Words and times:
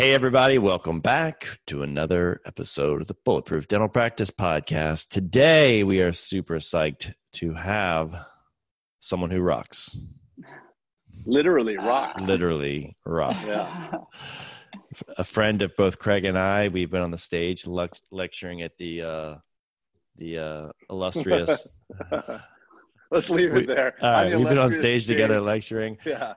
Hey, 0.00 0.14
everybody, 0.14 0.56
welcome 0.56 1.00
back 1.00 1.46
to 1.66 1.82
another 1.82 2.40
episode 2.46 3.02
of 3.02 3.06
the 3.08 3.16
Bulletproof 3.22 3.68
Dental 3.68 3.86
Practice 3.86 4.30
Podcast. 4.30 5.10
Today, 5.10 5.84
we 5.84 6.00
are 6.00 6.14
super 6.14 6.54
psyched 6.56 7.12
to 7.34 7.52
have 7.52 8.14
someone 9.00 9.30
who 9.30 9.42
rocks. 9.42 9.98
Literally 11.26 11.76
rocks. 11.76 12.22
Literally 12.22 12.96
rocks. 13.04 13.50
Yeah. 13.50 13.90
A 15.18 15.24
friend 15.24 15.60
of 15.60 15.76
both 15.76 15.98
Craig 15.98 16.24
and 16.24 16.38
I, 16.38 16.68
we've 16.68 16.90
been 16.90 17.02
on 17.02 17.10
the 17.10 17.18
stage 17.18 17.66
le- 17.66 17.90
lecturing 18.10 18.62
at 18.62 18.78
the 18.78 19.02
uh, 19.02 19.34
the 20.16 20.38
uh, 20.38 20.68
illustrious. 20.88 21.68
Let's 23.10 23.28
leave 23.28 23.52
We- 23.52 23.64
it 23.64 23.66
there. 23.66 23.94
all 24.00 24.10
right, 24.12 24.30
the 24.30 24.38
we've 24.38 24.48
been 24.48 24.56
on 24.56 24.64
illustrious 24.64 25.04
stage 25.04 25.06
together 25.08 25.42
lecturing. 25.42 25.98
Yeah. 26.06 26.34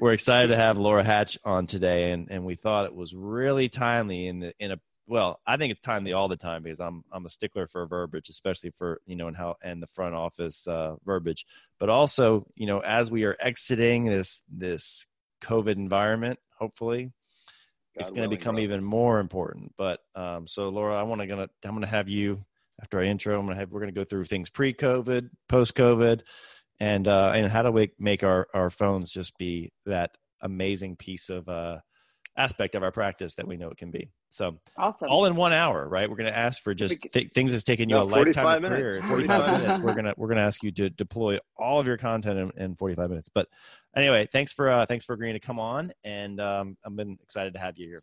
We're- 0.00 0.14
excited 0.14 0.48
to 0.48 0.56
have 0.56 0.76
Laura 0.76 1.04
Hatch 1.04 1.38
on 1.44 1.66
today, 1.66 2.12
and, 2.12 2.28
and 2.30 2.44
we 2.44 2.54
thought 2.54 2.86
it 2.86 2.94
was 2.94 3.14
really 3.14 3.68
timely 3.68 4.26
in 4.26 4.40
the 4.40 4.54
in 4.58 4.72
a 4.72 4.80
well, 5.06 5.40
I 5.44 5.56
think 5.56 5.72
it's 5.72 5.80
timely 5.80 6.12
all 6.12 6.28
the 6.28 6.36
time 6.36 6.62
because 6.62 6.78
I'm 6.78 7.02
I'm 7.10 7.26
a 7.26 7.30
stickler 7.30 7.66
for 7.66 7.84
verbiage, 7.86 8.28
especially 8.28 8.70
for 8.70 9.00
you 9.06 9.16
know 9.16 9.26
and 9.26 9.36
how 9.36 9.56
and 9.62 9.82
the 9.82 9.88
front 9.88 10.14
office 10.14 10.68
uh, 10.68 10.96
verbiage, 11.04 11.46
but 11.78 11.88
also 11.88 12.46
you 12.54 12.66
know 12.66 12.80
as 12.80 13.10
we 13.10 13.24
are 13.24 13.36
exiting 13.40 14.04
this 14.04 14.42
this 14.48 15.06
COVID 15.42 15.74
environment, 15.74 16.38
hopefully 16.56 17.12
it's 17.96 18.10
going 18.10 18.28
to 18.28 18.36
become 18.36 18.54
bro. 18.54 18.64
even 18.64 18.84
more 18.84 19.18
important. 19.18 19.74
But 19.76 20.00
um, 20.14 20.46
so 20.46 20.68
Laura, 20.68 20.96
I 20.96 21.02
want 21.02 21.20
to 21.20 21.26
gonna 21.26 21.48
I'm 21.64 21.72
going 21.72 21.82
to 21.82 21.88
have 21.88 22.08
you 22.08 22.44
after 22.80 23.00
I 23.00 23.06
intro. 23.06 23.38
I'm 23.38 23.46
going 23.46 23.56
to 23.56 23.60
have 23.60 23.70
we're 23.70 23.80
going 23.80 23.92
to 23.92 24.00
go 24.00 24.04
through 24.04 24.24
things 24.24 24.50
pre-COVID, 24.50 25.30
post-COVID, 25.48 26.22
and 26.80 27.06
uh, 27.06 27.32
and 27.34 27.50
how 27.52 27.62
do 27.62 27.70
we 27.70 27.90
make 27.98 28.24
our 28.24 28.48
our 28.54 28.70
phones 28.70 29.12
just 29.12 29.36
be 29.38 29.70
that 29.86 30.10
amazing 30.42 30.96
piece 30.96 31.28
of 31.28 31.48
uh, 31.48 31.78
aspect 32.36 32.74
of 32.74 32.82
our 32.82 32.90
practice 32.90 33.34
that 33.34 33.46
we 33.46 33.56
know 33.56 33.68
it 33.68 33.76
can 33.76 33.90
be. 33.90 34.10
So 34.30 34.58
Awesome. 34.78 35.10
all 35.10 35.26
in 35.26 35.36
one 35.36 35.52
hour, 35.52 35.88
right? 35.88 36.08
We're 36.08 36.16
going 36.16 36.30
to 36.30 36.36
ask 36.36 36.62
for 36.62 36.72
just 36.72 37.00
th- 37.12 37.32
things 37.34 37.52
that's 37.52 37.64
taken 37.64 37.88
you 37.88 37.96
No, 37.96 38.02
a 38.02 38.04
lifetime 38.04 38.44
45 38.44 38.64
of 38.64 38.70
career. 38.70 39.02
45 39.02 39.08
45 39.08 39.60
minutes. 39.60 39.80
We're 39.80 39.94
gonna 39.94 40.14
we're 40.16 40.28
gonna 40.28 40.40
ask 40.46 40.62
you 40.62 40.70
to 40.72 40.88
deploy 40.90 41.38
all 41.56 41.78
of 41.78 41.86
your 41.86 41.98
content 41.98 42.38
in, 42.56 42.62
in 42.62 42.76
45 42.76 43.10
minutes. 43.10 43.28
But 43.32 43.48
anyway, 43.94 44.28
thanks 44.32 44.52
for 44.52 44.70
uh, 44.70 44.86
thanks 44.86 45.04
for 45.04 45.12
agreeing 45.12 45.34
to 45.34 45.40
come 45.40 45.58
on, 45.58 45.92
and 46.04 46.40
um, 46.40 46.76
I've 46.86 46.96
been 46.96 47.18
excited 47.22 47.54
to 47.54 47.60
have 47.60 47.76
you 47.76 47.86
here. 47.88 48.00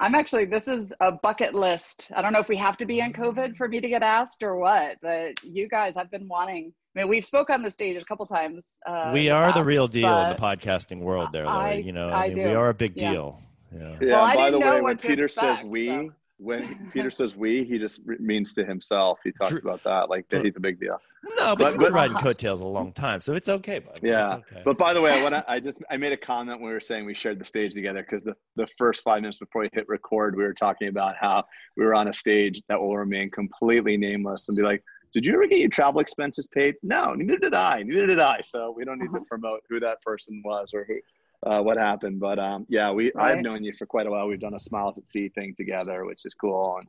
I'm 0.00 0.14
actually, 0.14 0.46
this 0.46 0.66
is 0.66 0.92
a 1.00 1.12
bucket 1.12 1.54
list. 1.54 2.10
I 2.16 2.22
don't 2.22 2.32
know 2.32 2.40
if 2.40 2.48
we 2.48 2.56
have 2.56 2.78
to 2.78 2.86
be 2.86 3.00
in 3.00 3.12
COVID 3.12 3.56
for 3.56 3.68
me 3.68 3.80
to 3.80 3.88
get 3.88 4.02
asked 4.02 4.42
or 4.42 4.56
what, 4.56 4.96
but 5.02 5.44
you 5.44 5.68
guys 5.68 5.94
have 5.94 6.10
been 6.10 6.26
wanting. 6.26 6.72
I 6.96 7.00
mean, 7.00 7.08
we've 7.08 7.24
spoke 7.24 7.50
on 7.50 7.62
the 7.62 7.70
stage 7.70 8.00
a 8.00 8.04
couple 8.06 8.24
times. 8.26 8.78
Uh, 8.88 9.10
we 9.12 9.26
in 9.28 9.32
are 9.34 9.48
the 9.48 9.52
past, 9.54 9.66
real 9.66 9.88
deal 9.88 10.18
in 10.22 10.30
the 10.30 10.36
podcasting 10.36 11.00
world, 11.00 11.28
there, 11.32 11.44
Lori. 11.44 11.58
I- 11.58 11.72
you 11.74 11.92
know, 11.92 12.08
I 12.08 12.30
mean, 12.30 12.48
we 12.48 12.54
are 12.54 12.70
a 12.70 12.74
big 12.74 12.94
deal. 12.94 13.38
Yeah. 13.72 13.78
Yeah. 13.78 13.96
Well, 14.00 14.24
I 14.24 14.34
by 14.34 14.50
the 14.50 14.58
didn't 14.58 14.66
know 14.66 14.74
way, 14.74 14.80
when 14.80 14.82
what 14.94 14.98
to 15.00 15.06
Peter 15.06 15.28
says 15.28 15.58
we, 15.64 15.86
so. 15.86 16.12
When 16.40 16.90
Peter 16.92 17.10
says 17.10 17.36
we, 17.36 17.64
he 17.64 17.78
just 17.78 18.00
means 18.06 18.52
to 18.54 18.64
himself. 18.64 19.18
He 19.22 19.30
talked 19.32 19.50
True. 19.52 19.60
about 19.62 19.82
that, 19.84 20.08
like 20.08 20.28
that 20.30 20.44
he's 20.44 20.56
a 20.56 20.60
big 20.60 20.80
deal. 20.80 20.96
No, 21.38 21.54
but, 21.54 21.58
But- 21.58 21.72
you've 21.72 21.80
been 21.82 21.92
riding 21.92 22.16
coattails 22.16 22.60
a 22.60 22.66
long 22.66 22.92
time, 22.92 23.20
so 23.20 23.34
it's 23.34 23.48
okay, 23.48 23.78
bud. 23.80 24.00
Yeah. 24.02 24.22
It's 24.22 24.32
okay. 24.52 24.62
But 24.64 24.78
by 24.78 24.94
the 24.94 25.00
way, 25.02 25.10
I 25.12 25.22
want 25.22 25.44
I 25.46 25.60
just 25.60 25.82
I 25.90 25.96
made 25.98 26.12
a 26.12 26.16
comment 26.16 26.60
when 26.60 26.68
we 26.68 26.72
were 26.74 26.80
saying 26.80 27.04
we 27.04 27.14
shared 27.14 27.38
the 27.38 27.44
stage 27.44 27.74
together 27.74 28.02
because 28.02 28.24
the, 28.24 28.34
the 28.56 28.66
first 28.78 29.02
five 29.04 29.20
minutes 29.20 29.38
before 29.38 29.62
we 29.62 29.68
hit 29.72 29.86
record, 29.88 30.34
we 30.36 30.42
were 30.42 30.54
talking 30.54 30.88
about 30.88 31.16
how 31.16 31.44
we 31.76 31.84
were 31.84 31.94
on 31.94 32.08
a 32.08 32.12
stage 32.12 32.62
that 32.68 32.80
will 32.80 32.96
remain 32.96 33.28
completely 33.30 33.96
nameless 33.98 34.48
and 34.48 34.56
be 34.56 34.62
like, 34.62 34.82
did 35.12 35.26
you 35.26 35.34
ever 35.34 35.46
get 35.46 35.58
your 35.58 35.68
travel 35.68 36.00
expenses 36.00 36.46
paid? 36.46 36.76
No, 36.82 37.12
neither 37.14 37.36
did 37.36 37.52
I. 37.52 37.82
Neither 37.82 38.06
did 38.06 38.20
I. 38.20 38.40
So 38.42 38.70
we 38.74 38.84
don't 38.84 38.98
need 38.98 39.08
to 39.10 39.16
Uh-huh. 39.16 39.24
promote 39.28 39.60
who 39.68 39.78
that 39.80 40.00
person 40.02 40.40
was 40.44 40.70
or 40.72 40.84
who 40.88 40.94
uh, 41.46 41.62
what 41.62 41.78
happened. 41.78 42.20
But 42.20 42.38
um, 42.38 42.66
yeah, 42.68 42.90
we 42.92 43.12
I've 43.18 43.38
known 43.40 43.64
you 43.64 43.72
for 43.72 43.86
quite 43.86 44.06
a 44.06 44.10
while. 44.10 44.26
We've 44.28 44.40
done 44.40 44.54
a 44.54 44.58
Smiles 44.58 44.98
at 44.98 45.08
Sea 45.08 45.28
thing 45.30 45.54
together, 45.56 46.04
which 46.04 46.24
is 46.24 46.34
cool. 46.34 46.76
And 46.78 46.88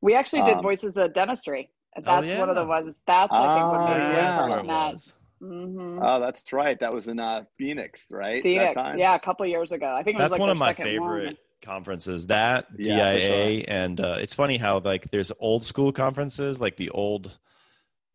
We 0.00 0.14
actually 0.14 0.42
did 0.42 0.56
Um, 0.58 0.62
voices 0.62 0.96
of 0.96 1.12
dentistry. 1.12 1.70
Oh, 1.96 2.00
That's 2.04 2.32
one 2.34 2.48
of 2.48 2.56
the 2.56 2.64
ones. 2.64 3.00
That's, 3.06 3.32
I 3.32 3.48
think, 3.54 3.70
what 3.70 3.80
Ah, 3.80 3.86
made 3.86 3.96
yeah, 3.98 4.08
me 4.08 4.12
yeah. 4.12 4.26
that's 4.32 4.40
where 4.48 4.48
first 4.50 4.64
it 4.64 4.66
met. 4.66 4.94
was. 4.94 5.12
hmm 5.40 5.98
oh, 6.02 6.20
that's 6.20 6.52
right. 6.52 6.78
That 6.80 6.92
was 6.92 7.06
in 7.08 7.18
uh, 7.20 7.44
Phoenix, 7.58 8.06
right? 8.10 8.42
Phoenix. 8.42 8.74
That 8.74 8.82
time? 8.82 8.98
Yeah, 8.98 9.14
a 9.14 9.20
couple 9.20 9.46
years 9.46 9.72
ago. 9.72 9.94
I 9.94 10.02
think 10.02 10.16
it 10.16 10.20
was 10.20 10.30
That's 10.30 10.32
like 10.32 10.40
one 10.40 10.50
of 10.50 10.58
my 10.58 10.66
second 10.68 10.84
one. 10.96 11.20
favorite 11.20 11.36
conferences. 11.62 12.26
That 12.26 12.66
Yeah, 12.78 13.12
for 13.12 13.18
DIA, 13.18 13.64
and 13.68 14.00
uh, 14.00 14.16
it's 14.20 14.34
funny 14.34 14.56
how 14.56 14.78
like 14.80 15.10
there's 15.10 15.32
old 15.38 15.64
school 15.64 15.92
conferences, 15.92 16.60
like 16.60 16.76
the 16.76 16.90
old. 16.90 17.38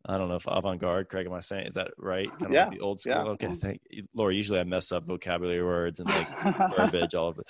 I 0.06 0.16
don't 0.16 0.28
know 0.28 0.36
if 0.36 0.46
avant 0.46 0.80
garde, 0.80 1.08
Craig, 1.08 1.26
am 1.26 1.32
I 1.32 1.40
saying 1.40 1.66
is 1.66 1.74
that 1.74 1.90
right? 1.98 2.28
Kind 2.30 2.46
of 2.46 2.52
Yeah, 2.52 2.64
like 2.66 2.78
the 2.78 2.80
old 2.80 3.00
school. 3.00 3.12
yeah. 3.14 3.22
Okay, 3.22 3.54
thank 3.54 3.80
you. 3.90 4.04
Laura. 4.14 4.34
Usually 4.34 4.60
I 4.60 4.64
mess 4.64 4.92
up 4.92 5.06
vocabulary 5.06 5.62
words 5.62 6.00
and 6.00 6.08
like 6.08 6.28
verbiage, 6.76 7.14
all 7.14 7.28
of 7.28 7.38
it. 7.38 7.46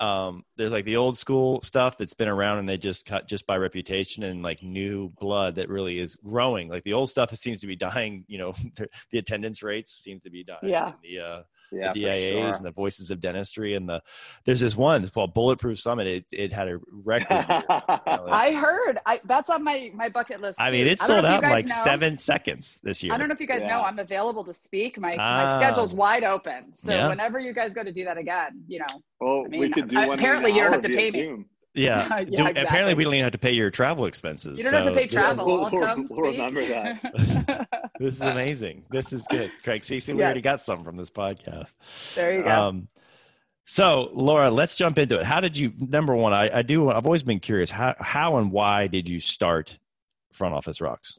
Um, 0.00 0.44
there's 0.56 0.70
like 0.70 0.84
the 0.84 0.96
old 0.96 1.18
school 1.18 1.60
stuff 1.62 1.98
that's 1.98 2.14
been 2.14 2.28
around 2.28 2.58
and 2.60 2.68
they 2.68 2.78
just 2.78 3.04
cut 3.04 3.26
just 3.26 3.46
by 3.48 3.56
reputation 3.56 4.22
and 4.22 4.44
like 4.44 4.62
new 4.62 5.08
blood 5.18 5.56
that 5.56 5.68
really 5.68 5.98
is 5.98 6.14
growing. 6.14 6.68
Like 6.68 6.84
the 6.84 6.92
old 6.92 7.10
stuff 7.10 7.34
seems 7.34 7.60
to 7.62 7.66
be 7.66 7.74
dying. 7.74 8.24
You 8.28 8.38
know, 8.38 8.52
the 9.10 9.18
attendance 9.18 9.62
rates 9.62 9.92
seems 9.92 10.22
to 10.22 10.30
be 10.30 10.44
dying. 10.44 10.60
Yeah. 10.62 10.92
The 11.02 11.18
uh, 11.18 11.42
yeah, 11.72 11.92
the 11.92 12.02
for 12.02 12.08
DIAs 12.08 12.28
sure. 12.30 12.56
and 12.56 12.64
the 12.64 12.70
voices 12.70 13.10
of 13.10 13.20
dentistry 13.20 13.74
and 13.74 13.88
the 13.88 14.00
there's 14.44 14.60
this 14.60 14.76
one 14.76 15.02
it's 15.02 15.10
called 15.10 15.34
Bulletproof 15.34 15.78
Summit. 15.78 16.06
It 16.06 16.24
it 16.32 16.52
had 16.52 16.68
a 16.68 16.78
record. 16.90 17.30
year. 17.30 17.62
I 17.68 18.52
heard. 18.52 18.98
I 19.06 19.20
that's 19.24 19.50
on 19.50 19.62
my 19.64 19.90
my 19.94 20.08
bucket 20.08 20.40
list. 20.40 20.60
I 20.60 20.70
mean, 20.70 20.86
it 20.86 21.00
sold 21.00 21.24
out 21.24 21.44
in 21.44 21.50
like 21.50 21.66
know. 21.66 21.74
seven 21.82 22.18
seconds 22.18 22.78
this 22.82 23.02
year. 23.02 23.12
I 23.12 23.18
don't 23.18 23.28
know 23.28 23.34
if 23.34 23.40
you 23.40 23.46
guys 23.46 23.62
Yeah. 23.62 23.76
know 23.76 23.82
I'm 23.82 23.98
available 23.98 24.44
to 24.44 24.52
speak. 24.52 24.98
My 24.98 25.16
Ah. 25.18 25.56
my 25.58 25.64
schedule's 25.64 25.94
wide 25.94 26.24
open. 26.24 26.72
So 26.72 26.92
Yeah. 26.92 27.08
whenever 27.08 27.38
you 27.38 27.52
guys 27.52 27.74
go 27.74 27.82
to 27.82 27.92
do 27.92 28.04
that 28.04 28.18
again, 28.18 28.62
you 28.66 28.78
know. 28.80 28.86
well, 29.20 29.44
I 29.44 29.48
mean, 29.48 29.60
we 29.60 29.70
could 29.70 29.88
do 29.88 29.96
one. 29.96 30.10
apparently 30.18 30.52
you 30.52 30.62
don't 30.62 30.72
have 30.72 30.82
to 30.82 30.88
via 30.88 31.12
pay 31.12 31.36
me. 31.36 31.44
Zoom. 31.78 31.84
Yeah. 31.84 32.18
Yeah, 32.28 32.52
Do- 32.52 32.60
Apparently, 32.60 32.94
we 32.94 33.04
don't 33.04 33.14
even 33.14 33.24
have 33.24 33.32
to 33.32 33.38
pay 33.38 33.52
your 33.52 33.70
travel 33.70 34.06
expenses. 34.06 34.58
You 34.58 34.64
don't 34.64 34.74
have 34.74 34.84
to 34.84 34.92
pay 34.92 35.06
this- 35.06 35.12
travel. 35.14 35.46
We'll- 35.46 35.70
we'll- 35.70 36.06
we'll 36.10 36.30
remember 36.32 36.64
that. 36.66 37.68
This 37.98 38.14
is 38.14 38.20
amazing. 38.20 38.84
This 38.90 39.12
is 39.12 39.26
good, 39.28 39.50
Craig. 39.64 39.84
See, 39.84 39.98
see, 39.98 40.12
we 40.12 40.20
Yes. 40.20 40.26
already 40.26 40.40
got 40.42 40.62
some 40.62 40.84
from 40.84 40.94
this 40.94 41.10
podcast. 41.10 41.74
there 42.14 42.32
you 42.32 42.44
go. 42.44 42.50
Um, 42.50 42.88
so, 43.66 44.10
Laura, 44.14 44.50
let's 44.50 44.76
jump 44.76 44.98
into 44.98 45.16
it. 45.16 45.24
How 45.26 45.40
did 45.40 45.58
you? 45.58 45.72
Number 45.78 46.14
one, 46.14 46.32
I, 46.32 46.58
I 46.58 46.62
do. 46.62 46.90
I've 46.90 47.06
always 47.06 47.22
been 47.24 47.40
curious. 47.40 47.70
How, 47.70 47.94
how, 47.98 48.36
and 48.38 48.52
why 48.52 48.86
did 48.86 49.08
you 49.08 49.18
start 49.20 49.78
Front 50.32 50.54
Office 50.54 50.80
Rocks? 50.80 51.18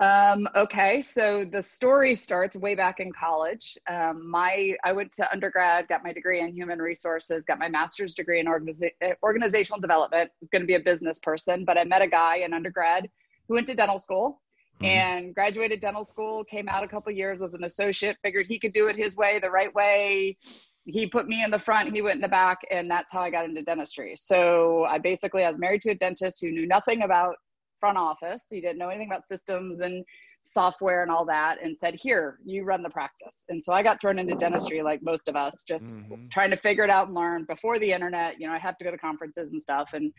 Um, 0.00 0.48
okay, 0.54 1.00
so 1.00 1.44
the 1.50 1.60
story 1.60 2.14
starts 2.14 2.54
way 2.54 2.76
back 2.76 3.00
in 3.00 3.12
college. 3.12 3.76
Um, 3.90 4.30
my 4.30 4.76
I 4.84 4.92
went 4.92 5.10
to 5.14 5.30
undergrad, 5.32 5.88
got 5.88 6.04
my 6.04 6.12
degree 6.12 6.40
in 6.40 6.54
human 6.54 6.78
resources, 6.78 7.44
got 7.44 7.58
my 7.58 7.68
master's 7.68 8.14
degree 8.14 8.38
in 8.38 8.46
organiza- 8.46 8.92
uh, 9.04 9.14
organizational 9.24 9.80
development. 9.80 10.30
Was 10.40 10.50
going 10.50 10.62
to 10.62 10.66
be 10.66 10.76
a 10.76 10.80
business 10.80 11.18
person, 11.18 11.64
but 11.64 11.76
I 11.76 11.82
met 11.82 12.00
a 12.00 12.06
guy 12.06 12.36
in 12.36 12.52
undergrad 12.54 13.10
who 13.48 13.54
went 13.54 13.66
to 13.66 13.74
dental 13.74 13.98
school 13.98 14.40
Mhm. 14.80 14.86
and 14.86 15.34
graduated 15.34 15.80
dental 15.80 16.04
school. 16.04 16.44
Came 16.44 16.68
out 16.68 16.84
a 16.84 16.88
couple 16.88 17.10
years, 17.12 17.40
was 17.40 17.54
an 17.54 17.64
associate. 17.64 18.16
Figured 18.22 18.46
he 18.46 18.60
could 18.60 18.72
do 18.72 18.86
it 18.86 18.96
his 18.96 19.16
way, 19.16 19.40
the 19.40 19.50
right 19.50 19.74
way. 19.74 20.36
He 20.84 21.08
put 21.08 21.26
me 21.26 21.42
in 21.42 21.50
the 21.50 21.58
front, 21.58 21.92
he 21.92 22.02
went 22.02 22.14
in 22.14 22.22
the 22.22 22.28
back, 22.28 22.58
and 22.70 22.88
that's 22.88 23.12
how 23.12 23.20
I 23.20 23.30
got 23.30 23.46
into 23.46 23.62
dentistry. 23.62 24.14
So 24.14 24.84
I 24.84 24.98
basically 24.98 25.44
I 25.44 25.50
was 25.50 25.58
married 25.58 25.82
to 25.82 25.90
a 25.90 25.94
dentist 25.96 26.40
who 26.40 26.52
knew 26.52 26.68
nothing 26.68 27.02
about 27.02 27.36
front 27.80 27.98
office. 27.98 28.46
He 28.50 28.60
didn't 28.60 28.78
know 28.78 28.88
anything 28.88 29.08
about 29.08 29.28
systems 29.28 29.80
and 29.80 30.04
software 30.42 31.02
and 31.02 31.10
all 31.10 31.24
that 31.26 31.58
and 31.62 31.76
said, 31.78 31.94
Here, 31.94 32.38
you 32.44 32.64
run 32.64 32.82
the 32.82 32.90
practice. 32.90 33.44
And 33.48 33.62
so 33.62 33.72
I 33.72 33.82
got 33.82 34.00
thrown 34.00 34.18
into 34.18 34.34
dentistry 34.36 34.82
like 34.82 35.02
most 35.02 35.28
of 35.28 35.36
us, 35.36 35.62
just 35.62 36.04
Mhm. 36.08 36.30
trying 36.30 36.50
to 36.50 36.56
figure 36.56 36.84
it 36.84 36.90
out 36.90 37.06
and 37.06 37.14
learn 37.14 37.44
before 37.44 37.78
the 37.78 37.92
internet. 37.92 38.40
You 38.40 38.46
know, 38.46 38.54
I 38.54 38.58
had 38.58 38.78
to 38.78 38.84
go 38.84 38.90
to 38.90 38.98
conferences 38.98 39.50
and 39.52 39.62
stuff. 39.62 39.92
And 39.92 40.12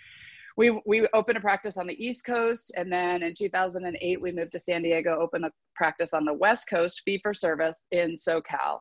we 0.57 0.81
we 0.85 1.07
opened 1.13 1.37
a 1.37 1.41
practice 1.41 1.77
on 1.77 1.87
the 1.87 2.05
East 2.05 2.25
Coast, 2.25 2.73
and 2.75 2.91
then 2.91 3.23
in 3.23 3.33
2008 3.33 4.21
we 4.21 4.31
moved 4.31 4.51
to 4.51 4.59
San 4.59 4.81
Diego, 4.81 5.17
opened 5.19 5.45
a 5.45 5.51
practice 5.75 6.13
on 6.13 6.25
the 6.25 6.33
West 6.33 6.67
Coast, 6.69 7.01
fee 7.05 7.19
for 7.23 7.33
service 7.33 7.85
in 7.91 8.13
SoCal, 8.13 8.79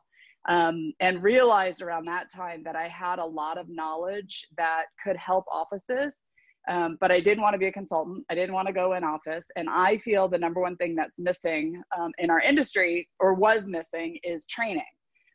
um, 0.49 0.91
and 0.99 1.23
realized 1.23 1.81
around 1.81 2.05
that 2.05 2.29
time 2.33 2.63
that 2.63 2.75
I 2.75 2.89
had 2.89 3.19
a 3.19 3.25
lot 3.25 3.57
of 3.57 3.69
knowledge 3.69 4.47
that 4.57 4.85
could 5.01 5.15
help 5.15 5.45
offices. 5.49 6.19
Um, 6.69 6.97
but 7.01 7.11
I 7.11 7.19
didn't 7.19 7.41
want 7.41 7.55
to 7.55 7.57
be 7.59 7.65
a 7.65 7.71
consultant. 7.71 8.23
I 8.29 8.35
didn't 8.35 8.53
want 8.53 8.67
to 8.67 8.73
go 8.73 8.93
in 8.93 9.03
office. 9.03 9.47
And 9.55 9.67
I 9.69 9.97
feel 9.97 10.27
the 10.29 10.37
number 10.37 10.61
one 10.61 10.77
thing 10.77 10.95
that's 10.95 11.19
missing 11.19 11.81
um, 11.97 12.11
in 12.19 12.29
our 12.29 12.39
industry 12.39 13.09
or 13.19 13.33
was 13.33 13.65
missing 13.65 14.19
is 14.23 14.45
training. 14.45 14.83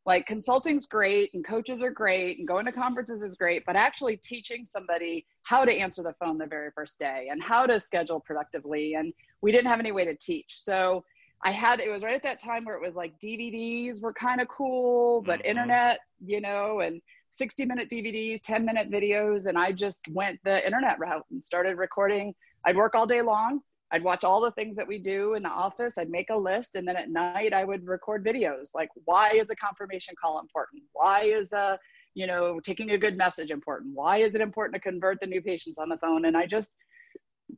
like 0.07 0.27
consulting's 0.27 0.87
great 0.87 1.33
and 1.35 1.45
coaches 1.45 1.83
are 1.83 1.91
great 1.91 2.39
and 2.39 2.47
going 2.47 2.65
to 2.67 2.73
conferences 2.73 3.23
is 3.23 3.37
great 3.37 3.65
but 3.67 3.77
actually 3.77 4.17
teaching 4.19 4.65
somebody 4.65 5.27
how 5.43 5.65
to 5.65 5.73
answer 5.73 6.03
the 6.03 6.15
phone 6.21 6.39
the 6.39 6.47
very 6.47 6.71
first 6.75 6.99
day 6.99 7.29
and 7.31 7.43
how 7.43 7.67
to 7.67 7.81
schedule 7.81 8.21
productively 8.21 8.95
and 8.95 9.13
we 9.41 9.53
didn't 9.53 9.71
have 9.71 9.81
any 9.81 9.93
way 9.93 10.05
to 10.05 10.17
teach 10.17 10.61
so 10.63 11.05
i 11.43 11.51
had 11.51 11.81
it 11.81 11.89
was 11.89 12.03
right 12.03 12.15
at 12.15 12.23
that 12.23 12.43
time 12.43 12.65
where 12.65 12.77
it 12.77 12.83
was 12.83 12.95
like 12.95 13.19
dvds 13.21 14.01
were 14.01 14.13
kind 14.13 14.41
of 14.41 14.49
cool 14.49 15.23
but 15.23 15.41
mm-hmm. 15.41 15.51
internet 15.51 16.01
you 16.25 16.41
know 16.41 16.81
and 16.81 17.01
60 17.37 17.65
minute 17.67 17.91
dvds 17.91 18.41
10 18.43 18.65
minute 18.65 18.91
videos 18.91 19.47
and 19.47 19.59
i 19.59 19.73
just 19.73 20.07
went 20.11 20.39
the 20.45 20.65
internet 20.65 20.99
route 20.99 21.25
and 21.31 21.43
started 21.43 21.77
recording 21.79 22.35
i'd 22.67 22.77
work 22.77 22.95
all 22.95 23.07
day 23.07 23.23
long 23.23 23.61
I'd 23.95 24.03
watch 24.03 24.25
all 24.25 24.41
the 24.41 24.51
things 24.51 24.77
that 24.77 24.89
we 24.89 24.99
do 24.99 25.35
in 25.35 25.45
the 25.45 25.51
office. 25.51 25.99
I'd 25.99 26.11
make 26.11 26.31
a 26.31 26.37
list, 26.37 26.75
and 26.75 26.87
then 26.87 26.97
at 26.97 27.11
night 27.11 27.53
I 27.53 27.63
would 27.63 27.87
record 27.87 28.25
videos. 28.25 28.71
Like, 28.75 28.89
why 29.05 29.31
is 29.31 29.51
a 29.51 29.55
confirmation 29.55 30.17
call 30.21 30.41
important? 30.41 30.83
Why 30.95 31.23
is 31.23 31.53
a 31.53 31.79
you 32.15 32.27
know 32.27 32.59
taking 32.59 32.91
a 32.91 32.99
good 32.99 33.17
message 33.17 33.53
important? 33.53 33.95
Why 33.95 34.17
is 34.19 34.35
it 34.35 34.41
important 34.41 34.75
to 34.75 34.81
convert 34.81 35.21
the 35.21 35.29
new 35.29 35.41
patients 35.41 35.79
on 35.79 35.89
the 35.89 35.97
phone? 35.99 36.25
And 36.25 36.37
I 36.37 36.45
just 36.45 36.75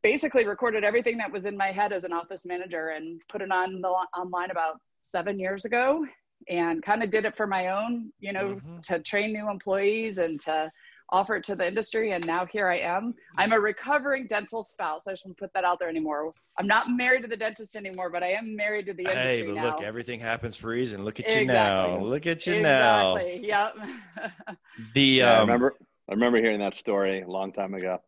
basically 0.03 0.47
recorded 0.47 0.85
everything 0.85 1.17
that 1.17 1.33
was 1.33 1.47
in 1.47 1.57
my 1.57 1.69
head 1.69 1.91
as 1.91 2.05
an 2.05 2.13
office 2.13 2.45
manager 2.45 2.89
and 2.89 3.19
put 3.31 3.41
it 3.41 3.51
on 3.51 3.81
the 3.81 3.89
online 3.89 4.51
about 4.51 4.79
seven 5.01 5.39
years 5.39 5.65
ago, 5.65 6.05
and 6.49 6.83
kind 6.83 7.03
of 7.03 7.11
did 7.11 7.25
it 7.25 7.37
for 7.37 7.47
my 7.47 7.69
own, 7.69 8.13
you 8.21 8.33
know, 8.33 8.57
mm-hmm. 8.57 8.79
to 8.81 8.99
train 9.01 9.33
new 9.33 9.51
employees 9.51 10.19
and 10.19 10.41
to 10.41 10.71
offer 11.11 11.37
it 11.37 11.45
to 11.45 11.55
the 11.55 11.65
industry 11.67 12.11
and 12.11 12.27
now 12.27 12.45
here 12.45 12.67
i 12.69 12.79
am. 12.79 13.15
I'm 13.39 13.53
a 13.53 13.61
recovering 13.61 14.27
dental 14.27 14.65
spouse. 14.65 15.07
I 15.07 15.15
shouldn't 15.15 15.39
put 15.39 15.53
that 15.55 15.63
out 15.63 15.79
there 15.79 15.89
anymore. 15.89 16.33
I'm 16.59 16.67
not 16.67 16.91
married 16.91 17.23
to 17.23 17.29
the 17.29 17.37
dentist 17.37 17.77
anymore 17.77 18.11
but 18.11 18.25
i 18.25 18.29
am 18.29 18.57
married 18.57 18.87
to 18.87 18.93
the 18.93 19.03
industry 19.03 19.23
hey 19.23 19.43
but 19.43 19.55
now. 19.55 19.65
look 19.67 19.83
everything 19.83 20.19
happens 20.19 20.57
for 20.57 20.69
a 20.69 20.71
reason. 20.73 21.05
Look 21.05 21.21
at 21.21 21.33
you 21.33 21.47
now. 21.47 22.01
Look 22.01 22.27
at 22.27 22.45
you 22.47 22.55
exactly. 22.55 23.47
now. 23.49 23.73
Yep. 23.77 24.57
The 24.95 25.03
yeah, 25.03 25.33
um, 25.33 25.37
i 25.37 25.41
remember 25.43 25.77
i 26.09 26.13
remember 26.13 26.39
hearing 26.39 26.59
that 26.59 26.77
story 26.77 27.21
a 27.21 27.29
long 27.29 27.53
time 27.53 27.75
ago. 27.75 28.01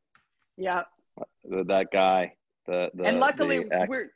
Yeah 0.56 0.82
that 1.44 1.88
guy 1.92 2.32
the, 2.66 2.90
the 2.94 3.04
and 3.04 3.19
luckily 3.19 3.64
the 3.64 3.86
we're 3.88 4.12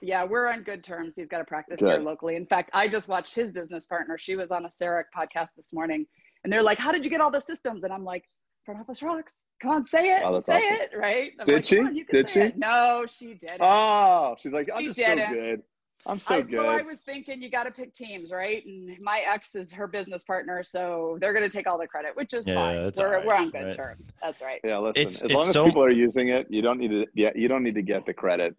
yeah, 0.00 0.24
we're 0.24 0.46
on 0.46 0.62
good 0.62 0.82
terms. 0.82 1.16
He's 1.16 1.28
got 1.28 1.40
a 1.40 1.44
practice 1.44 1.78
good. 1.78 1.88
here 1.88 1.98
locally. 1.98 2.36
In 2.36 2.46
fact, 2.46 2.70
I 2.74 2.88
just 2.88 3.08
watched 3.08 3.34
his 3.34 3.52
business 3.52 3.86
partner. 3.86 4.18
She 4.18 4.36
was 4.36 4.50
on 4.50 4.64
a 4.64 4.68
CEREC 4.68 5.04
podcast 5.16 5.54
this 5.56 5.72
morning, 5.72 6.06
and 6.44 6.52
they're 6.52 6.62
like, 6.62 6.78
"How 6.78 6.92
did 6.92 7.04
you 7.04 7.10
get 7.10 7.20
all 7.20 7.30
the 7.30 7.40
systems?" 7.40 7.84
And 7.84 7.92
I'm 7.92 8.04
like, 8.04 8.24
"Front 8.64 8.80
office 8.80 9.02
rocks. 9.02 9.34
Come 9.60 9.72
on, 9.72 9.84
say 9.84 10.10
it, 10.10 10.22
oh, 10.24 10.40
say 10.40 10.58
awesome. 10.58 10.80
it, 10.80 10.90
right?" 10.96 11.32
I'm 11.40 11.46
did 11.46 11.54
like, 11.54 11.64
she? 11.64 12.04
did 12.10 12.30
she? 12.30 12.40
It. 12.40 12.58
No, 12.58 13.04
she 13.08 13.34
didn't. 13.34 13.60
Oh, 13.60 14.36
she's 14.38 14.52
like, 14.52 14.68
"I'm 14.72 14.80
she 14.80 14.86
just 14.86 14.98
didn't. 14.98 15.26
so 15.26 15.34
good." 15.34 15.62
I'm 16.06 16.18
so 16.18 16.36
I, 16.36 16.40
good. 16.40 16.58
Well, 16.58 16.68
I 16.68 16.82
was 16.82 17.00
thinking 17.00 17.42
you 17.42 17.50
got 17.50 17.64
to 17.64 17.70
pick 17.70 17.94
teams, 17.94 18.30
right? 18.30 18.64
And 18.64 18.98
my 19.00 19.20
ex 19.26 19.54
is 19.54 19.72
her 19.72 19.86
business 19.86 20.22
partner, 20.22 20.62
so 20.62 21.18
they're 21.20 21.32
going 21.32 21.48
to 21.48 21.54
take 21.54 21.66
all 21.66 21.78
the 21.78 21.86
credit, 21.86 22.16
which 22.16 22.32
is 22.32 22.46
yeah, 22.46 22.54
fine. 22.54 22.92
We're, 22.96 23.12
right, 23.12 23.26
we're 23.26 23.34
on 23.34 23.50
good 23.50 23.64
right. 23.64 23.76
terms. 23.76 24.12
That's 24.22 24.40
right. 24.40 24.60
Yeah, 24.64 24.78
listen. 24.78 25.02
It's, 25.02 25.16
as 25.16 25.22
it's 25.30 25.34
long 25.34 25.48
as 25.48 25.56
people 25.56 25.82
are 25.82 25.90
using 25.90 26.28
it, 26.28 26.46
you 26.48 26.62
don't 26.62 26.78
need 26.78 26.90
to. 26.92 27.06
Yeah, 27.14 27.30
you 27.34 27.48
don't 27.48 27.62
need 27.62 27.74
to 27.74 27.82
get 27.82 28.06
the 28.06 28.14
credit. 28.14 28.56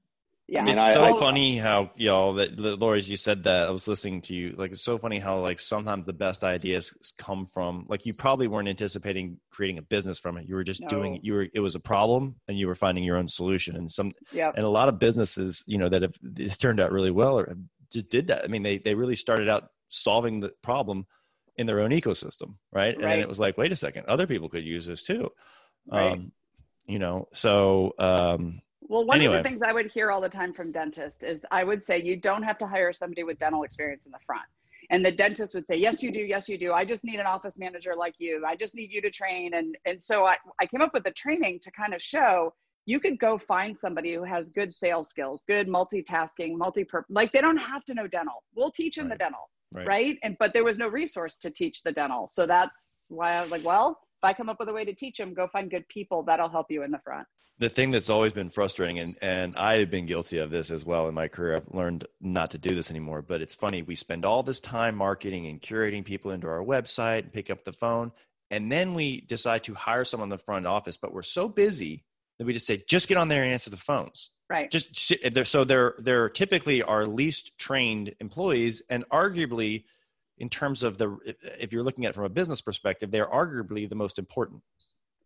Yeah, 0.52 0.62
I 0.62 0.66
mean, 0.66 0.78
it's 0.78 0.82
I, 0.82 0.94
so 0.94 1.04
I, 1.04 1.20
funny 1.20 1.58
how 1.58 1.92
y'all 1.96 2.34
that 2.36 2.58
Lori, 2.58 3.02
you 3.02 3.18
said 3.18 3.44
that 3.44 3.68
I 3.68 3.72
was 3.72 3.88
listening 3.88 4.22
to 4.24 4.34
you. 4.34 4.56
Like, 4.58 4.72
it's 4.72 4.82
so 4.82 4.98
funny 4.98 5.20
how 5.20 5.40
like 5.42 5.60
sometimes 5.60 6.08
the 6.08 6.14
best 6.14 6.44
ideas 6.44 7.14
come 7.20 7.46
from 7.46 7.86
like 7.88 8.08
you 8.08 8.16
probably 8.16 8.48
weren't 8.48 8.68
anticipating 8.68 9.38
creating 9.52 9.78
a 9.78 9.84
business 9.84 10.18
from 10.18 10.38
it. 10.38 10.48
You 10.48 10.56
were 10.56 10.64
just 10.64 10.82
no. 10.82 10.88
doing 10.88 11.20
you 11.22 11.34
were 11.34 11.48
it 11.54 11.60
was 11.60 11.76
a 11.76 11.80
problem 11.80 12.36
and 12.48 12.58
you 12.58 12.66
were 12.66 12.74
finding 12.74 13.04
your 13.04 13.18
own 13.18 13.28
solution. 13.28 13.76
And 13.76 13.90
some 13.92 14.12
yeah, 14.32 14.52
and 14.56 14.66
a 14.66 14.70
lot 14.70 14.90
of 14.90 14.98
businesses, 14.98 15.64
you 15.68 15.78
know, 15.78 15.88
that 15.88 16.02
have 16.02 16.16
it's 16.38 16.58
turned 16.58 16.80
out 16.80 16.92
really 16.92 17.12
well 17.12 17.38
or 17.38 17.56
just 17.92 18.10
did 18.10 18.28
that. 18.28 18.44
I 18.44 18.48
mean, 18.48 18.64
they 18.64 18.80
they 18.80 18.96
really 18.96 19.16
started 19.16 19.50
out 19.50 19.70
solving 19.90 20.40
the 20.40 20.52
problem 20.64 21.06
in 21.58 21.68
their 21.68 21.82
own 21.82 21.92
ecosystem, 21.92 22.56
right? 22.72 22.96
And 22.96 23.04
then 23.04 23.20
it 23.20 23.30
was 23.30 23.40
like, 23.40 23.58
wait 23.58 23.72
a 23.72 23.76
second, 23.76 24.06
other 24.08 24.26
people 24.26 24.50
could 24.50 24.64
use 24.64 24.88
this 24.88 25.04
too. 25.04 25.30
Right. 25.92 26.14
Um, 26.14 26.32
you 26.88 26.98
know, 26.98 27.28
so 27.34 27.94
um, 28.00 28.62
well, 28.90 29.06
one 29.06 29.18
anyway. 29.20 29.38
of 29.38 29.44
the 29.44 29.50
things 29.50 29.62
I 29.62 29.72
would 29.72 29.92
hear 29.92 30.12
all 30.12 30.20
the 30.20 30.30
time 30.30 30.52
from 30.52 30.72
dentists 30.72 31.24
is 31.24 31.46
I 31.52 31.64
would 31.64 31.84
say 31.84 32.02
you 32.02 32.20
don't 32.20 32.42
have 32.42 32.58
to 32.58 32.68
hire 32.68 32.92
somebody 32.92 33.24
with 33.24 33.38
dental 33.38 33.64
experience 33.64 34.08
in 34.08 34.12
the 34.12 34.20
front. 34.26 34.46
And 34.90 35.06
the 35.06 35.12
dentist 35.12 35.54
would 35.54 35.68
say, 35.68 35.78
Yes, 35.78 36.02
you 36.02 36.12
do. 36.12 36.20
Yes, 36.20 36.50
you 36.50 36.58
do. 36.58 36.74
I 36.74 36.84
just 36.84 37.04
need 37.04 37.20
an 37.20 37.28
office 37.28 37.60
manager 37.60 37.94
like 37.96 38.16
you. 38.18 38.44
I 38.48 38.56
just 38.56 38.74
need 38.76 38.92
you 38.92 39.02
to 39.04 39.12
train. 39.12 39.54
And 39.54 39.78
and 39.86 40.04
so 40.04 40.26
I, 40.26 40.38
I 40.60 40.66
came 40.66 40.82
up 40.82 40.94
with 40.94 41.04
the 41.04 41.12
training 41.12 41.60
to 41.62 41.72
kind 41.72 41.94
of 41.94 42.02
show 42.02 42.54
you 42.88 43.00
could 43.00 43.20
go 43.20 43.38
find 43.38 43.78
somebody 43.78 44.16
who 44.16 44.24
has 44.24 44.50
good 44.50 44.74
sales 44.74 45.10
skills, 45.10 45.44
good 45.48 45.68
multitasking, 45.68 46.58
multi 46.58 46.84
purpose. 46.84 47.14
like 47.14 47.32
they 47.32 47.42
don't 47.42 47.58
have 47.58 47.86
to 47.86 47.94
know 47.94 48.08
dental. 48.08 48.44
We'll 48.56 48.72
teach 48.72 48.96
them 48.96 49.06
right. 49.06 49.20
the 49.20 49.24
dental. 49.24 49.50
Right. 49.76 49.88
right. 49.88 50.20
And 50.24 50.36
but 50.40 50.54
there 50.54 50.64
was 50.64 50.80
no 50.80 50.88
resource 50.88 51.38
to 51.38 51.52
teach 51.52 51.84
the 51.84 51.92
dental. 51.92 52.28
So 52.28 52.48
that's 52.48 53.06
why 53.10 53.34
I 53.34 53.42
was 53.44 53.52
like, 53.52 53.64
well, 53.64 54.00
if 54.22 54.24
I 54.24 54.34
come 54.34 54.50
up 54.50 54.60
with 54.60 54.68
a 54.68 54.74
way 54.74 54.84
to 54.84 54.94
teach 54.94 55.18
them, 55.18 55.34
go 55.34 55.48
find 55.48 55.72
good 55.72 55.88
people. 55.88 56.24
That'll 56.24 56.50
help 56.50 56.68
you 56.70 56.84
in 56.84 56.92
the 56.92 57.00
front. 57.00 57.26
The 57.58 57.70
thing 57.70 57.92
that's 57.92 58.10
always 58.10 58.32
been 58.32 58.50
frustrating, 58.50 59.00
and, 59.00 59.18
and 59.22 59.58
I've 59.58 59.90
been 59.90 60.06
guilty 60.06 60.38
of 60.38 60.50
this 60.50 60.72
as 60.72 60.86
well 60.86 61.08
in 61.08 61.14
my 61.14 61.28
career. 61.28 61.56
I've 61.56 61.74
learned 61.74 62.06
not 62.22 62.52
to 62.52 62.58
do 62.58 62.74
this 62.74 62.90
anymore, 62.90 63.22
but 63.22 63.42
it's 63.42 63.56
funny. 63.56 63.82
We 63.82 63.96
spend 63.96 64.26
all 64.26 64.44
this 64.44 64.62
time 64.62 64.96
marketing 64.96 65.48
and 65.48 65.62
curating 65.62 66.06
people 66.06 66.32
into 66.32 66.48
our 66.48 66.64
website, 66.64 67.20
and 67.20 67.34
pick 67.34 67.50
up 67.50 67.66
the 67.66 67.74
phone, 67.74 68.12
and 68.50 68.72
then 68.72 68.94
we 68.94 69.22
decide 69.22 69.64
to 69.66 69.74
hire 69.74 70.06
someone 70.06 70.28
in 70.28 70.32
the 70.32 70.38
front 70.38 70.68
office, 70.68 70.98
but 70.98 71.14
we're 71.14 71.22
so 71.22 71.50
busy 71.50 72.06
that 72.38 72.46
we 72.46 72.54
just 72.54 72.66
say, 72.66 72.82
just 72.88 73.10
get 73.10 73.18
on 73.18 73.28
there 73.28 73.44
and 73.44 73.52
answer 73.52 73.70
the 73.70 73.78
phones. 73.78 74.30
Right. 74.50 74.72
Just 74.72 74.96
so 75.46 75.64
they're 75.64 75.96
they're 76.00 76.30
typically 76.30 76.82
our 76.82 77.06
least 77.06 77.58
trained 77.60 78.16
employees, 78.20 78.82
and 78.90 79.08
arguably 79.10 79.84
in 80.40 80.50
terms 80.50 80.84
of 80.84 80.98
the 80.98 81.18
if 81.60 81.72
you're 81.72 81.84
looking 81.84 82.06
at 82.06 82.10
it 82.10 82.16
from 82.16 82.26
a 82.26 82.30
business 82.30 82.62
perspective 82.62 83.12
they're 83.12 83.28
arguably 83.28 83.88
the 83.88 83.96
most 83.96 84.20
important. 84.20 84.62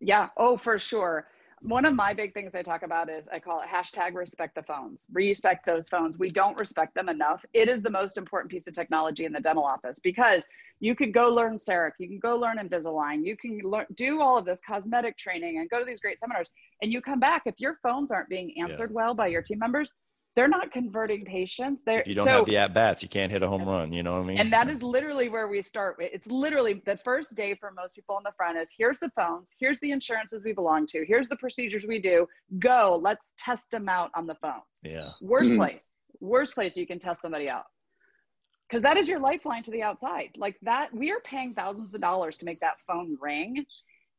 Yeah. 0.00 0.28
Oh 0.36 0.56
for 0.56 0.78
sure. 0.78 1.28
One 1.62 1.86
of 1.86 1.94
my 1.94 2.12
big 2.12 2.34
things 2.34 2.54
i 2.54 2.62
talk 2.62 2.82
about 2.82 3.08
is 3.08 3.26
i 3.28 3.38
call 3.38 3.60
it 3.60 3.68
hashtag 3.68 4.14
respect 4.14 4.54
the 4.54 4.62
phones. 4.62 5.06
Respect 5.12 5.64
those 5.64 5.88
phones. 5.88 6.18
We 6.18 6.30
don't 6.30 6.58
respect 6.58 6.94
them 6.94 7.08
enough. 7.08 7.44
It 7.54 7.68
is 7.68 7.80
the 7.82 7.90
most 7.90 8.18
important 8.18 8.50
piece 8.50 8.66
of 8.66 8.74
technology 8.74 9.24
in 9.24 9.32
the 9.32 9.40
dental 9.40 9.64
office 9.64 9.98
because 9.98 10.44
you 10.80 10.94
can 10.94 11.12
go 11.12 11.28
learn 11.28 11.58
CEREC, 11.58 11.92
you 11.98 12.08
can 12.08 12.18
go 12.18 12.36
learn 12.36 12.58
Invisalign, 12.58 13.24
you 13.24 13.36
can 13.36 13.58
learn, 13.64 13.86
do 13.94 14.20
all 14.20 14.36
of 14.36 14.44
this 14.44 14.60
cosmetic 14.66 15.16
training 15.16 15.58
and 15.58 15.70
go 15.70 15.78
to 15.78 15.84
these 15.84 16.00
great 16.00 16.18
seminars. 16.18 16.50
And 16.82 16.92
you 16.92 17.00
come 17.00 17.20
back, 17.20 17.42
if 17.46 17.54
your 17.58 17.78
phones 17.82 18.10
aren't 18.10 18.28
being 18.28 18.52
answered 18.60 18.90
yeah. 18.90 18.94
well 18.94 19.14
by 19.14 19.28
your 19.28 19.40
team 19.40 19.60
members, 19.60 19.92
they're 20.36 20.48
not 20.48 20.72
converting 20.72 21.24
patients. 21.24 21.82
They're, 21.84 22.00
if 22.00 22.08
you 22.08 22.14
don't 22.14 22.24
so, 22.24 22.38
have 22.38 22.46
the 22.46 22.56
at 22.56 22.74
bats, 22.74 23.02
you 23.02 23.08
can't 23.08 23.30
hit 23.30 23.42
a 23.42 23.48
home 23.48 23.64
run. 23.64 23.92
You 23.92 24.02
know 24.02 24.14
what 24.14 24.22
I 24.22 24.24
mean? 24.24 24.38
And 24.38 24.52
that 24.52 24.68
is 24.68 24.82
literally 24.82 25.28
where 25.28 25.46
we 25.46 25.62
start. 25.62 25.96
It's 26.00 26.26
literally 26.26 26.82
the 26.84 26.96
first 26.96 27.36
day 27.36 27.54
for 27.54 27.70
most 27.70 27.94
people 27.94 28.16
on 28.16 28.22
the 28.24 28.32
front 28.36 28.58
is 28.58 28.74
here's 28.76 28.98
the 28.98 29.10
phones, 29.10 29.54
here's 29.58 29.78
the 29.80 29.92
insurances 29.92 30.42
we 30.44 30.52
belong 30.52 30.86
to, 30.86 31.04
here's 31.06 31.28
the 31.28 31.36
procedures 31.36 31.86
we 31.86 32.00
do. 32.00 32.26
Go, 32.58 32.98
let's 33.00 33.34
test 33.38 33.70
them 33.70 33.88
out 33.88 34.10
on 34.16 34.26
the 34.26 34.34
phones. 34.34 34.64
Yeah. 34.82 35.10
Worst 35.20 35.50
mm-hmm. 35.50 35.58
place, 35.58 35.86
worst 36.20 36.54
place 36.54 36.76
you 36.76 36.86
can 36.86 36.98
test 36.98 37.22
somebody 37.22 37.48
out. 37.48 37.64
Because 38.68 38.82
that 38.82 38.96
is 38.96 39.06
your 39.06 39.20
lifeline 39.20 39.62
to 39.64 39.70
the 39.70 39.82
outside. 39.82 40.30
Like 40.36 40.56
that, 40.62 40.92
we 40.92 41.12
are 41.12 41.20
paying 41.20 41.54
thousands 41.54 41.94
of 41.94 42.00
dollars 42.00 42.36
to 42.38 42.44
make 42.44 42.60
that 42.60 42.74
phone 42.88 43.16
ring. 43.20 43.64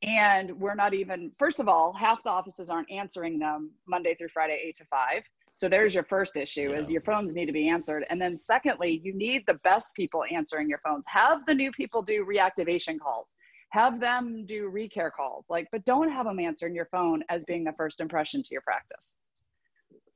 And 0.04 0.60
we're 0.60 0.76
not 0.76 0.94
even, 0.94 1.32
first 1.40 1.60
of 1.60 1.68
all, 1.68 1.92
half 1.94 2.24
the 2.24 2.30
offices 2.30 2.70
aren't 2.70 2.92
answering 2.92 3.40
them 3.40 3.72
Monday 3.88 4.14
through 4.14 4.30
Friday, 4.30 4.62
eight 4.64 4.76
to 4.78 4.86
five 4.86 5.24
so 5.56 5.70
there's 5.70 5.94
your 5.96 6.04
first 6.04 6.36
issue 6.36 6.72
yeah. 6.72 6.80
is 6.80 6.92
your 6.92 7.02
phones 7.02 7.34
need 7.34 7.46
to 7.46 7.54
be 7.54 7.70
answered. 7.70 8.06
And 8.10 8.22
then 8.22 8.38
secondly, 8.38 9.02
you 9.04 9.14
need 9.14 9.44
the 9.48 9.56
best 9.64 9.96
people 9.96 10.24
answering 10.30 10.70
your 10.70 10.80
phones. 10.80 11.06
Have 11.08 11.46
the 11.46 11.56
new 11.56 11.72
people 11.72 12.02
do 12.04 12.26
reactivation 12.26 13.00
calls. 13.00 13.34
Have 13.70 14.02
them 14.02 14.46
do 14.46 14.70
recare 14.70 15.12
calls. 15.12 15.46
Like, 15.50 15.68
but 15.72 15.86
don't 15.86 16.12
have 16.12 16.26
them 16.26 16.40
answering 16.40 16.76
your 16.76 16.88
phone 16.92 17.24
as 17.30 17.46
being 17.46 17.64
the 17.64 17.72
first 17.78 18.02
impression 18.02 18.44
to 18.44 18.50
your 18.52 18.62
practice. 18.62 19.20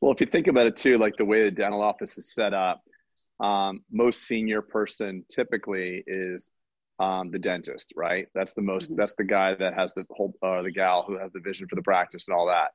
Well, 0.02 0.12
if 0.12 0.20
you 0.20 0.28
think 0.28 0.48
about 0.48 0.68
it 0.68 0.76
too, 0.76 0.98
like 0.98 1.16
the 1.16 1.26
way 1.26 1.44
the 1.44 1.52
dental 1.52 1.82
office 1.82 2.18
is 2.18 2.34
set 2.34 2.54
up, 2.54 2.82
um, 3.40 3.82
most 3.90 4.28
senior 4.28 4.62
person 4.62 5.24
typically 5.34 6.04
is 6.06 6.52
um, 7.00 7.32
the 7.32 7.40
dentist, 7.40 7.94
right? 7.96 8.28
That's 8.36 8.52
the 8.52 8.62
most. 8.62 8.88
Mm-hmm. 8.90 9.00
That's 9.00 9.14
the 9.18 9.24
guy 9.24 9.56
that 9.56 9.74
has 9.74 9.92
the 9.96 10.06
whole, 10.12 10.34
or 10.42 10.58
uh, 10.58 10.64
the 10.64 10.72
gal 10.72 11.06
who 11.08 11.18
has 11.18 11.32
the 11.32 11.40
vision 11.40 11.66
for 11.70 11.78
the 11.78 11.82
practice 11.82 12.28
and 12.28 12.36
all 12.36 12.48
that 12.48 12.72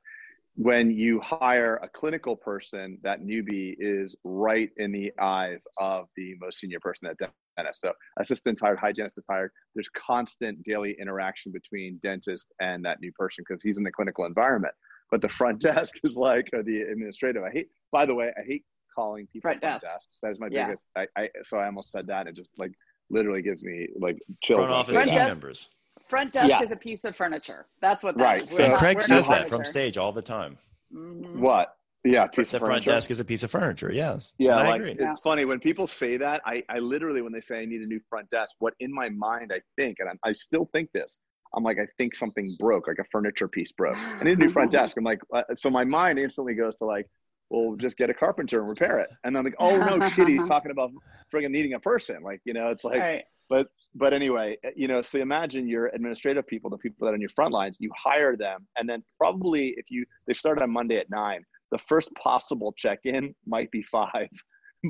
when 0.55 0.89
you 0.89 1.19
hire 1.19 1.79
a 1.83 1.89
clinical 1.89 2.35
person, 2.35 2.97
that 3.03 3.21
newbie 3.21 3.75
is 3.77 4.15
right 4.23 4.69
in 4.77 4.91
the 4.91 5.11
eyes 5.19 5.63
of 5.79 6.07
the 6.15 6.33
most 6.39 6.59
senior 6.59 6.79
person 6.79 7.07
at 7.07 7.17
dentist. 7.57 7.81
So 7.81 7.91
assistant 8.19 8.59
hired, 8.61 8.79
hygienist 8.79 9.17
is 9.17 9.25
hired. 9.29 9.51
There's 9.73 9.89
constant 9.89 10.63
daily 10.63 10.95
interaction 10.99 11.51
between 11.51 11.99
dentist 12.01 12.53
and 12.61 12.85
that 12.85 13.01
new 13.01 13.11
person 13.11 13.43
because 13.47 13.61
he's 13.61 13.77
in 13.77 13.83
the 13.83 13.91
clinical 13.91 14.25
environment. 14.25 14.73
But 15.11 15.21
the 15.21 15.29
front 15.29 15.59
desk 15.61 15.93
is 16.03 16.15
like 16.15 16.49
or 16.53 16.63
the 16.63 16.83
administrative. 16.83 17.43
I 17.43 17.51
hate. 17.51 17.67
By 17.91 18.05
the 18.05 18.15
way, 18.15 18.31
I 18.37 18.41
hate 18.45 18.63
calling 18.95 19.27
people 19.27 19.49
front, 19.49 19.59
front 19.59 19.81
desk. 19.81 19.93
desk. 19.93 20.09
That 20.23 20.31
is 20.31 20.39
my 20.39 20.47
yeah. 20.49 20.67
biggest. 20.67 20.85
I, 20.95 21.07
I 21.17 21.29
so 21.43 21.57
I 21.57 21.65
almost 21.65 21.91
said 21.91 22.07
that. 22.07 22.27
It 22.27 22.35
just 22.35 22.49
like 22.57 22.71
literally 23.09 23.41
gives 23.41 23.61
me 23.61 23.89
like 23.99 24.17
chills. 24.41 24.59
Front 24.59 24.71
office 24.71 25.09
team 25.09 25.17
members 25.17 25.69
front 26.15 26.33
desk 26.33 26.49
yeah. 26.49 26.63
is 26.63 26.71
a 26.71 26.75
piece 26.75 27.03
of 27.05 27.15
furniture. 27.15 27.65
That's 27.81 28.03
what 28.03 28.17
that 28.17 28.23
right. 28.23 28.41
Is. 28.41 28.49
So, 28.49 28.63
and 28.63 28.75
Craig 28.75 29.01
says 29.01 29.27
that 29.27 29.49
from 29.49 29.65
stage 29.65 29.97
all 29.97 30.11
the 30.11 30.21
time. 30.21 30.57
Mm-hmm. 30.93 31.41
What? 31.41 31.75
Yeah, 32.03 32.27
piece 32.27 32.51
the 32.51 32.57
of 32.57 32.61
front 32.61 32.73
furniture. 32.83 32.91
desk 32.91 33.09
is 33.11 33.19
a 33.19 33.25
piece 33.25 33.43
of 33.43 33.49
furniture. 33.51 33.91
Yes. 33.91 34.33
Yeah, 34.37 34.51
And 34.51 34.59
I 34.59 34.69
like 34.69 34.81
agree. 34.81 34.91
it's 34.91 35.01
Yeah. 35.01 35.13
funny 35.23 35.45
when 35.45 35.59
people 35.59 35.87
say 35.87 36.17
that. 36.17 36.41
I, 36.45 36.63
I 36.69 36.77
literally, 36.79 37.21
when 37.21 37.33
they 37.33 37.41
say 37.41 37.61
I 37.61 37.65
need 37.65 37.81
a 37.81 37.87
new 37.87 37.99
front 38.09 38.29
desk, 38.29 38.55
what 38.59 38.75
in 38.79 38.93
my 38.93 39.09
mind 39.09 39.51
I 39.53 39.59
think, 39.77 39.97
and 39.99 40.09
I, 40.09 40.29
I 40.29 40.33
still 40.33 40.69
think 40.71 40.91
this. 40.93 41.19
I'm 41.55 41.63
like, 41.63 41.79
I 41.79 41.87
think 41.97 42.15
something 42.15 42.55
broke, 42.59 42.87
like 42.87 42.99
a 42.99 43.05
furniture 43.05 43.47
piece 43.47 43.71
broke. 43.71 43.97
I 43.97 44.23
need 44.23 44.37
a 44.37 44.41
new 44.41 44.49
front 44.49 44.71
desk. 44.71 44.97
I'm 44.97 45.03
like, 45.03 45.21
uh, 45.33 45.43
so 45.55 45.69
my 45.69 45.83
mind 45.83 46.19
instantly 46.19 46.53
goes 46.53 46.75
to 46.77 46.85
like, 46.85 47.07
well, 47.49 47.75
just 47.77 47.97
get 47.97 48.09
a 48.09 48.13
carpenter 48.13 48.59
and 48.59 48.69
repair 48.69 48.99
it. 48.99 49.09
And 49.23 49.37
I'm 49.37 49.43
like, 49.43 49.55
oh 49.59 49.77
no, 49.77 50.07
shit, 50.09 50.27
he's 50.27 50.43
talking 50.47 50.71
about 50.71 50.91
friggin' 51.33 51.51
needing 51.51 51.73
a 51.73 51.79
person. 51.79 52.21
Like, 52.23 52.41
you 52.45 52.53
know, 52.53 52.69
it's 52.69 52.83
like, 52.83 52.99
right. 52.99 53.23
but 53.49 53.67
anyway, 54.13 54.57
uh, 54.65 54.69
you 54.75 54.87
know, 54.87 55.01
so 55.01 55.19
imagine 55.19 55.67
your 55.67 55.87
administrative 55.87 56.45
people, 56.47 56.69
the 56.69 56.77
people 56.77 57.05
that 57.05 57.11
are 57.11 57.15
on 57.15 57.21
your 57.21 57.29
front 57.29 57.51
lines, 57.51 57.77
you 57.79 57.89
hire 57.97 58.35
them, 58.35 58.67
and 58.77 58.87
then 58.87 59.03
probably 59.17 59.73
if 59.77 59.85
you 59.89 60.05
they 60.27 60.33
start 60.33 60.61
on 60.61 60.69
Monday 60.69 60.97
at 60.97 61.09
nine, 61.09 61.43
the 61.71 61.77
first 61.77 62.13
possible 62.15 62.73
check-in 62.77 63.33
might 63.47 63.71
be 63.71 63.81
five. 63.81 64.29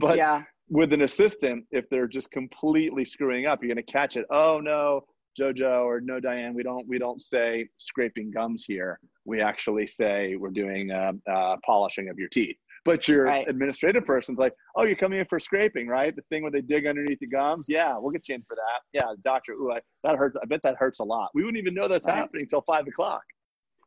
But 0.02 0.18
yeah. 0.18 0.42
with 0.68 0.92
an 0.92 1.04
assistant, 1.04 1.64
if 1.72 1.88
they're 1.90 2.08
just 2.08 2.30
completely 2.30 3.06
screwing 3.06 3.46
up, 3.46 3.64
you're 3.64 3.70
gonna 3.70 3.82
catch 3.82 4.18
it. 4.18 4.26
Oh 4.30 4.60
no, 4.62 5.06
Jojo 5.40 5.86
or 5.86 6.02
no 6.02 6.20
Diane, 6.20 6.54
we 6.54 6.64
don't 6.64 6.86
we 6.86 6.98
don't 6.98 7.22
say 7.22 7.70
scraping 7.78 8.30
gums 8.30 8.66
here. 8.68 9.00
We 9.24 9.40
actually 9.40 9.88
say 9.88 10.36
we're 10.36 10.50
doing 10.50 10.92
uh, 10.92 11.14
uh, 11.32 11.56
polishing 11.66 12.10
of 12.10 12.20
your 12.20 12.28
teeth. 12.28 12.58
But 12.86 13.08
your 13.08 13.26
Right. 13.26 13.48
administrative 13.50 14.06
person's 14.06 14.38
like, 14.38 14.54
oh, 14.76 14.86
you're 14.86 14.96
coming 14.96 15.20
in 15.20 15.26
for 15.26 15.40
scraping, 15.40 15.88
right? 15.88 16.16
The 16.16 16.22
thing 16.30 16.44
where 16.44 16.52
they 16.52 16.62
dig 16.62 16.86
underneath 16.86 17.20
the 17.20 17.26
gums. 17.28 17.66
Yeah, 17.68 17.98
we'll 17.98 18.12
get 18.12 18.30
you 18.30 18.36
in 18.36 18.44
for 18.48 18.56
that. 18.56 18.82
Yeah, 18.94 19.12
doctor. 19.24 19.54
Ooh, 19.54 19.72
I, 19.74 19.80
that 20.04 20.16
hurts. 20.16 20.38
I 20.42 20.46
bet 20.46 20.62
that 20.64 20.76
hurts 20.78 21.00
a 21.00 21.04
lot. 21.04 21.32
We 21.34 21.44
wouldn't 21.44 21.58
even 21.60 21.74
know 21.74 21.88
that's 21.88 22.06
Right. 22.06 22.16
happening 22.16 22.44
until 22.44 22.62
five 22.62 22.88
o'clock. 22.88 23.24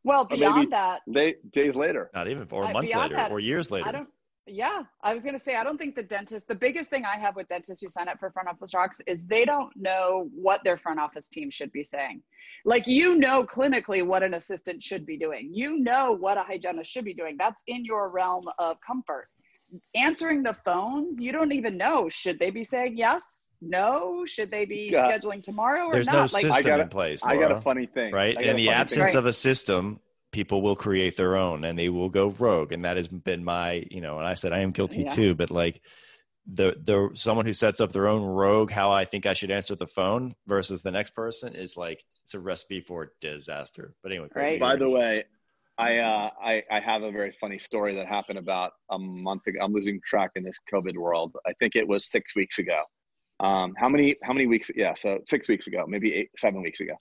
Well, 0.04 0.26
maybe- 0.30 0.40
beyond 0.40 0.72
that, 0.72 1.02
Late 1.06 1.50
days 1.52 1.74
later. 1.76 2.10
Not 2.12 2.28
even, 2.28 2.46
or 2.50 2.70
months 2.72 2.94
later, 2.94 3.14
that, 3.16 3.30
or 3.30 3.40
years 3.40 3.70
later. 3.70 3.88
I 3.88 3.92
don't. 3.92 4.08
Yeah, 4.50 4.82
I 5.02 5.14
was 5.14 5.24
gonna 5.24 5.38
say 5.38 5.54
I 5.56 5.62
don't 5.64 5.78
think 5.78 5.94
the 5.94 6.02
dentist. 6.02 6.48
The 6.48 6.54
biggest 6.54 6.90
thing 6.90 7.04
I 7.04 7.16
have 7.18 7.36
with 7.36 7.48
dentists 7.48 7.82
who 7.82 7.88
sign 7.88 8.08
up 8.08 8.18
for 8.18 8.30
front 8.30 8.48
office 8.48 8.74
rocks 8.74 9.00
is 9.06 9.24
they 9.24 9.44
don't 9.44 9.70
know 9.76 10.30
what 10.34 10.62
their 10.64 10.78
front 10.78 10.98
office 10.98 11.28
team 11.28 11.50
should 11.50 11.70
be 11.72 11.84
saying. 11.84 12.22
Like 12.64 12.86
you 12.86 13.14
know 13.16 13.44
clinically 13.44 14.04
what 14.06 14.22
an 14.22 14.34
assistant 14.34 14.82
should 14.82 15.04
be 15.06 15.16
doing. 15.18 15.50
You 15.52 15.78
know 15.78 16.16
what 16.18 16.38
a 16.38 16.42
hygienist 16.42 16.90
should 16.90 17.04
be 17.04 17.14
doing. 17.14 17.36
That's 17.38 17.62
in 17.66 17.84
your 17.84 18.08
realm 18.10 18.46
of 18.58 18.78
comfort. 18.86 19.28
Answering 19.94 20.42
the 20.42 20.54
phones, 20.64 21.20
you 21.20 21.30
don't 21.30 21.52
even 21.52 21.76
know. 21.76 22.08
Should 22.08 22.38
they 22.38 22.50
be 22.50 22.64
saying 22.64 22.96
yes? 22.96 23.48
No? 23.60 24.24
Should 24.26 24.50
they 24.50 24.64
be 24.64 24.88
Yeah. 24.92 25.10
scheduling 25.10 25.42
tomorrow 25.42 25.86
or 25.86 25.92
There's 25.92 26.06
not? 26.06 26.12
no 26.14 26.20
like 26.20 26.30
system 26.30 26.52
I 26.52 26.62
got 26.62 26.80
a- 26.80 26.84
in 26.84 26.88
place. 26.88 27.22
I 27.24 27.36
got 27.36 27.52
a 27.52 27.60
funny 27.60 27.86
thing. 27.86 28.12
right? 28.14 28.36
I 28.36 28.40
In 28.40 28.46
the 28.46 28.52
funny 28.52 28.64
thing. 28.66 28.70
absence 28.74 29.14
of 29.14 29.26
a 29.26 29.32
system, 29.32 30.00
people 30.30 30.62
will 30.62 30.76
create 30.76 31.16
their 31.16 31.36
own 31.36 31.64
and 31.64 31.78
they 31.78 31.88
will 31.88 32.08
go 32.10 32.28
rogue. 32.38 32.72
And 32.72 32.84
that 32.84 32.96
has 32.96 33.08
been 33.08 33.44
my, 33.44 33.84
you 33.90 34.00
know, 34.00 34.18
and 34.18 34.26
I 34.26 34.34
said 34.34 34.52
I 34.52 34.60
am 34.60 34.72
guilty 34.72 35.02
Yeah. 35.02 35.14
too, 35.14 35.34
but 35.34 35.50
like 35.50 35.80
the 36.50 36.76
the 36.82 37.10
someone 37.14 37.44
who 37.46 37.52
sets 37.52 37.80
up 37.80 37.92
their 37.92 38.08
own 38.08 38.22
rogue 38.22 38.70
how 38.70 38.90
I 38.90 39.04
think 39.04 39.26
I 39.26 39.34
should 39.34 39.50
answer 39.50 39.74
the 39.76 39.86
phone 39.86 40.34
versus 40.46 40.82
the 40.82 40.90
next 40.90 41.14
person 41.14 41.54
is 41.54 41.76
like 41.76 42.02
it's 42.24 42.34
a 42.34 42.40
recipe 42.40 42.80
for 42.80 43.12
disaster. 43.20 43.94
But 44.02 44.12
anyway, 44.12 44.28
Craig, 44.28 44.44
Right. 44.52 44.60
By 44.60 44.76
the 44.76 44.90
way, 44.90 45.24
I, 45.76 45.98
uh, 45.98 46.30
I 46.42 46.62
I 46.70 46.80
have 46.80 47.02
a 47.02 47.12
very 47.12 47.32
funny 47.40 47.58
story 47.58 47.94
that 47.96 48.06
happened 48.08 48.38
about 48.38 48.72
a 48.90 48.98
month 48.98 49.46
ago. 49.46 49.60
I'm 49.62 49.72
losing 49.72 50.00
track 50.04 50.32
in 50.36 50.42
this 50.42 50.58
COVID 50.72 50.96
world. 50.96 51.36
I 51.46 51.52
think 51.60 51.76
it 51.76 51.86
was 51.86 52.10
six 52.10 52.34
weeks 52.34 52.58
ago. 52.58 52.80
Um, 53.40 53.74
how 53.78 53.88
many 53.88 54.16
how 54.22 54.32
many 54.32 54.46
weeks? 54.46 54.70
Yeah, 54.74 54.94
so 54.94 55.20
six 55.28 55.48
weeks 55.48 55.66
ago, 55.68 55.84
maybe 55.86 56.14
eight, 56.14 56.30
seven 56.36 56.62
weeks 56.62 56.80
ago. 56.80 56.94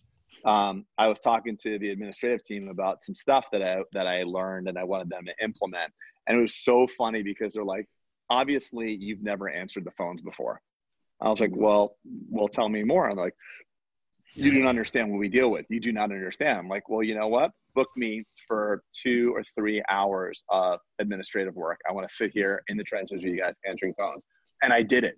Um, 0.45 0.85
I 0.97 1.07
was 1.07 1.19
talking 1.19 1.57
to 1.63 1.77
the 1.79 1.89
administrative 1.89 2.43
team 2.43 2.69
about 2.69 3.03
some 3.03 3.15
stuff 3.15 3.45
that 3.51 3.61
I 3.61 3.81
that 3.93 4.07
I 4.07 4.23
learned 4.23 4.69
and 4.69 4.77
I 4.77 4.83
wanted 4.83 5.09
them 5.09 5.25
to 5.25 5.33
implement, 5.43 5.91
and 6.27 6.37
it 6.37 6.41
was 6.41 6.55
so 6.55 6.87
funny 6.87 7.23
because 7.23 7.53
they're 7.53 7.63
like, 7.63 7.87
obviously 8.29 8.93
you've 8.93 9.23
never 9.23 9.49
answered 9.49 9.85
the 9.85 9.91
phones 9.91 10.21
before. 10.21 10.61
I 11.21 11.29
was 11.29 11.39
like, 11.39 11.55
well, 11.55 11.95
well, 12.29 12.47
tell 12.47 12.69
me 12.69 12.83
more. 12.83 13.09
I'm 13.09 13.17
like, 13.17 13.33
you 14.33 14.51
don't 14.51 14.67
understand 14.67 15.09
what 15.09 15.17
we 15.17 15.29
deal 15.29 15.49
with. 15.49 15.65
You 15.69 15.79
do 15.79 15.91
not 15.91 16.11
understand. 16.11 16.59
I'm 16.59 16.69
like, 16.69 16.89
well, 16.89 17.01
you 17.01 17.15
know 17.15 17.27
what? 17.27 17.51
Book 17.73 17.89
me 17.95 18.23
for 18.47 18.83
two 19.03 19.33
or 19.35 19.43
three 19.55 19.81
hours 19.89 20.43
of 20.49 20.79
administrative 20.99 21.55
work. 21.55 21.79
I 21.89 21.93
want 21.93 22.07
to 22.07 22.13
sit 22.13 22.31
here 22.33 22.61
in 22.67 22.77
the 22.77 22.83
trenches 22.83 23.23
with 23.23 23.31
you 23.31 23.39
guys 23.39 23.53
answering 23.67 23.93
phones. 23.97 24.25
And 24.61 24.71
I 24.71 24.83
did 24.83 25.03
it. 25.03 25.17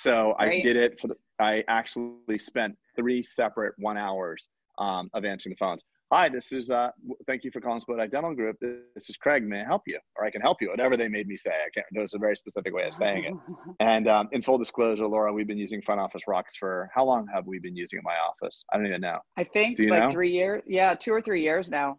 So 0.00 0.34
I 0.38 0.60
did 0.62 0.76
it 0.76 0.98
for 0.98 1.08
the, 1.08 1.16
I 1.38 1.62
actually 1.68 2.38
spent 2.38 2.74
three 2.96 3.22
separate 3.22 3.74
one 3.76 3.98
hours 3.98 4.48
um, 4.78 5.10
of 5.12 5.26
answering 5.26 5.54
the 5.54 5.58
phones. 5.58 5.82
Hi, 6.10 6.28
this 6.30 6.52
is, 6.52 6.70
uh, 6.70 6.88
thank 7.26 7.44
you 7.44 7.50
for 7.52 7.60
calling 7.60 7.82
Spodak 7.82 8.10
Dental 8.10 8.34
Group. 8.34 8.56
This 8.60 9.10
is 9.10 9.16
Craig. 9.18 9.44
May 9.44 9.60
I 9.60 9.64
help 9.64 9.82
you? 9.86 9.98
Or 10.16 10.24
I 10.24 10.30
can 10.30 10.40
help 10.40 10.56
you, 10.62 10.70
whatever 10.70 10.96
they 10.96 11.08
made 11.08 11.28
me 11.28 11.36
say. 11.36 11.50
I 11.50 11.68
can't, 11.74 11.86
there 11.92 12.00
was 12.00 12.14
a 12.14 12.18
very 12.18 12.34
specific 12.34 12.74
way 12.74 12.84
of 12.84 12.94
saying 12.94 13.24
it. 13.24 13.34
And 13.80 14.08
um, 14.08 14.28
in 14.32 14.40
full 14.40 14.56
disclosure, 14.56 15.06
Laura, 15.06 15.32
we've 15.34 15.46
been 15.46 15.58
using 15.58 15.82
Front 15.82 16.00
Office 16.00 16.22
Rocks 16.26 16.56
for 16.56 16.90
how 16.94 17.04
long 17.04 17.26
have 17.32 17.46
we 17.46 17.58
been 17.58 17.76
using 17.76 17.98
it 17.98 18.00
in 18.00 18.04
my 18.04 18.16
office? 18.16 18.64
I 18.72 18.78
don't 18.78 18.86
even 18.86 19.02
know. 19.02 19.18
I 19.36 19.44
think 19.44 19.78
like 19.78 20.04
know? 20.04 20.10
three 20.10 20.32
years. 20.32 20.62
Yeah, 20.66 20.94
two 20.94 21.12
or 21.12 21.20
three 21.20 21.42
years 21.42 21.70
now. 21.70 21.98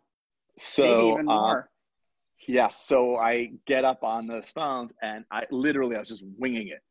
So, 0.58 0.84
Maybe 0.84 1.08
even 1.08 1.20
um, 1.20 1.26
more. 1.26 1.70
yeah, 2.48 2.70
so 2.70 3.16
I 3.18 3.52
get 3.68 3.86
up 3.86 4.04
on 4.04 4.26
those 4.26 4.50
phones 4.50 4.92
and 5.04 5.24
I 5.32 5.44
literally, 5.52 5.96
I 5.96 6.00
was 6.00 6.10
just 6.10 6.26
winging 6.40 6.70
it. 6.70 6.82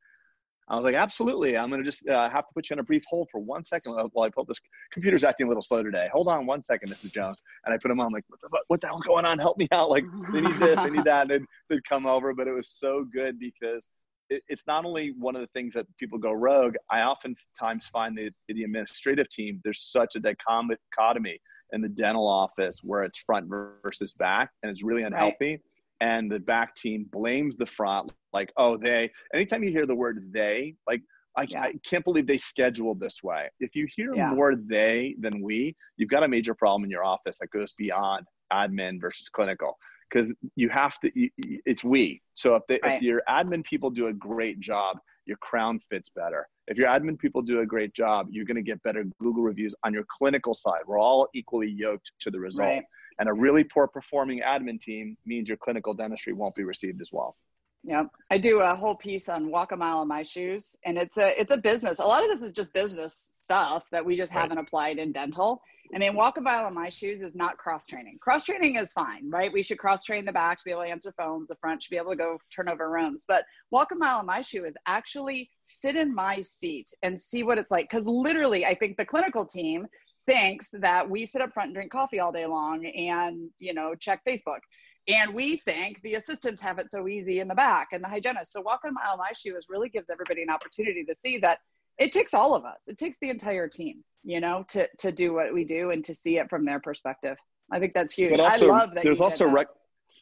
I 0.71 0.77
was 0.77 0.85
like, 0.85 0.95
absolutely. 0.95 1.59
I'm 1.59 1.69
going 1.69 1.83
to 1.83 1.89
just 1.89 2.09
uh, 2.09 2.31
have 2.31 2.47
to 2.47 2.55
put 2.55 2.71
you 2.71 2.75
on 2.75 2.81
a 2.81 2.85
brief 2.85 3.03
hold 3.09 3.29
for 3.31 3.41
one 3.41 3.65
second 3.65 3.93
while 4.13 4.25
I 4.25 4.31
pull 4.31 4.45
this 4.45 4.61
computer's 4.93 5.25
acting 5.25 5.47
a 5.47 5.49
little 5.49 5.63
slow 5.63 5.83
today. 5.83 6.09
Hold 6.13 6.29
on 6.29 6.47
one 6.47 6.63
second, 6.63 6.93
Mrs. 6.93 7.13
Jones. 7.13 7.43
And 7.65 7.75
I 7.75 7.79
put 7.79 7.89
them 7.89 7.99
on 7.99 8.13
like, 8.13 8.25
what 8.29 8.41
the, 8.41 8.61
what 8.69 8.81
the 8.81 8.87
hell's 8.87 9.03
going 9.03 9.25
on? 9.25 9.39
Help 9.39 9.59
me 9.59 9.67
out. 9.73 9.91
Like, 9.91 10.05
they 10.33 10.41
need 10.41 10.57
this, 10.59 10.81
they 10.81 10.91
need 10.91 11.05
that. 11.05 11.23
And 11.23 11.31
they'd, 11.31 11.43
they'd 11.69 11.85
come 11.85 12.07
over, 12.07 12.33
but 12.33 12.47
it 12.47 12.53
was 12.53 12.69
so 12.69 13.05
good 13.13 13.41
because 13.41 13.89
it, 14.29 14.43
it's 14.49 14.63
not 14.69 14.85
only 14.85 15.13
one 15.19 15.35
of 15.35 15.43
the 15.43 15.49
things 15.49 15.75
that 15.75 15.87
people 15.99 16.19
go 16.19 16.31
rogue. 16.33 16.77
I 16.89 17.03
oftentimes 17.03 17.89
find 17.93 18.17
the, 18.17 18.31
the 18.49 18.63
administrative 18.63 19.29
team, 19.29 19.61
there's 19.65 19.83
such 19.83 20.15
a 20.15 20.21
dichotomy 20.21 21.41
in 21.73 21.81
the 21.81 21.89
dental 21.89 22.29
office 22.29 22.81
where 22.83 23.03
it's 23.03 23.19
front 23.19 23.49
versus 23.49 24.13
back 24.15 24.51
and 24.63 24.71
it's 24.71 24.85
really 24.85 25.03
unhealthy. 25.03 25.61
And 26.01 26.31
the 26.31 26.41
back 26.41 26.75
team 26.75 27.07
blames 27.13 27.57
the 27.57 27.67
front, 27.67 28.11
like, 28.33 28.51
oh, 28.57 28.77
they, 28.77 29.11
anytime 29.35 29.63
you 29.63 29.71
hear 29.71 29.87
the 29.87 29.95
word 29.95 30.31
they, 30.33 30.75
like, 30.89 31.03
I, 31.37 31.47
Yeah. 31.49 31.63
I 31.63 31.73
can't 31.89 32.05
believe 32.05 32.27
they 32.27 32.39
scheduled 32.39 32.99
this 32.99 33.23
way. 33.23 33.49
If 33.61 33.77
you 33.77 33.87
hear 33.95 34.15
Yeah. 34.15 34.31
more 34.35 34.55
they 34.57 35.15
than 35.21 35.43
we, 35.43 35.77
you've 35.97 36.09
got 36.11 36.23
a 36.25 36.29
major 36.29 36.55
problem 36.55 36.85
in 36.85 36.91
your 36.91 37.05
office 37.05 37.39
that 37.41 37.51
goes 37.51 37.73
beyond 37.79 38.27
admin 38.53 39.01
versus 39.01 39.29
clinical 39.29 39.77
because 40.11 40.35
you 40.57 40.69
have 40.71 40.99
to 40.99 41.09
you- 41.15 41.31
it's 41.67 41.85
we 41.85 42.21
so 42.35 42.57
if, 42.57 42.65
they, 42.69 42.81
Right. 42.83 42.97
if 42.97 43.03
your 43.03 43.23
admin 43.29 43.63
people 43.63 43.91
do 43.91 44.09
a 44.09 44.13
great 44.13 44.59
job 44.59 44.99
your 45.25 45.37
crown 45.37 45.79
fits 45.79 46.09
better 46.09 46.49
if 46.67 46.77
your 46.77 46.89
admin 46.89 47.17
people 47.17 47.43
do 47.43 47.61
a 47.61 47.67
great 47.67 47.95
job 47.95 48.27
you're 48.29 48.45
going 48.45 48.57
to 48.57 48.63
get 48.63 48.83
better 48.83 49.05
google 49.21 49.45
reviews 49.45 49.73
on 49.85 49.95
your 49.95 50.05
clinical 50.19 50.53
side 50.53 50.81
we're 50.85 50.99
all 50.99 51.29
equally 51.33 51.69
yoked 51.71 52.11
to 52.19 52.29
the 52.33 52.41
result 52.41 52.71
Right. 52.71 52.85
And 53.21 53.29
a 53.29 53.33
really 53.33 53.63
poor 53.65 53.87
performing 53.87 54.41
admin 54.41 54.81
team 54.81 55.17
means 55.27 55.49
your 55.49 55.59
clinical 55.59 55.95
dentistry 55.95 56.33
won't 56.35 56.57
be 56.57 56.65
received 56.65 57.01
as 57.01 57.11
well 57.13 57.37
Yeah, 57.85 58.05
I 58.31 58.39
do 58.39 58.61
a 58.61 58.75
whole 58.75 58.97
piece 58.97 59.29
on 59.31 59.51
walk 59.51 59.73
a 59.73 59.77
mile 59.77 60.03
in 60.03 60.09
my 60.09 60.23
shoes 60.23 60.77
and 60.85 60.99
it's 60.99 61.17
a 61.17 61.41
it's 61.41 61.51
a 61.53 61.59
business. 61.59 61.99
A 62.01 62.05
lot 62.05 62.25
of 62.25 62.31
this 62.31 62.43
is 62.43 62.53
just 62.53 62.73
business 62.75 63.15
stuff 63.43 63.85
that 63.93 64.05
we 64.05 64.17
just 64.17 64.35
Right. 64.35 64.43
haven't 64.43 64.59
applied 64.59 64.99
in 64.99 65.13
dental. 65.13 65.63
I 65.95 65.99
mean, 65.99 66.15
walk 66.15 66.37
a 66.37 66.41
mile 66.43 66.69
in 66.69 66.75
my 66.75 66.91
shoes 66.91 67.23
is 67.23 67.35
not 67.35 67.57
cross 67.59 67.87
training. 67.87 68.19
Cross 68.23 68.45
training 68.45 68.77
is 68.77 68.93
fine, 68.93 69.29
right? 69.31 69.53
We 69.53 69.63
should 69.63 69.79
cross 69.79 70.05
train 70.05 70.25
the 70.25 70.33
back 70.33 70.59
to 70.59 70.65
be 70.65 70.71
able 70.73 70.83
to 70.83 70.89
answer 70.89 71.13
phones, 71.17 71.49
the 71.49 71.57
front 71.57 71.83
should 71.83 71.91
be 71.91 71.97
able 71.97 72.11
to 72.13 72.17
go 72.17 72.39
turn 72.55 72.69
over 72.69 72.91
rooms. 72.91 73.25
But 73.27 73.45
walk 73.73 73.93
a 73.93 73.97
mile 73.97 74.21
in 74.21 74.27
my 74.27 74.43
shoe 74.43 74.65
is 74.67 74.77
actually 74.87 75.51
sit 75.67 75.97
in 75.97 76.15
my 76.15 76.43
seat 76.43 76.89
and 77.03 77.19
see 77.19 77.43
what 77.43 77.59
it's 77.59 77.71
like. 77.73 77.91
Because 77.91 78.07
literally, 78.07 78.67
I 78.67 78.75
think 78.75 78.99
the 78.99 79.07
clinical 79.07 79.47
team 79.47 79.87
thinks 80.27 80.71
that 80.71 81.09
we 81.09 81.27
sit 81.27 81.43
up 81.43 81.53
front 81.53 81.69
and 81.69 81.75
drink 81.75 81.93
coffee 81.93 82.21
all 82.21 82.33
day 82.33 82.47
long 82.47 82.85
and 82.87 83.51
you 83.59 83.75
know 83.75 83.95
check 83.95 84.23
Facebook. 84.27 84.61
And 85.09 85.35
we 85.35 85.57
think 85.57 86.01
the 86.03 86.15
assistants 86.15 86.63
have 86.63 86.79
it 86.79 86.91
so 86.91 87.09
easy 87.09 87.41
in 87.41 87.49
the 87.49 87.55
back 87.55 87.89
and 87.93 88.05
the 88.05 88.09
hygienist. 88.09 88.53
So 88.53 88.61
walk 88.61 88.81
a 88.85 88.93
mile 88.93 89.15
in 89.15 89.19
my 89.19 89.33
shoes 89.35 89.67
really 89.69 89.89
gives 89.89 90.11
everybody 90.11 90.43
an 90.43 90.51
opportunity 90.51 91.05
to 91.05 91.15
see 91.15 91.39
that 91.39 91.59
it 91.99 92.13
takes 92.13 92.35
all 92.35 92.55
of 92.55 92.65
us. 92.65 92.87
It 92.87 92.99
takes 92.99 93.17
the 93.21 93.31
entire 93.31 93.69
team, 93.69 94.05
you 94.25 94.41
know, 94.41 94.65
to 94.69 94.89
to 94.99 95.13
do 95.13 95.35
what 95.35 95.53
we 95.53 95.65
do 95.65 95.91
and 95.91 96.05
to 96.05 96.15
see 96.15 96.39
it 96.39 96.49
from 96.49 96.65
their 96.65 96.81
perspective. 96.81 97.37
I 97.73 97.79
think 97.79 97.95
that's 97.95 98.13
huge. 98.13 98.39
Also, 98.39 98.69
I 98.69 98.79
love 98.79 98.95
that. 98.95 99.05
there's 99.05 99.21
also 99.21 99.47
that. 99.47 99.69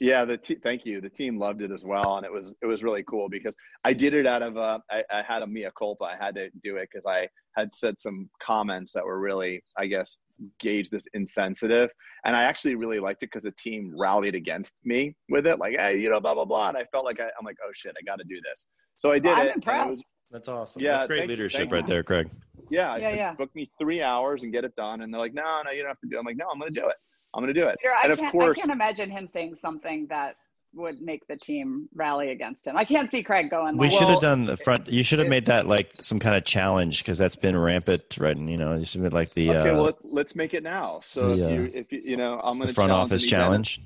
Rec- 0.01 0.09
yeah, 0.09 0.25
the 0.25 0.37
te- 0.37 0.59
thank 0.63 0.85
you. 0.85 1.01
The 1.01 1.09
team 1.11 1.39
loved 1.39 1.63
it 1.63 1.71
as 1.71 1.85
well, 1.85 2.17
and 2.17 2.27
it 2.27 2.33
was 2.33 2.55
it 2.63 2.67
was 2.67 2.83
really 2.83 3.03
cool 3.05 3.29
because 3.29 3.55
I 3.85 3.93
did 3.93 4.15
it 4.15 4.27
out 4.27 4.43
of 4.43 4.57
uh, 4.57 4.79
I, 4.91 5.03
I 5.13 5.23
had 5.23 5.43
a 5.43 5.47
mea 5.47 5.69
culpa. 5.79 6.05
I 6.05 6.17
had 6.23 6.35
to 6.37 6.51
do 6.63 6.77
it 6.77 6.89
because 6.93 7.07
I 7.07 7.29
had 7.57 7.75
said 7.75 7.99
some 7.99 8.29
comments 8.41 8.93
that 8.93 9.05
were 9.05 9.19
really, 9.19 9.63
I 9.77 9.87
guess, 9.87 10.19
gauge 10.61 10.91
this 10.91 11.05
insensitive, 11.15 11.91
and 12.25 12.37
I 12.37 12.43
actually 12.45 12.75
really 12.77 13.01
liked 13.01 13.23
it 13.23 13.27
because 13.33 13.43
the 13.45 13.53
team 13.59 13.93
rallied 13.99 14.35
against 14.35 14.75
me 14.85 15.15
with 15.29 15.47
it, 15.47 15.59
like, 15.59 15.77
hey, 15.79 15.99
you 15.99 16.09
know, 16.11 16.21
blah 16.21 16.35
blah 16.35 16.45
blah, 16.45 16.69
and 16.69 16.77
I 16.77 16.85
felt 16.93 17.05
like 17.05 17.21
I, 17.21 17.25
I'm 17.25 17.45
like, 17.45 17.57
oh 17.67 17.71
shit, 17.75 17.95
I 18.01 18.05
got 18.05 18.17
to 18.19 18.25
do 18.29 18.41
this. 18.49 18.67
So 18.97 19.11
I 19.11 19.19
did 19.19 19.33
I'm 19.33 19.39
it. 19.39 19.41
and 19.41 19.51
it 19.51 19.55
impressed. 19.57 19.89
was- 19.91 20.17
That's 20.31 20.49
awesome. 20.49 20.83
Yeah, 20.83 20.93
That's 20.99 21.07
great 21.07 21.19
thank 21.21 21.31
leadership 21.31 21.61
thank 21.61 21.73
right 21.73 21.87
there, 21.87 22.03
Craig. 22.03 22.29
yeah, 22.71 22.93
I 22.93 22.99
Yeah, 22.99 23.09
said, 23.11 23.17
yeah. 23.17 23.35
book 23.35 23.51
me 23.55 23.71
three 23.81 24.03
hours 24.03 24.43
and 24.43 24.53
get 24.53 24.65
it 24.65 24.75
done, 24.77 25.01
and 25.03 25.13
they're 25.13 25.21
like, 25.21 25.35
no, 25.35 25.63
no, 25.65 25.71
you 25.73 25.81
don't 25.83 25.89
have 25.89 26.01
to 26.01 26.09
do. 26.09 26.17
it. 26.17 26.21
I'm 26.21 26.27
like, 26.27 26.37
no, 26.37 26.47
I'm 26.53 26.59
going 26.61 26.73
to 26.73 26.81
do 26.81 26.87
it. 26.87 26.97
I'm 27.35 27.43
going 27.43 27.55
to 27.55 27.61
do 27.61 27.67
it. 27.69 27.79
Peter, 27.81 27.95
and 28.03 28.11
I 28.11 28.13
of 28.13 28.19
can't, 28.19 28.33
course- 28.33 28.59
I 28.59 28.61
can't 28.61 28.73
imagine 28.73 29.11
him 29.11 29.27
saying 29.27 29.57
something 29.57 30.07
that 30.09 30.37
would 30.75 31.01
make 31.01 31.27
the 31.27 31.37
team 31.37 31.89
rally 31.95 32.31
against 32.31 32.67
him. 32.67 32.77
I 32.77 32.85
can't 32.85 33.11
see 33.11 33.23
Craig 33.23 33.51
going. 33.51 33.77
We 33.77 33.87
like, 33.87 33.93
should 33.93 34.03
Well, 34.03 34.13
have 34.13 34.21
done 34.21 34.43
the 34.45 34.57
front. 34.57 34.89
You 34.89 35.03
should 35.03 35.19
have 35.19 35.29
made 35.29 35.47
that 35.47 35.67
like 35.67 36.03
some 36.03 36.19
kind 36.19 36.37
of 36.37 36.45
challenge 36.45 37.03
because 37.03 37.19
that's 37.19 37.37
been 37.37 37.57
rampant, 37.57 38.17
right? 38.19 38.37
And 38.37 38.51
you 38.51 38.57
know, 38.57 38.77
you 38.77 38.85
should 38.85 39.03
have 39.03 39.15
like 39.15 39.33
the 39.35 39.51
okay, 39.51 39.71
uh, 39.71 39.75
well, 39.75 39.85
let, 39.85 39.95
let's 40.05 40.37
make 40.37 40.55
it 40.55 40.63
now. 40.63 41.01
So 41.03 41.35
the, 41.35 41.43
if 41.43 41.47
uh, 41.47 41.53
you, 41.53 41.71
if 41.75 41.93
you, 41.93 42.01
you 42.05 42.17
know, 42.17 42.41
I'm 42.43 42.59
going 42.59 42.69
to 42.69 42.75
front 42.75 42.93
office 42.93 43.27
challenge. 43.27 43.81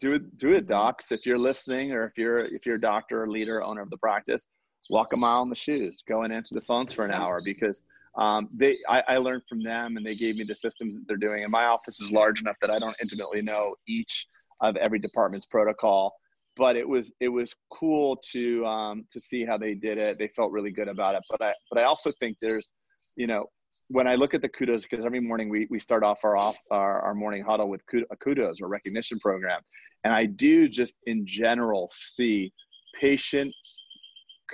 Do 0.00 0.14
it, 0.14 0.36
do 0.36 0.52
it, 0.52 0.66
docs. 0.66 1.12
If 1.12 1.24
you're 1.24 1.38
listening, 1.38 1.92
or 1.92 2.04
if 2.04 2.18
you're 2.18 2.40
if 2.40 2.66
you're 2.66 2.76
a 2.76 2.80
doctor, 2.80 3.22
or 3.22 3.28
leader, 3.30 3.62
owner 3.62 3.80
of 3.80 3.90
the 3.90 3.96
practice, 3.96 4.46
walk 4.90 5.12
a 5.12 5.16
mile 5.16 5.42
in 5.42 5.48
the 5.48 5.54
shoes. 5.54 6.02
Go 6.06 6.22
and 6.22 6.32
answer 6.32 6.54
the 6.54 6.60
phones 6.60 6.92
for 6.92 7.04
an 7.04 7.10
hour 7.10 7.40
because 7.44 7.80
um, 8.16 8.48
they. 8.54 8.76
I, 8.88 9.02
I 9.08 9.16
learned 9.18 9.42
from 9.48 9.62
them, 9.62 9.96
and 9.96 10.06
they 10.06 10.14
gave 10.14 10.36
me 10.36 10.44
the 10.44 10.54
systems 10.54 10.94
that 10.94 11.04
they're 11.06 11.16
doing. 11.16 11.42
And 11.42 11.52
my 11.52 11.64
office 11.64 12.00
is 12.00 12.10
large 12.12 12.40
enough 12.40 12.56
that 12.60 12.70
I 12.70 12.78
don't 12.78 12.96
intimately 13.00 13.42
know 13.42 13.74
each 13.86 14.26
of 14.60 14.76
every 14.76 14.98
department's 14.98 15.46
protocol. 15.46 16.14
But 16.56 16.74
it 16.76 16.88
was 16.88 17.12
it 17.20 17.28
was 17.28 17.54
cool 17.72 18.16
to 18.32 18.66
um, 18.66 19.04
to 19.12 19.20
see 19.20 19.44
how 19.44 19.56
they 19.56 19.74
did 19.74 19.98
it. 19.98 20.18
They 20.18 20.28
felt 20.28 20.50
really 20.50 20.72
good 20.72 20.88
about 20.88 21.14
it. 21.14 21.22
But 21.30 21.42
I 21.42 21.54
but 21.70 21.80
I 21.80 21.84
also 21.84 22.12
think 22.18 22.38
there's, 22.40 22.72
you 23.16 23.28
know, 23.28 23.46
when 23.88 24.06
I 24.06 24.16
look 24.16 24.34
at 24.34 24.42
the 24.42 24.48
kudos, 24.48 24.82
because 24.82 25.04
every 25.04 25.20
morning 25.20 25.48
we, 25.48 25.66
we 25.70 25.78
start 25.78 26.02
off 26.02 26.18
our 26.24 26.36
off 26.36 26.56
our, 26.70 27.00
our 27.00 27.14
morning 27.14 27.44
huddle 27.44 27.68
with 27.68 27.82
kudos 28.22 28.60
or 28.60 28.68
recognition 28.68 29.20
program, 29.20 29.60
and 30.04 30.12
I 30.12 30.26
do 30.26 30.68
just 30.68 30.94
in 31.06 31.26
general 31.26 31.90
see 31.94 32.52
patient 33.00 33.54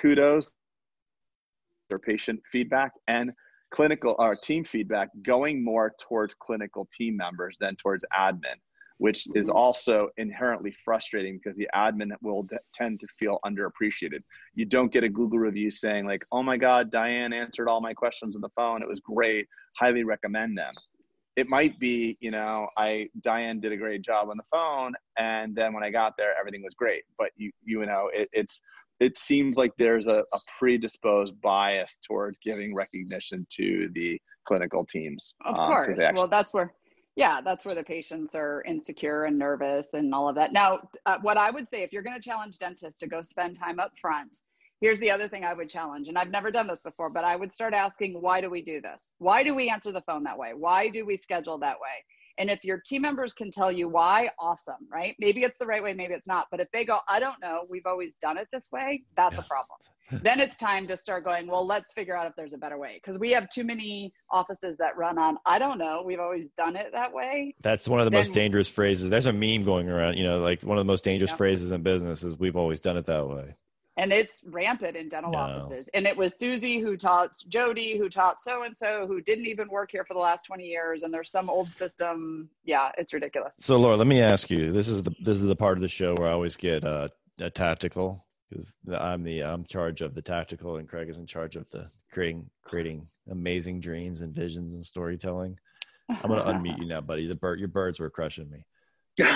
kudos 0.01 0.51
or 1.91 1.99
patient 1.99 2.41
feedback 2.51 2.93
and 3.09 3.33
clinical 3.75 4.15
or 4.21 4.37
team 4.37 4.63
feedback 4.63 5.09
going 5.23 5.63
more 5.63 5.95
towards 5.99 6.33
clinical 6.35 6.89
team 6.97 7.17
members 7.17 7.57
than 7.61 7.75
towards 7.77 8.05
admin 8.17 8.55
which 8.99 9.27
is 9.35 9.51
Mhm. 9.51 9.57
also 9.57 10.09
inherently 10.19 10.71
frustrating 10.71 11.39
because 11.39 11.57
the 11.57 11.69
admin 11.75 12.13
will 12.23 12.45
d- 12.45 12.57
tend 12.73 13.01
to 13.01 13.07
feel 13.19 13.41
underappreciated. 13.45 14.23
You 14.55 14.67
don't 14.67 14.93
get 14.93 15.03
a 15.03 15.09
Google 15.09 15.41
review 15.41 15.71
saying 15.71 16.07
like, 16.07 16.25
"Oh 16.31 16.45
my 16.45 16.57
God, 16.57 16.93
Diane 16.93 17.33
answered 17.33 17.69
all 17.69 17.81
my 17.81 17.93
questions 17.93 18.37
on 18.37 18.43
the 18.43 18.51
phone. 18.51 18.83
It 18.83 18.89
was 18.89 19.01
great. 19.01 19.49
Highly 19.81 20.05
recommend 20.05 20.57
them." 20.57 20.75
It 21.35 21.49
might 21.49 21.77
be, 21.81 22.17
you 22.21 22.31
know, 22.31 22.69
I 22.77 23.11
Diane 23.23 23.59
did 23.59 23.73
a 23.73 23.77
great 23.77 24.03
job 24.03 24.31
on 24.31 24.37
the 24.37 24.45
phone, 24.45 24.95
and 25.19 25.57
then 25.57 25.73
when 25.73 25.83
I 25.83 25.91
got 25.91 26.17
there, 26.17 26.33
everything 26.39 26.63
was 26.63 26.75
great. 26.75 27.03
But 27.19 27.33
you, 27.37 27.51
you 27.65 27.85
know, 27.85 28.09
it, 28.15 28.29
it's 28.33 28.61
it 29.01 29.19
seems 29.19 29.57
like 29.57 29.73
there's 29.79 30.07
a, 30.07 30.25
a 30.33 30.39
predisposed 30.59 31.41
bias 31.41 31.99
towards 32.07 32.39
giving 32.43 32.75
recognition 32.75 33.47
to 33.51 33.89
the 33.93 34.21
clinical 34.45 34.85
teams. 34.85 35.35
Of 35.45 35.57
um, 35.57 35.67
course. 35.67 35.99
actually- 35.99 36.19
well, 36.19 36.29
that's 36.29 36.53
where, 36.53 36.75
yeah, 37.17 37.41
that's 37.41 37.65
where 37.65 37.75
the 37.75 37.83
patients 37.83 38.35
are 38.35 38.63
insecure 38.67 39.25
and 39.25 39.39
nervous 39.39 39.95
and 39.95 40.15
all 40.15 40.29
of 40.29 40.35
that. 40.37 40.53
Now, 40.53 40.89
uh, 41.07 41.19
what 41.23 41.37
I 41.37 41.51
would 41.51 41.69
say, 41.69 41.83
if 41.83 41.93
you're 41.93 42.03
going 42.03 42.17
to 42.17 42.23
challenge 42.23 42.59
dentists 42.59 42.99
to 43.01 43.07
go 43.07 43.23
spend 43.23 43.59
time 43.59 43.79
up 43.79 43.93
front, 44.01 44.39
here's 44.81 45.01
the 45.01 45.11
other 45.11 45.29
thing 45.29 45.45
I 45.45 45.55
would 45.55 45.69
challenge. 45.69 46.09
And 46.09 46.19
I've 46.19 46.31
never 46.31 46.51
done 46.51 46.67
this 46.67 46.81
before, 46.81 47.11
but 47.11 47.25
I 47.25 47.37
would 47.37 47.53
start 47.53 47.75
asking, 47.75 48.21
why 48.21 48.41
do 48.41 48.51
we 48.51 48.63
do 48.63 48.81
this? 48.81 49.13
Why 49.19 49.43
do 49.43 49.55
we 49.55 49.71
answer 49.71 49.93
the 49.93 50.03
phone 50.03 50.25
that 50.25 50.39
way? 50.39 50.53
Why 50.55 50.89
do 50.89 51.05
we 51.05 51.17
schedule 51.17 51.59
that 51.59 51.77
way? 51.81 52.05
And 52.39 52.51
if 52.51 52.65
your 52.65 52.81
team 52.81 53.03
members 53.03 53.33
can 53.33 53.51
tell 53.51 53.71
you 53.71 53.89
why, 53.89 54.31
awesome, 54.39 54.87
right? 54.91 55.15
Maybe 55.19 55.43
it's 55.43 55.59
the 55.59 55.67
right 55.67 55.83
way, 55.83 55.95
maybe 55.95 56.15
it's 56.15 56.27
not. 56.27 56.49
But 56.51 56.61
if 56.61 56.69
they 56.73 56.85
go, 56.85 56.99
I 57.09 57.21
don't 57.21 57.41
know, 57.41 57.67
we've 57.69 57.87
always 57.87 58.17
done 58.17 58.39
it 58.39 58.49
this 58.53 58.71
way, 58.73 59.05
that's 59.17 59.35
Yeah. 59.35 59.41
a 59.41 59.43
problem. 59.45 59.79
then 60.23 60.39
it's 60.39 60.59
time 60.59 60.87
to 60.87 60.97
start 60.97 61.25
going, 61.25 61.47
well, 61.47 61.67
let's 61.67 61.93
figure 61.95 62.17
out 62.17 62.27
if 62.27 62.35
there's 62.37 62.53
a 62.53 62.59
better 62.59 62.79
way. 62.79 63.01
Because 63.03 63.19
we 63.19 63.31
have 63.31 63.49
too 63.49 63.65
many 63.65 64.13
offices 64.31 64.77
that 64.77 64.97
run 64.97 65.19
on, 65.19 65.39
I 65.47 65.59
don't 65.59 65.79
know, 65.79 66.03
we've 66.05 66.21
always 66.21 66.49
done 66.57 66.77
it 66.77 66.93
that 66.93 67.13
way. 67.13 67.55
That's 67.63 67.89
one 67.89 68.01
of 68.01 68.05
the 68.05 68.11
most 68.11 68.33
dangerous 68.33 68.69
phrases. 68.69 69.09
There's 69.09 69.27
a 69.27 69.33
meme 69.33 69.65
going 69.65 69.89
around, 69.89 70.17
you 70.19 70.25
know, 70.25 70.41
like 70.41 70.63
one 70.63 70.77
of 70.77 70.83
the 70.83 70.91
most 70.91 71.05
dangerous 71.05 71.31
Yeah. 71.31 71.37
phrases 71.37 71.73
in 71.73 71.83
business 71.83 72.23
is 72.23 72.39
we've 72.39 72.57
always 72.57 72.81
done 72.81 72.97
it 72.97 73.07
that 73.07 73.29
way. 73.29 73.55
And 73.97 74.13
it's 74.13 74.43
rampant 74.47 74.97
in 74.97 75.09
dental 75.09 75.33
No. 75.33 75.39
offices. 75.39 75.89
And 75.95 76.05
it 76.07 76.17
was 76.17 76.35
Susie 76.35 76.81
who 76.81 76.97
taught 76.97 77.31
Jody, 77.49 77.97
who 77.97 78.09
taught 78.09 78.43
so 78.43 78.65
and 78.65 78.77
so, 78.77 79.07
who 79.07 79.21
didn't 79.21 79.47
even 79.47 79.69
work 79.69 79.93
here 79.93 80.05
for 80.05 80.15
the 80.15 80.21
last 80.21 80.45
20 80.47 80.65
years. 80.65 81.05
And 81.05 81.15
there's 81.15 81.31
some 81.31 81.49
old 81.49 81.73
system. 81.73 82.49
Yeah, 82.65 82.91
it's 82.99 83.13
ridiculous. 83.15 83.55
So, 83.59 83.79
Laura, 83.79 83.97
let 83.97 84.09
me 84.09 84.21
ask 84.21 84.51
you. 84.51 84.73
This 84.73 84.89
is 84.89 85.03
the 85.03 85.13
this 85.23 85.37
is 85.37 85.45
the 85.45 85.55
part 85.57 85.79
of 85.79 85.83
the 85.83 85.89
show 85.89 86.15
where 86.15 86.29
I 86.29 86.33
always 86.33 86.57
get 86.57 86.83
uh, 86.85 87.09
a 87.39 87.51
tactical 87.51 88.27
because 88.51 88.77
I'm 88.93 89.23
the 89.23 89.43
I'm 89.45 89.65
charge 89.65 90.01
of 90.01 90.15
the 90.15 90.23
tactical, 90.23 90.77
and 90.79 90.89
Craig 90.89 91.09
is 91.09 91.19
in 91.19 91.27
charge 91.27 91.55
of 91.55 91.67
the 91.71 91.89
creating 92.11 92.51
creating 92.65 93.07
amazing 93.31 93.79
dreams 93.81 94.23
and 94.23 94.35
visions 94.35 94.75
and 94.75 94.85
storytelling. 94.85 95.57
I'm 96.09 96.29
gonna 96.29 96.45
unmute 96.53 96.79
you 96.81 96.87
now, 96.87 97.01
buddy. 97.01 97.27
The 97.29 97.37
bird, 97.37 97.59
your 97.61 97.69
birds 97.69 98.01
were 98.01 98.11
crushing 98.11 98.51
me. 98.51 98.67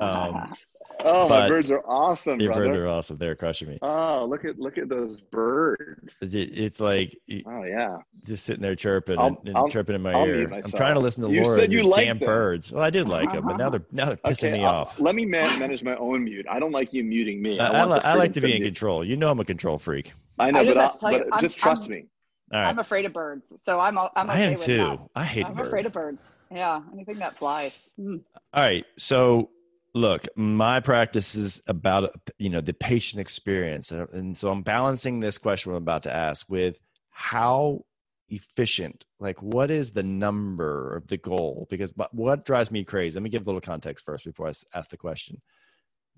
Um, 0.00 0.56
oh, 1.04 1.28
but 1.28 1.40
my 1.40 1.48
birds 1.48 1.70
are 1.70 1.82
awesome, 1.86 2.40
Your 2.40 2.50
brother. 2.52 2.66
birds 2.66 2.76
are 2.76 2.88
awesome. 2.88 3.16
They're 3.18 3.34
crushing 3.34 3.68
me. 3.68 3.78
Oh, 3.82 4.26
look 4.28 4.44
at 4.44 4.58
look 4.58 4.78
at 4.78 4.88
those 4.88 5.20
birds. 5.20 6.18
It- 6.22 6.34
It's 6.34 6.80
like 6.80 7.16
Oh 7.46 7.64
yeah. 7.64 7.98
just 8.24 8.44
sitting 8.44 8.62
there 8.62 8.74
chirping 8.74 9.18
I'll- 9.18 9.26
and, 9.28 9.38
and 9.48 9.56
I'll- 9.56 9.68
chirping 9.68 9.94
in 9.94 10.02
my 10.02 10.12
I'll 10.12 10.26
ear. 10.26 10.48
I'm 10.52 10.62
trying 10.72 10.94
to 10.94 11.00
listen 11.00 11.22
to 11.24 11.30
You 11.32 11.42
Laura 11.42 11.56
said 11.56 11.64
and 11.64 11.72
you 11.72 11.82
like 11.82 11.90
liked 11.90 12.06
damn 12.06 12.18
them. 12.18 12.26
birds. 12.26 12.72
Well, 12.72 12.82
I 12.84 12.90
did 12.90 13.08
like 13.08 13.32
them, 13.32 13.44
but 13.46 13.56
now 13.56 13.70
they're 13.70 13.84
now 13.92 14.06
they're 14.06 14.16
pissing 14.16 14.48
Okay, 14.48 14.58
me 14.58 14.64
off. 14.64 14.98
let 14.98 15.14
me 15.14 15.24
man- 15.24 15.58
manage 15.58 15.82
my 15.82 15.96
own 15.96 16.24
mute. 16.24 16.46
I 16.50 16.58
don't 16.58 16.72
like 16.72 16.92
you 16.92 17.04
muting 17.04 17.40
me. 17.42 17.58
I, 17.60 17.66
I, 17.68 17.86
want 17.86 17.90
li- 18.04 18.08
I 18.10 18.14
like 18.14 18.32
freedom 18.32 18.32
to 18.34 18.40
be 18.40 18.52
in 18.56 18.62
mute. 18.62 18.68
control. 18.68 19.04
You 19.04 19.16
know 19.16 19.30
I'm 19.30 19.40
a 19.40 19.44
control 19.44 19.78
freak. 19.78 20.12
I 20.38 20.50
know, 20.50 20.60
I 20.60 20.64
just 20.64 20.76
but, 20.76 20.84
I, 20.84 20.90
to 20.92 20.98
tell 20.98 21.12
you, 21.12 21.18
but 21.24 21.32
I'm- 21.34 21.40
just 21.42 21.58
trust 21.58 21.82
I'm- 21.84 21.90
me. 21.92 22.06
All 22.52 22.60
right, 22.60 22.68
I'm 22.68 22.78
afraid 22.78 23.04
of 23.06 23.12
birds. 23.12 23.52
So 23.60 23.80
I'm, 23.80 23.98
I'm 23.98 24.08
I 24.30 24.38
am 24.38 24.52
with 24.52 24.62
too. 24.62 24.76
that. 24.76 24.98
I 25.16 25.24
hate 25.24 25.44
I'm 25.46 25.54
birds. 25.54 25.66
afraid 25.66 25.84
of 25.84 25.92
birds. 25.92 26.30
Yeah, 26.52 26.80
anything 26.92 27.18
that 27.18 27.36
flies. 27.36 27.76
Mm. 27.98 28.20
All 28.54 28.64
right. 28.64 28.84
So, 28.96 29.50
look, 29.96 30.28
my 30.36 30.80
practice 30.80 31.34
is 31.34 31.60
about 31.66 32.14
you 32.38 32.50
know 32.50 32.60
the 32.60 32.74
patient 32.74 33.20
experience, 33.20 33.90
and 33.90 34.36
so 34.36 34.50
I'm 34.50 34.62
balancing 34.62 35.20
this 35.20 35.38
question 35.38 35.72
I'm 35.72 35.78
about 35.78 36.04
to 36.04 36.14
ask 36.14 36.48
with 36.48 36.78
how 37.10 37.84
efficient. 38.28 39.04
Like, 39.18 39.42
what 39.42 39.70
is 39.70 39.92
the 39.92 40.02
number 40.02 40.96
of 40.96 41.06
the 41.06 41.16
goal? 41.16 41.66
Because 41.70 41.92
what 42.12 42.44
drives 42.44 42.70
me 42.70 42.84
crazy. 42.84 43.14
Let 43.14 43.22
me 43.22 43.30
give 43.30 43.42
a 43.42 43.46
little 43.46 43.60
context 43.60 44.04
first 44.04 44.24
before 44.24 44.46
i 44.46 44.52
ask 44.74 44.90
the 44.90 44.96
question. 44.96 45.40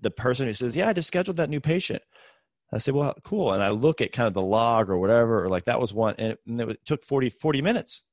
The 0.01 0.11
person 0.11 0.47
who 0.47 0.53
says, 0.53 0.75
"Yeah, 0.75 0.89
I 0.89 0.93
just 0.93 1.07
scheduled 1.07 1.37
that 1.37 1.49
new 1.49 1.61
patient." 1.61 2.03
I 2.71 2.77
say, 2.77 2.91
well, 2.91 3.15
cool. 3.23 3.53
And 3.53 3.63
I 3.63 3.69
look 3.69 3.99
at 3.99 4.11
kind 4.11 4.27
of 4.27 4.35
the 4.35 4.43
log 4.43 4.91
or 4.91 4.99
whatever, 4.99 5.43
or 5.43 5.49
like 5.49 5.63
that 5.63 5.79
was 5.79 5.91
one, 5.91 6.13
and 6.19 6.33
it, 6.33 6.39
and 6.47 6.61
it 6.61 6.85
took 6.85 7.03
40, 7.03 7.29
40 7.29 7.63
minutes. 7.63 8.03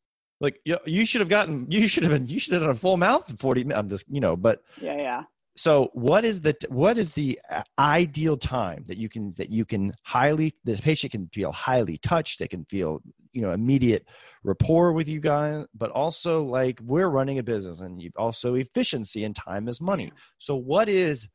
Like 0.40 0.61
you, 0.64 0.79
you 0.87 1.05
should 1.05 1.20
have 1.20 1.29
gotten, 1.29 1.70
you 1.70 1.87
should 1.88 2.05
have 2.05 2.12
been, 2.12 2.26
you 2.26 2.38
should 2.38 2.55
have 2.55 2.62
done 2.62 2.70
a 2.70 2.74
full 2.74 2.96
mouth 2.96 3.29
in 3.29 3.37
40 3.37 3.64
minutes. 3.64 3.79
I'm 3.79 3.88
just, 3.88 4.07
you 4.09 4.20
know, 4.20 4.35
but 4.35 4.62
Yeah, 4.81 4.96
yeah. 4.96 5.22
So 5.56 5.90
what 5.94 6.24
is 6.24 6.42
the, 6.42 6.54
what 6.68 6.98
is 6.98 7.12
the 7.12 7.40
uh, 7.50 7.62
ideal 7.78 8.36
time 8.36 8.84
that 8.88 8.98
you 8.98 9.08
can, 9.08 9.30
that 9.38 9.48
you 9.50 9.64
can 9.64 9.94
highly, 10.02 10.52
the 10.64 10.76
patient 10.76 11.12
can 11.12 11.28
feel 11.32 11.50
highly 11.52 11.98
touched. 11.98 12.38
They 12.38 12.48
can 12.48 12.64
feel, 12.66 13.00
you 13.32 13.42
know, 13.42 13.52
immediate 13.52 14.06
rapport 14.44 14.92
with 14.92 15.08
you 15.08 15.20
guys, 15.20 15.64
but 15.74 15.90
also 15.90 16.44
like 16.44 16.78
we're 16.82 17.08
running 17.08 17.38
a 17.38 17.42
business 17.42 17.80
and 17.80 18.00
you 18.00 18.10
also 18.16 18.54
efficiency 18.54 19.24
and 19.24 19.34
time 19.34 19.66
is 19.68 19.80
money. 19.80 20.12
So 20.38 20.56
what 20.56 20.88
is, 20.88 21.28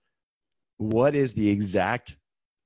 what 0.78 1.16
is 1.16 1.34
the 1.34 1.50
exact 1.50 2.18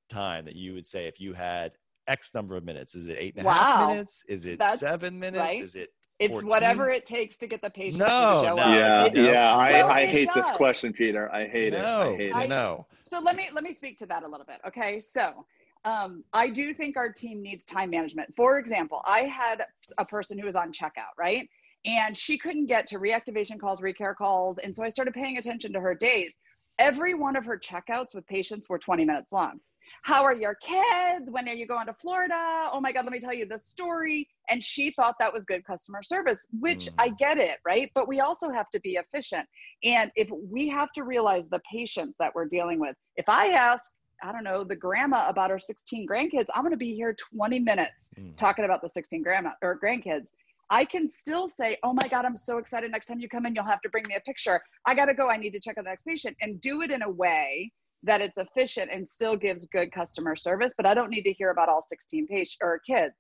time 0.09 0.45
that 0.45 0.55
you 0.55 0.73
would 0.73 0.85
say 0.87 1.07
if 1.07 1.19
you 1.19 1.33
had 1.33 1.71
X 2.07 2.33
number 2.33 2.55
of 2.55 2.63
minutes? 2.63 2.95
Is 2.95 3.07
it 3.07 3.17
eight 3.19 3.35
and 3.35 3.47
a 3.47 3.51
half 3.51 3.79
Wow. 3.79 3.89
minutes? 3.89 4.23
Is 4.27 4.45
it 4.45 4.59
That's- 4.59 4.79
seven 4.79 5.19
minutes? 5.19 5.41
right. 5.41 5.61
Is 5.61 5.75
it 5.75 5.89
It's 6.19 6.32
14? 6.32 6.49
whatever 6.49 6.89
it 6.89 7.06
takes 7.06 7.38
to 7.38 7.47
get 7.47 7.62
the 7.62 7.69
patient 7.69 7.99
No, 7.99 8.06
to 8.08 8.47
show 8.47 8.56
no. 8.56 8.62
up. 8.63 8.69
yeah, 8.80 9.06
It's- 9.06 9.25
yeah. 9.25 9.54
I, 9.54 9.71
Well, 9.73 9.89
I 9.89 10.01
it 10.01 10.10
hate 10.10 10.30
this 10.34 10.49
question, 10.51 10.93
Peter. 10.93 11.32
I 11.34 11.45
hate 11.45 11.73
it. 11.73 11.82
no, 11.82 12.12
I 12.13 12.15
hate 12.15 12.34
I 12.36 12.43
it. 12.45 12.49
know. 12.49 12.86
So 13.06 13.19
let 13.19 13.36
me 13.36 13.49
let 13.54 13.63
me 13.63 13.73
speak 13.73 13.99
to 13.99 14.06
that 14.08 14.23
a 14.23 14.28
little 14.28 14.45
bit. 14.45 14.60
Okay, 14.67 14.99
so 14.99 15.45
um, 15.84 16.23
I 16.34 16.49
do 16.49 16.73
think 16.73 16.95
our 16.97 17.12
team 17.12 17.41
needs 17.41 17.65
time 17.65 17.89
management. 17.89 18.34
For 18.36 18.58
example, 18.58 19.01
I 19.06 19.21
had 19.25 19.63
a 19.97 20.06
person 20.06 20.39
who 20.39 20.45
was 20.45 20.56
on 20.56 20.71
checkout, 20.71 21.13
right, 21.17 21.47
and 21.86 22.15
she 22.17 22.38
couldn't 22.38 22.65
get 22.67 22.88
to 22.88 22.99
reactivation 22.99 23.60
calls, 23.60 23.82
recare 23.82 24.15
calls, 24.15 24.58
and 24.58 24.75
so 24.75 24.84
I 24.84 24.89
started 24.89 25.13
paying 25.13 25.38
attention 25.38 25.73
to 25.73 25.80
her 25.82 25.93
days. 25.93 26.36
Every 26.80 27.13
one 27.13 27.36
of 27.36 27.45
her 27.45 27.58
checkouts 27.60 28.15
with 28.15 28.25
patients 28.25 28.67
were 28.69 28.80
20 28.80 29.06
minutes 29.06 29.32
long. 29.32 29.60
How 30.04 30.24
are 30.24 30.36
your 30.36 30.56
kids? 30.56 31.32
When 31.32 31.48
are 31.50 31.54
you 31.54 31.67
going 31.67 31.88
to 31.88 31.93
Florida? 31.93 32.69
Oh 32.71 32.80
my 32.82 32.91
God, 32.91 33.06
let 33.06 33.12
me 33.12 33.19
tell 33.19 33.34
you 33.34 33.45
the 33.45 33.60
story. 33.60 34.28
And 34.50 34.63
she 34.63 34.91
thought 34.91 35.15
that 35.19 35.34
was 35.34 35.45
good 35.45 35.65
customer 35.65 36.04
service, 36.04 36.45
which 36.60 36.88
Mm. 36.88 36.93
I 37.00 37.10
get 37.10 37.38
it, 37.38 37.60
right? 37.65 37.91
But 37.95 38.08
we 38.08 38.19
also 38.19 38.50
have 38.50 38.69
to 38.71 38.80
be 38.82 38.98
efficient. 38.98 39.48
And 39.84 40.12
if 40.15 40.30
we 40.32 40.67
have 40.69 40.91
to 40.93 41.04
realize 41.04 41.48
the 41.48 41.62
patients 41.71 42.15
that 42.19 42.34
we're 42.36 42.48
dealing 42.48 42.80
with, 42.80 42.95
if 43.15 43.28
I 43.28 43.50
ask, 43.50 43.93
I 44.24 44.32
don't 44.32 44.43
know, 44.43 44.63
the 44.63 44.76
grandma 44.76 45.28
about 45.30 45.50
her 45.50 45.60
16 45.60 46.08
grandkids, 46.08 46.45
I'm 46.54 46.62
going 46.63 46.71
to 46.71 46.78
be 46.78 46.93
here 46.93 47.15
20 47.36 47.60
minutes 47.60 48.12
Mm. 48.17 48.38
talking 48.38 48.65
about 48.65 48.82
the 48.82 48.89
16 48.89 49.21
grandma 49.24 49.52
or 49.62 49.80
grandkids. 49.80 50.30
I 50.69 50.84
can 50.86 51.10
still 51.10 51.48
say, 51.48 51.78
oh 51.84 51.93
my 51.93 52.08
God, 52.08 52.26
I'm 52.26 52.36
so 52.36 52.58
excited. 52.58 52.91
Next 52.91 53.06
time 53.06 53.19
you 53.19 53.30
come 53.30 53.45
in, 53.45 53.54
you'll 53.54 53.65
have 53.65 53.82
to 53.82 53.89
bring 53.89 54.04
me 54.08 54.15
a 54.15 54.19
picture. 54.21 54.62
I 54.86 54.95
got 54.95 55.06
to 55.06 55.13
go. 55.13 55.30
I 55.30 55.38
need 55.38 55.52
to 55.52 55.60
check 55.60 55.78
on 55.78 55.84
the 55.84 55.89
next 55.91 56.04
patient 56.04 56.36
and 56.41 56.60
do 56.60 56.82
it 56.82 56.89
in 56.91 57.02
a 57.04 57.10
way 57.10 57.71
that 58.05 58.21
it's 58.21 58.37
efficient 58.37 58.91
and 58.91 59.07
still 59.07 59.35
gives 59.35 59.65
good 59.67 59.91
customer 59.91 60.35
service. 60.35 60.73
But 60.77 60.85
I 60.85 60.93
don't 60.93 61.09
need 61.09 61.23
to 61.23 61.33
hear 61.33 61.49
about 61.49 61.69
all 61.69 61.81
16 61.81 62.27
patients 62.27 62.57
or 62.61 62.79
kids. 62.87 63.15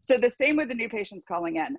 So 0.00 0.16
the 0.16 0.30
same 0.30 0.56
with 0.56 0.68
the 0.68 0.74
new 0.74 0.88
patients 0.88 1.24
calling 1.26 1.56
in. 1.56 1.76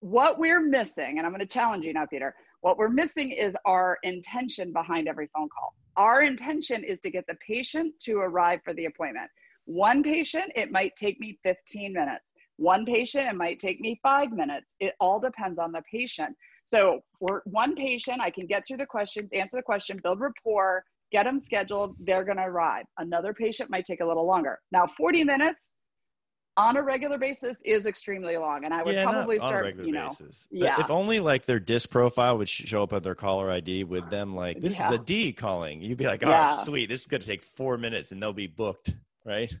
What 0.00 0.38
we're 0.38 0.60
missing, 0.60 1.18
and 1.18 1.26
I'm 1.26 1.32
going 1.32 1.40
to 1.40 1.46
challenge 1.46 1.84
you 1.84 1.92
now, 1.92 2.06
Peter, 2.06 2.34
what 2.60 2.78
we're 2.78 2.88
missing 2.88 3.30
is 3.30 3.56
our 3.64 3.98
intention 4.02 4.72
behind 4.72 5.08
every 5.08 5.28
phone 5.34 5.48
call. 5.48 5.74
our 5.96 6.22
intention 6.22 6.82
is 6.82 6.98
to 7.00 7.10
get 7.10 7.24
the 7.26 7.36
patient 7.46 7.94
to 8.00 8.18
arrive 8.18 8.60
for 8.64 8.74
the 8.74 8.86
appointment. 8.86 9.30
One 9.66 10.02
patient, 10.02 10.52
it 10.54 10.70
might 10.70 10.92
take 10.96 11.18
me 11.20 11.38
15 11.42 11.92
minutes. 11.92 12.32
One 12.56 12.84
patient, 12.84 13.28
it 13.28 13.34
might 13.34 13.58
take 13.58 13.80
me 13.80 13.98
five 14.02 14.30
minutes. 14.30 14.74
It 14.80 14.94
all 15.00 15.20
depends 15.20 15.58
on 15.58 15.72
the 15.72 15.82
patient. 15.90 16.36
So 16.64 17.00
for 17.18 17.42
one 17.46 17.74
patient, 17.74 18.20
I 18.20 18.30
can 18.30 18.46
get 18.46 18.66
through 18.66 18.78
the 18.78 18.86
questions, 18.86 19.28
answer 19.32 19.56
the 19.56 19.62
question, 19.62 19.98
build 20.02 20.20
rapport, 20.20 20.84
get 21.14 21.24
them 21.24 21.38
scheduled, 21.38 21.94
they're 22.00 22.24
going 22.24 22.38
to 22.38 22.42
arrive. 22.42 22.86
Another 22.98 23.32
patient 23.32 23.70
might 23.70 23.84
take 23.84 24.00
a 24.00 24.04
little 24.04 24.26
longer. 24.26 24.58
Now, 24.72 24.88
40 24.88 25.22
minutes 25.22 25.70
on 26.56 26.76
a 26.76 26.82
regular 26.82 27.18
basis 27.18 27.58
is 27.64 27.86
extremely 27.86 28.36
long, 28.36 28.64
and 28.64 28.74
I 28.74 28.82
would 28.82 28.96
yeah, 28.96 29.04
probably 29.04 29.36
not 29.36 29.44
on 29.44 29.48
a 29.48 29.50
start, 29.50 29.64
regular 29.64 29.86
you 29.86 29.92
know, 29.92 30.08
basis. 30.08 30.48
But 30.50 30.58
yeah. 30.58 30.80
if 30.80 30.90
only 30.90 31.20
like 31.20 31.44
their 31.44 31.60
disc 31.60 31.88
profile 31.88 32.38
would 32.38 32.48
show 32.48 32.82
up 32.82 32.92
on 32.92 33.04
their 33.04 33.14
caller 33.14 33.48
ID 33.48 33.84
with 33.84 34.10
them, 34.10 34.34
like 34.34 34.60
this 34.60 34.74
is 34.80 34.90
a 34.90 34.98
D 34.98 35.32
calling. 35.32 35.82
You'd 35.82 35.98
be 35.98 36.06
like, 36.06 36.24
oh, 36.24 36.30
Yeah. 36.30 36.52
sweet, 36.52 36.88
this 36.88 37.02
is 37.02 37.06
going 37.06 37.20
to 37.20 37.26
take 37.26 37.44
four 37.44 37.78
minutes, 37.78 38.10
and 38.10 38.20
they'll 38.20 38.32
be 38.32 38.48
booked, 38.48 38.92
right? 39.24 39.56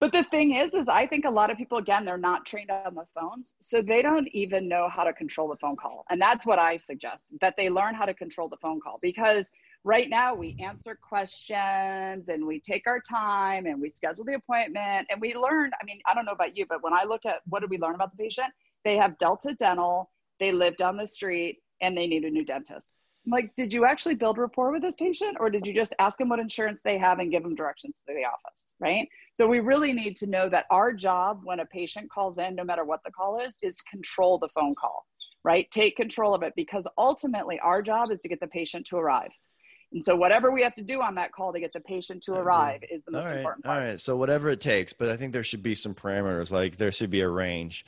But 0.00 0.12
the 0.12 0.24
thing 0.30 0.54
is, 0.54 0.72
is 0.72 0.86
I 0.88 1.06
think 1.06 1.24
a 1.26 1.30
lot 1.30 1.50
of 1.50 1.58
people, 1.58 1.76
again, 1.76 2.04
they're 2.06 2.16
not 2.16 2.46
trained 2.46 2.70
on 2.70 2.94
the 2.94 3.04
phones. 3.14 3.56
So 3.60 3.82
they 3.82 4.00
don't 4.00 4.28
even 4.28 4.68
know 4.68 4.88
how 4.88 5.02
to 5.02 5.12
control 5.12 5.48
the 5.48 5.56
phone 5.56 5.76
call. 5.76 6.04
And 6.08 6.20
that's 6.20 6.46
what 6.46 6.60
I 6.60 6.76
suggest 6.76 7.26
that 7.40 7.56
they 7.56 7.68
learn 7.68 7.94
how 7.94 8.06
to 8.06 8.14
control 8.14 8.48
the 8.48 8.58
phone 8.58 8.80
call 8.80 8.96
because 9.02 9.50
right 9.84 10.10
now 10.10 10.34
we 10.34 10.56
answer 10.60 10.98
questions 11.00 12.28
and 12.28 12.46
we 12.46 12.60
take 12.60 12.86
our 12.86 13.00
time 13.00 13.66
and 13.66 13.80
we 13.80 13.88
schedule 13.88 14.24
the 14.24 14.34
appointment 14.34 15.06
and 15.10 15.20
we 15.20 15.34
learn. 15.34 15.70
I 15.80 15.84
mean, 15.84 16.00
I 16.06 16.14
don't 16.14 16.24
know 16.24 16.32
about 16.32 16.56
you, 16.56 16.66
but 16.68 16.82
when 16.82 16.92
I 16.92 17.04
look 17.04 17.24
at 17.24 17.40
what 17.46 17.60
did 17.60 17.70
we 17.70 17.78
learn 17.78 17.94
about 17.94 18.10
the 18.10 18.22
patient, 18.22 18.48
they 18.84 18.96
have 18.96 19.18
Delta 19.18 19.54
Dental, 19.54 20.10
they 20.40 20.52
live 20.52 20.76
down 20.76 20.96
the 20.96 21.06
street, 21.06 21.58
and 21.80 21.96
they 21.96 22.06
need 22.06 22.24
a 22.24 22.30
new 22.30 22.44
dentist. 22.44 23.00
I'm 23.26 23.32
like, 23.32 23.54
did 23.56 23.74
you 23.74 23.84
actually 23.84 24.14
build 24.14 24.38
rapport 24.38 24.72
with 24.72 24.80
this 24.80 24.94
patient 24.94 25.36
or 25.38 25.50
did 25.50 25.66
you 25.66 25.74
just 25.74 25.94
ask 25.98 26.18
them 26.18 26.30
what 26.30 26.38
insurance 26.38 26.80
they 26.82 26.96
have 26.96 27.18
and 27.18 27.30
give 27.30 27.42
them 27.42 27.54
directions 27.54 28.02
to 28.06 28.14
the 28.14 28.24
office? 28.24 28.72
Right. 28.80 29.06
So 29.34 29.46
we 29.46 29.60
really 29.60 29.92
need 29.92 30.16
to 30.16 30.26
know 30.26 30.48
that 30.48 30.64
our 30.70 30.92
job 30.92 31.40
when 31.44 31.60
a 31.60 31.66
patient 31.66 32.10
calls 32.10 32.38
in, 32.38 32.54
no 32.54 32.64
matter 32.64 32.84
what 32.84 33.00
the 33.04 33.12
call 33.12 33.38
is, 33.40 33.58
is 33.60 33.80
control 33.82 34.38
the 34.38 34.48
phone 34.54 34.74
call, 34.80 35.04
right? 35.44 35.70
Take 35.70 35.96
control 35.96 36.34
of 36.34 36.42
it 36.42 36.54
because 36.56 36.86
ultimately 36.96 37.60
our 37.62 37.82
job 37.82 38.10
is 38.10 38.20
to 38.22 38.28
get 38.28 38.40
the 38.40 38.46
patient 38.46 38.86
to 38.86 38.96
arrive. 38.96 39.30
And 39.92 40.04
so 40.04 40.14
whatever 40.16 40.50
we 40.50 40.62
have 40.62 40.74
to 40.74 40.82
do 40.82 41.00
on 41.00 41.14
that 41.14 41.32
call 41.32 41.52
to 41.52 41.60
get 41.60 41.72
the 41.72 41.80
patient 41.80 42.22
to 42.24 42.32
arrive 42.32 42.82
is 42.90 43.02
the 43.04 43.12
most 43.12 43.24
all 43.24 43.30
right, 43.30 43.38
important 43.38 43.66
all 43.66 43.72
part. 43.72 43.84
right. 43.84 44.00
So 44.00 44.16
whatever 44.16 44.50
it 44.50 44.60
takes, 44.60 44.92
but 44.92 45.08
I 45.08 45.16
think 45.16 45.32
there 45.32 45.42
should 45.42 45.62
be 45.62 45.74
some 45.74 45.94
parameters. 45.94 46.52
Like 46.52 46.76
there 46.76 46.92
should 46.92 47.10
be 47.10 47.20
a 47.22 47.28
range. 47.28 47.86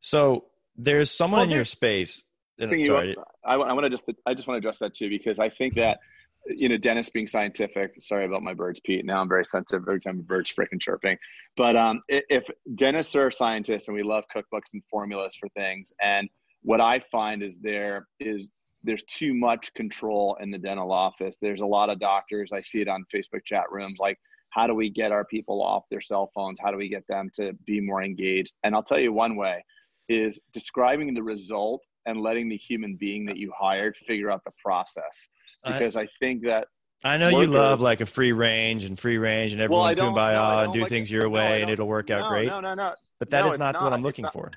So 0.00 0.46
there's 0.76 1.10
someone 1.10 1.40
Well, 1.40 1.48
in 1.48 1.54
your 1.54 1.64
space. 1.64 2.24
and- 2.58 2.70
Thing 2.70 2.80
you- 2.80 2.86
sorry, 2.86 3.16
I, 3.44 3.56
want 3.58 3.84
to 3.84 3.90
just 3.90 4.10
I 4.26 4.34
just 4.34 4.48
want 4.48 4.56
to 4.56 4.58
address 4.58 4.78
that 4.78 4.94
too 4.94 5.08
because 5.08 5.38
I 5.38 5.48
think 5.48 5.74
that 5.76 6.00
you 6.48 6.68
know 6.68 6.76
Dennis 6.76 7.10
being 7.10 7.26
scientific. 7.28 7.92
Sorry 8.00 8.24
about 8.24 8.42
my 8.42 8.54
birds, 8.54 8.80
Pete. 8.84 9.04
Now 9.04 9.20
I'm 9.20 9.28
very 9.28 9.44
sensitive 9.44 9.82
every 9.86 10.00
time 10.00 10.18
a 10.18 10.22
bird's 10.22 10.52
freaking 10.52 10.80
chirping. 10.80 11.16
But 11.56 11.76
um, 11.76 12.02
if 12.08 12.44
dentists 12.74 13.14
are 13.14 13.30
scientists 13.30 13.86
and 13.88 13.96
we 13.96 14.02
love 14.02 14.24
cookbooks 14.34 14.72
and 14.72 14.82
formulas 14.90 15.34
for 15.36 15.48
things, 15.50 15.92
and 16.02 16.28
what 16.62 16.80
I 16.80 16.98
find 17.00 17.42
is 17.42 17.58
there 17.58 18.08
is 18.20 18.48
there's 18.86 19.04
too 19.04 19.34
much 19.34 19.72
control 19.74 20.36
in 20.40 20.50
the 20.50 20.58
dental 20.58 20.92
office. 20.92 21.36
There's 21.42 21.60
a 21.60 21.66
lot 21.66 21.90
of 21.90 21.98
doctors. 22.00 22.52
I 22.52 22.62
see 22.62 22.80
it 22.80 22.88
on 22.88 23.04
Facebook 23.14 23.44
chat 23.44 23.64
rooms 23.70 23.98
like. 23.98 24.18
How 24.50 24.66
do 24.66 24.72
we 24.74 24.88
get 24.88 25.12
our 25.12 25.24
people 25.26 25.60
off 25.62 25.82
their 25.90 26.00
cell 26.00 26.30
phones? 26.34 26.58
How 26.62 26.70
do 26.70 26.78
we 26.78 26.88
get 26.88 27.02
them 27.08 27.28
to 27.34 27.52
be 27.66 27.78
more 27.78 28.02
engaged? 28.02 28.54
And 28.64 28.74
I'll 28.74 28.82
tell 28.82 28.98
you 28.98 29.12
one 29.12 29.36
way 29.36 29.62
is 30.08 30.40
describing 30.54 31.12
the 31.12 31.22
result 31.22 31.82
and 32.06 32.22
letting 32.22 32.48
the 32.48 32.56
human 32.56 32.96
being 32.98 33.26
that 33.26 33.36
you 33.36 33.52
hired 33.58 33.96
figure 34.06 34.30
out 34.30 34.42
the 34.46 34.52
process. 34.64 35.28
Because 35.66 35.94
I, 35.96 36.06
think 36.20 36.42
that 36.44 36.68
I 37.04 37.18
know 37.18 37.28
you 37.28 37.46
love 37.48 37.82
like 37.82 38.00
a 38.00 38.06
free 38.06 38.32
range 38.32 38.84
and 38.84 38.98
free 38.98 39.18
range 39.18 39.52
and 39.52 39.60
Well, 39.68 39.82
I 39.82 39.92
everyone 39.92 40.14
don't- 40.14 40.32
no, 40.32 40.58
and 40.60 40.72
don't 40.72 40.80
like 40.82 40.88
things 40.88 41.10
it. 41.10 41.14
your 41.14 41.24
No, 41.24 41.30
way 41.30 41.60
and 41.60 41.70
it'll 41.70 41.88
work 41.88 42.10
out 42.10 42.20
no, 42.20 42.28
great. 42.30 42.46
No, 42.46 42.60
no, 42.60 42.74
no. 42.74 42.94
But 43.18 43.28
that 43.30 43.42
No, 43.42 43.48
is 43.48 43.54
it's 43.54 43.58
not, 43.58 43.82
what. 43.82 43.92
I'm 43.92 44.02
looking 44.02 44.22
not. 44.22 44.32
for. 44.32 44.52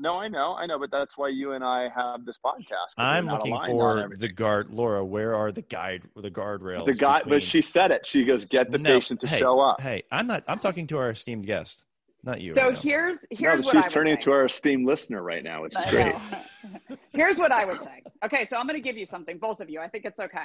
No, 0.00 0.16
I 0.20 0.28
know, 0.28 0.54
I 0.56 0.66
know, 0.66 0.78
but 0.78 0.90
that's 0.92 1.18
why 1.18 1.28
you 1.28 1.52
and 1.52 1.64
I 1.64 1.88
have 1.88 2.24
this 2.24 2.38
podcast. 2.44 2.94
I'm 2.96 3.26
looking 3.26 3.58
for 3.66 4.08
the 4.16 4.28
guard, 4.28 4.70
Laura. 4.70 5.04
Where 5.04 5.34
are 5.34 5.50
the 5.50 5.62
guide, 5.62 6.02
the 6.14 6.30
guardrails? 6.30 6.86
the 6.86 6.94
guy, 6.94 7.18
between- 7.18 7.34
but 7.34 7.42
she 7.42 7.60
said 7.62 7.90
it. 7.90 8.06
She 8.06 8.24
goes, 8.24 8.44
"Get 8.44 8.70
the 8.70 8.78
No, 8.78 8.94
patient 8.94 9.20
to 9.22 9.26
hey, 9.26 9.38
show 9.40 9.58
up." 9.60 9.80
Hey, 9.80 10.04
I'm 10.12 10.28
not. 10.28 10.44
I'm 10.46 10.60
talking 10.60 10.86
to 10.88 10.98
our 10.98 11.10
esteemed 11.10 11.46
guest, 11.46 11.84
not 12.22 12.40
you. 12.40 12.50
So 12.50 12.66
right 12.66 12.74
now. 12.74 12.80
here's 12.80 13.22
No, 13.22 13.36
here's 13.38 13.64
what 13.64 13.72
she's 13.72 13.84
I 13.84 13.86
would 13.86 13.90
turning 13.92 14.14
say. 14.14 14.20
to 14.24 14.32
our 14.32 14.44
esteemed 14.44 14.86
listener 14.86 15.20
right 15.22 15.42
now. 15.42 15.64
It's 15.64 15.76
I 15.76 15.90
great. 15.90 16.14
Uh, 16.14 16.96
here's 17.12 17.38
what 17.38 17.50
I 17.50 17.64
would 17.64 17.82
say. 17.82 18.02
Okay, 18.24 18.44
so 18.44 18.56
I'm 18.56 18.66
going 18.66 18.80
to 18.80 18.86
give 18.88 18.96
you 18.96 19.06
something, 19.06 19.38
both 19.38 19.60
of 19.60 19.68
you. 19.68 19.80
I 19.80 19.88
think 19.88 20.04
it's 20.04 20.20
okay. 20.20 20.44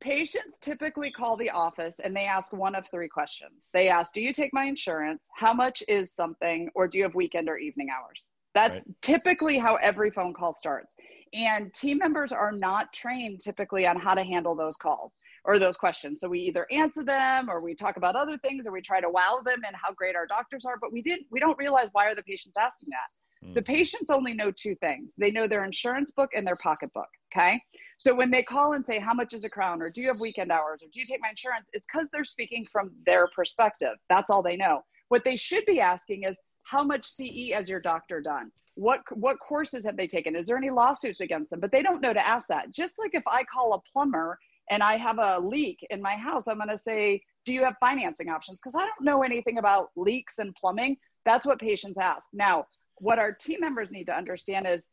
Patients 0.00 0.56
typically 0.62 1.10
call 1.10 1.36
the 1.36 1.50
office 1.50 1.98
and 2.00 2.16
they 2.16 2.24
ask 2.24 2.54
one 2.54 2.74
of 2.74 2.88
three 2.88 3.08
questions. 3.08 3.68
They 3.74 3.90
ask, 3.90 4.14
Do 4.14 4.22
you 4.22 4.32
take 4.32 4.54
my 4.54 4.64
insurance? 4.64 5.24
How 5.36 5.52
much 5.52 5.82
is 5.88 6.10
something? 6.14 6.70
Or 6.74 6.88
do 6.88 6.96
you 6.96 7.04
have 7.04 7.14
weekend 7.14 7.50
or 7.50 7.58
evening 7.58 7.88
hours? 7.90 8.30
That's 8.54 8.90
typically 9.00 9.58
how 9.58 9.76
every 9.76 10.10
phone 10.10 10.34
call 10.34 10.54
starts. 10.54 10.96
And 11.32 11.72
team 11.72 11.98
members 11.98 12.32
are 12.32 12.50
not 12.54 12.92
trained 12.92 13.40
typically 13.40 13.86
on 13.86 13.96
how 13.96 14.14
to 14.14 14.24
handle 14.24 14.56
those 14.56 14.76
calls 14.76 15.12
or 15.44 15.60
those 15.60 15.76
questions. 15.76 16.20
So 16.20 16.28
we 16.28 16.40
either 16.40 16.66
answer 16.72 17.04
them 17.04 17.48
or 17.48 17.62
we 17.62 17.74
talk 17.74 17.96
about 17.96 18.16
other 18.16 18.36
things 18.38 18.66
or 18.66 18.72
we 18.72 18.80
try 18.80 19.00
to 19.00 19.08
wow 19.08 19.40
them 19.44 19.60
and 19.64 19.76
how 19.80 19.92
great 19.92 20.16
our 20.16 20.26
doctors 20.26 20.64
are, 20.64 20.76
but 20.80 20.92
we 20.92 21.02
didn't 21.02 21.26
we 21.30 21.38
don't 21.38 21.56
realize 21.58 21.88
why 21.92 22.06
are 22.06 22.16
the 22.16 22.22
patients 22.24 22.56
asking 22.58 22.88
that. 22.90 23.48
Mm. 23.48 23.54
The 23.54 23.62
patients 23.62 24.10
only 24.10 24.34
know 24.34 24.50
two 24.50 24.74
things. 24.76 25.14
They 25.16 25.30
know 25.30 25.46
their 25.46 25.64
insurance 25.64 26.10
book 26.10 26.30
and 26.34 26.44
their 26.44 26.56
pocketbook. 26.62 27.08
Okay. 27.32 27.62
So 27.98 28.14
when 28.14 28.30
they 28.30 28.42
call 28.42 28.72
and 28.72 28.84
say, 28.84 28.98
How 28.98 29.14
much 29.14 29.34
is 29.34 29.44
a 29.44 29.50
crown? 29.50 29.82
Or 29.82 29.90
do 29.90 30.00
you 30.00 30.08
have 30.08 30.20
weekend 30.20 30.50
hours? 30.50 30.82
Or 30.82 30.86
do 30.92 30.98
you 30.98 31.06
take 31.06 31.20
my 31.20 31.30
insurance? 31.30 31.68
It's 31.72 31.86
because 31.92 32.08
they're 32.10 32.24
speaking 32.24 32.66
from 32.72 32.92
their 33.06 33.28
perspective. 33.28 33.96
That's 34.08 34.30
all 34.30 34.42
they 34.42 34.56
know. 34.56 34.82
What 35.08 35.22
they 35.24 35.36
should 35.36 35.64
be 35.66 35.80
asking 35.80 36.24
is, 36.24 36.36
How 36.64 36.84
much 36.84 37.06
CE 37.06 37.52
has 37.52 37.68
your 37.68 37.80
doctor 37.80 38.20
done? 38.20 38.50
What, 38.74 39.00
what 39.12 39.38
courses 39.40 39.84
have 39.84 39.96
they 39.96 40.06
taken? 40.06 40.36
Is 40.36 40.46
there 40.46 40.56
any 40.56 40.70
lawsuits 40.70 41.20
against 41.20 41.50
them? 41.50 41.60
But 41.60 41.72
they 41.72 41.82
don't 41.82 42.00
know 42.00 42.12
to 42.12 42.26
ask 42.26 42.48
that. 42.48 42.72
Just 42.72 42.94
like 42.98 43.14
if 43.14 43.24
I 43.26 43.44
call 43.44 43.74
a 43.74 43.80
plumber 43.92 44.38
and 44.70 44.82
I 44.82 44.96
have 44.96 45.18
a 45.18 45.38
leak 45.40 45.84
in 45.90 46.00
my 46.00 46.14
house, 46.14 46.44
I'm 46.46 46.56
going 46.56 46.68
to 46.68 46.78
say, 46.78 47.22
Do 47.44 47.52
you 47.52 47.64
have 47.64 47.76
financing 47.80 48.28
options? 48.28 48.58
Because 48.58 48.76
I 48.76 48.86
don't 48.86 49.04
know 49.04 49.22
anything 49.22 49.58
about 49.58 49.90
leaks 49.96 50.38
and 50.38 50.54
plumbing. 50.54 50.96
That's 51.26 51.44
what 51.44 51.58
patients 51.58 51.98
ask. 51.98 52.28
Now, 52.32 52.66
what 52.96 53.18
our 53.18 53.32
team 53.32 53.60
members 53.60 53.92
need 53.92 54.04
to 54.04 54.16
understand 54.16 54.66
is 54.66 54.86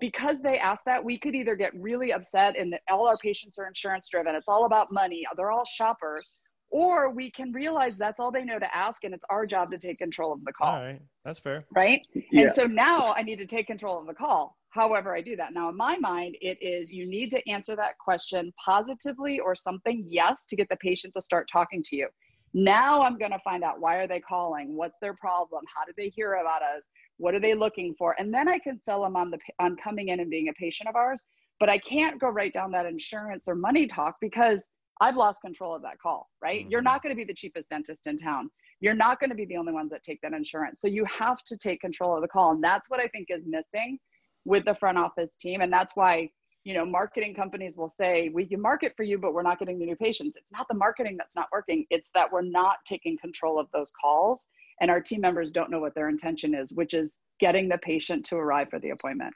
because 0.00 0.40
they 0.40 0.58
ask 0.58 0.84
that, 0.84 1.02
we 1.02 1.18
could 1.18 1.34
either 1.34 1.56
get 1.56 1.74
really 1.74 2.12
upset 2.12 2.56
and 2.58 2.76
all 2.90 3.06
our 3.06 3.16
patients 3.18 3.58
are 3.58 3.66
insurance 3.66 4.08
driven. 4.08 4.34
It's 4.34 4.48
all 4.48 4.64
about 4.64 4.92
money. 4.92 5.24
They're 5.36 5.50
all 5.50 5.64
shoppers. 5.64 6.32
Or 6.70 7.10
we 7.10 7.30
can 7.30 7.48
realize 7.54 7.96
that's 7.98 8.20
all 8.20 8.30
they 8.30 8.44
know 8.44 8.58
to 8.58 8.76
ask, 8.76 9.04
and 9.04 9.14
it's 9.14 9.24
our 9.30 9.46
job 9.46 9.70
to 9.70 9.78
take 9.78 9.98
control 9.98 10.32
of 10.32 10.44
the 10.44 10.52
call, 10.52 10.74
All 10.74 10.84
right, 10.84 11.00
that's 11.24 11.40
fair. 11.40 11.64
right? 11.74 12.06
Yeah. 12.30 12.42
And 12.42 12.52
so 12.54 12.64
now 12.64 13.14
I 13.16 13.22
need 13.22 13.38
to 13.38 13.46
take 13.46 13.66
control 13.66 13.98
of 13.98 14.06
the 14.06 14.14
call. 14.14 14.54
However, 14.70 15.16
I 15.16 15.22
do 15.22 15.34
that. 15.36 15.54
Now, 15.54 15.70
in 15.70 15.76
my 15.76 15.96
mind, 15.96 16.36
it 16.42 16.58
is 16.60 16.92
you 16.92 17.06
need 17.06 17.30
to 17.30 17.48
answer 17.48 17.74
that 17.76 17.96
question 17.98 18.52
positively 18.62 19.40
or 19.40 19.54
something 19.54 20.04
yes 20.06 20.44
to 20.46 20.56
get 20.56 20.68
the 20.68 20.76
patient 20.76 21.14
to 21.14 21.22
start 21.22 21.48
talking 21.50 21.82
to 21.84 21.96
you. 21.96 22.08
Now 22.54 23.02
I'm 23.02 23.18
going 23.18 23.30
to 23.30 23.38
find 23.44 23.62
out 23.62 23.80
why 23.80 23.96
are 23.96 24.06
they 24.06 24.20
calling? 24.20 24.76
What's 24.76 24.98
their 25.00 25.14
problem? 25.14 25.62
How 25.74 25.84
did 25.84 25.94
they 25.96 26.08
hear 26.08 26.34
about 26.34 26.62
us? 26.62 26.90
What 27.18 27.34
are 27.34 27.40
they 27.40 27.54
looking 27.54 27.94
for? 27.98 28.14
And 28.18 28.32
then 28.32 28.48
I 28.48 28.58
can 28.58 28.80
sell 28.82 29.02
them 29.02 29.16
on 29.16 29.30
the 29.30 29.38
on 29.58 29.76
coming 29.76 30.08
in 30.08 30.20
and 30.20 30.30
being 30.30 30.48
a 30.48 30.52
patient 30.54 30.88
of 30.88 30.96
ours. 30.96 31.22
But 31.60 31.68
I 31.68 31.78
can't 31.78 32.20
go 32.20 32.28
right 32.28 32.52
down 32.52 32.70
that 32.72 32.86
insurance 32.86 33.48
or 33.48 33.54
money 33.54 33.86
talk 33.86 34.16
because 34.20 34.70
I've 35.00 35.16
lost 35.16 35.40
control 35.40 35.74
of 35.74 35.82
that 35.82 35.98
call, 35.98 36.28
right? 36.42 36.68
You're 36.68 36.80
Mhm. 36.80 36.84
not 36.84 37.02
going 37.02 37.14
to 37.14 37.16
be 37.16 37.24
the 37.24 37.34
cheapest 37.34 37.68
dentist 37.70 38.06
in 38.06 38.16
town. 38.16 38.50
You're 38.80 38.94
not 38.94 39.20
going 39.20 39.30
to 39.30 39.36
be 39.36 39.44
the 39.44 39.56
only 39.56 39.72
ones 39.72 39.90
that 39.92 40.02
take 40.02 40.20
that 40.22 40.32
insurance. 40.32 40.80
So 40.80 40.88
you 40.88 41.04
have 41.06 41.42
to 41.44 41.56
take 41.56 41.80
control 41.80 42.14
of 42.14 42.22
the 42.22 42.28
call. 42.28 42.52
And 42.52 42.62
that's 42.62 42.90
what 42.90 43.00
I 43.00 43.06
think 43.08 43.28
is 43.30 43.44
missing 43.46 43.98
with 44.44 44.64
the 44.64 44.74
front 44.74 44.98
office 44.98 45.36
team. 45.36 45.60
And 45.60 45.72
that's 45.72 45.94
why, 45.94 46.30
you 46.64 46.74
know, 46.74 46.84
marketing 46.84 47.34
companies 47.34 47.76
will 47.76 47.88
say, 47.88 48.28
we 48.30 48.46
can 48.46 48.60
market 48.60 48.94
for 48.96 49.02
you, 49.04 49.18
but 49.18 49.34
we're 49.34 49.42
not 49.42 49.58
getting 49.58 49.78
the 49.78 49.86
new 49.86 49.96
patients. 49.96 50.36
It's 50.36 50.52
not 50.52 50.66
the 50.68 50.74
marketing 50.74 51.16
that's 51.16 51.36
not 51.36 51.48
working. 51.52 51.86
It's 51.90 52.10
that 52.14 52.30
we're 52.30 52.42
not 52.42 52.78
taking 52.84 53.16
control 53.18 53.58
of 53.58 53.68
those 53.72 53.90
calls. 54.00 54.48
And 54.80 54.90
our 54.90 55.00
team 55.00 55.20
members 55.20 55.50
don't 55.50 55.70
know 55.70 55.80
what 55.80 55.94
their 55.94 56.08
intention 56.08 56.54
is, 56.54 56.72
which 56.72 56.94
is 56.94 57.18
getting 57.40 57.68
the 57.68 57.78
patient 57.78 58.24
to 58.26 58.36
arrive 58.36 58.68
for 58.70 58.78
the 58.78 58.90
appointment. 58.90 59.34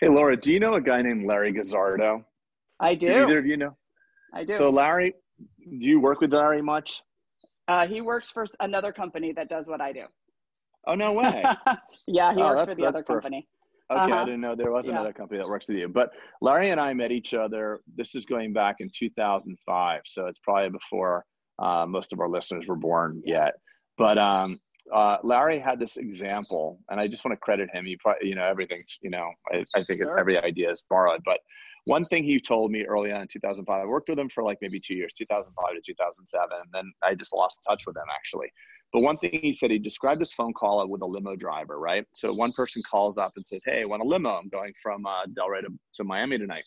Hey, 0.00 0.08
Laura, 0.08 0.36
do 0.36 0.52
you 0.52 0.60
know 0.60 0.74
a 0.74 0.80
guy 0.80 1.00
named 1.02 1.26
Larry 1.26 1.52
Guzzardo? 1.52 2.24
I 2.80 2.94
Do 2.94 3.06
do. 3.06 3.14
either 3.24 3.38
of 3.38 3.46
you 3.46 3.56
know? 3.56 3.76
I 4.32 4.44
do. 4.44 4.56
So, 4.56 4.70
Larry, 4.70 5.14
do 5.78 5.86
you 5.86 6.00
work 6.00 6.20
with 6.20 6.32
Larry 6.32 6.62
much? 6.62 7.02
uh, 7.68 7.86
he 7.86 8.00
works 8.00 8.28
for 8.28 8.44
another 8.60 8.92
company 8.92 9.32
that 9.32 9.48
does 9.48 9.68
what 9.68 9.80
I 9.80 9.92
do. 9.92 10.02
Oh, 10.86 10.94
no 10.94 11.12
way. 11.12 11.44
yeah, 12.08 12.34
he 12.34 12.40
Oh, 12.42 12.48
works 12.48 12.64
for 12.64 12.74
the 12.74 12.82
other 12.84 13.02
perfect. 13.04 13.08
company. 13.08 13.48
Okay, 13.90 14.00
Uh-huh. 14.00 14.14
I 14.16 14.24
didn't 14.24 14.40
know 14.40 14.54
there 14.54 14.72
was 14.72 14.86
Yeah. 14.86 14.92
another 14.92 15.12
company 15.12 15.38
that 15.38 15.48
works 15.48 15.68
with 15.68 15.76
you. 15.76 15.88
But 15.88 16.10
Larry 16.40 16.70
and 16.70 16.80
I 16.80 16.92
met 16.92 17.12
each 17.12 17.34
other. 17.34 17.80
This 17.94 18.14
is 18.14 18.24
going 18.26 18.52
back 18.52 18.76
in 18.80 18.90
2005, 18.98 20.00
so 20.06 20.26
it's 20.26 20.40
probably 20.42 20.70
before 20.70 21.24
uh, 21.60 21.86
most 21.86 22.12
of 22.12 22.18
our 22.20 22.28
listeners 22.28 22.66
were 22.66 22.76
born 22.76 23.22
yet. 23.24 23.54
But 23.96 24.18
um, 24.18 24.58
uh, 24.92 25.18
Larry 25.22 25.58
had 25.58 25.78
this 25.78 25.96
example, 25.98 26.80
and 26.90 27.00
I 27.00 27.06
just 27.06 27.24
want 27.24 27.32
to 27.34 27.40
credit 27.40 27.68
him. 27.72 27.86
You 27.86 27.96
probably, 28.00 28.28
you 28.28 28.34
know, 28.34 28.44
everything's, 28.44 28.98
you 29.02 29.10
know, 29.10 29.30
I, 29.52 29.64
I 29.76 29.84
think 29.84 30.02
Sure. 30.02 30.18
every 30.18 30.36
idea 30.42 30.70
is 30.72 30.82
borrowed. 30.90 31.20
But 31.24 31.38
one 31.84 32.04
thing 32.04 32.22
he 32.24 32.40
told 32.40 32.70
me 32.70 32.84
early 32.84 33.12
on 33.12 33.22
in 33.22 33.28
2005, 33.28 33.82
I 33.82 33.84
worked 33.84 34.08
with 34.08 34.18
him 34.18 34.28
for 34.28 34.44
like 34.44 34.58
maybe 34.62 34.78
two 34.78 34.94
years, 34.94 35.12
2005 35.14 35.74
to 35.74 35.80
2007. 35.84 36.48
And 36.52 36.68
then 36.72 36.92
I 37.02 37.14
just 37.14 37.32
lost 37.32 37.58
touch 37.68 37.84
with 37.86 37.96
him 37.96 38.04
actually. 38.14 38.48
But 38.92 39.02
one 39.02 39.16
thing 39.18 39.30
he 39.32 39.52
said, 39.52 39.70
he 39.70 39.78
described 39.78 40.20
this 40.20 40.32
phone 40.32 40.52
call 40.52 40.86
with 40.88 41.02
a 41.02 41.06
limo 41.06 41.34
driver, 41.34 41.80
right? 41.80 42.04
So 42.12 42.32
one 42.32 42.52
person 42.52 42.82
calls 42.88 43.18
up 43.18 43.32
and 43.36 43.46
says, 43.46 43.62
Hey, 43.64 43.82
I 43.82 43.86
want 43.86 44.02
a 44.02 44.06
limo. 44.06 44.30
I'm 44.30 44.48
going 44.48 44.72
from 44.82 45.06
uh, 45.06 45.24
Delray 45.26 45.62
to, 45.62 45.72
to 45.94 46.04
Miami 46.04 46.38
tonight. 46.38 46.64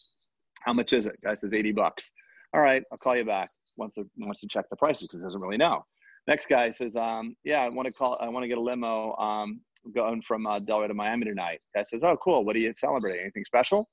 How 0.61 0.73
much 0.73 0.91
is 0.91 1.05
it? 1.05 1.15
Guy 1.23 1.35
says 1.35 1.53
80 1.53 1.71
bucks. 1.73 2.11
All 2.53 2.61
right, 2.61 2.83
I'll 2.91 2.97
call 2.97 3.15
you 3.15 3.25
back. 3.25 3.49
Wants 3.77 3.95
to, 3.95 4.09
wants 4.17 4.39
to 4.41 4.47
check 4.47 4.65
the 4.69 4.75
prices 4.75 5.03
because 5.03 5.19
he 5.19 5.25
doesn't 5.25 5.41
really 5.41 5.57
know. 5.57 5.85
Next 6.27 6.47
guy 6.47 6.71
says, 6.71 6.95
um, 6.95 7.35
yeah, 7.43 7.61
I 7.61 7.69
want 7.69 7.85
to 7.85 7.93
call, 7.93 8.17
I 8.19 8.27
want 8.29 8.43
to 8.43 8.47
get 8.47 8.57
a 8.57 8.61
limo 8.61 9.15
um, 9.17 9.61
going 9.93 10.21
from 10.23 10.47
uh, 10.47 10.59
Delray 10.59 10.87
to 10.87 10.93
Miami 10.93 11.25
tonight. 11.25 11.59
Guy 11.75 11.83
says, 11.83 12.03
oh, 12.03 12.17
cool. 12.17 12.43
What 12.43 12.55
are 12.55 12.59
you 12.59 12.73
celebrating? 12.73 13.21
Anything 13.21 13.45
special? 13.45 13.87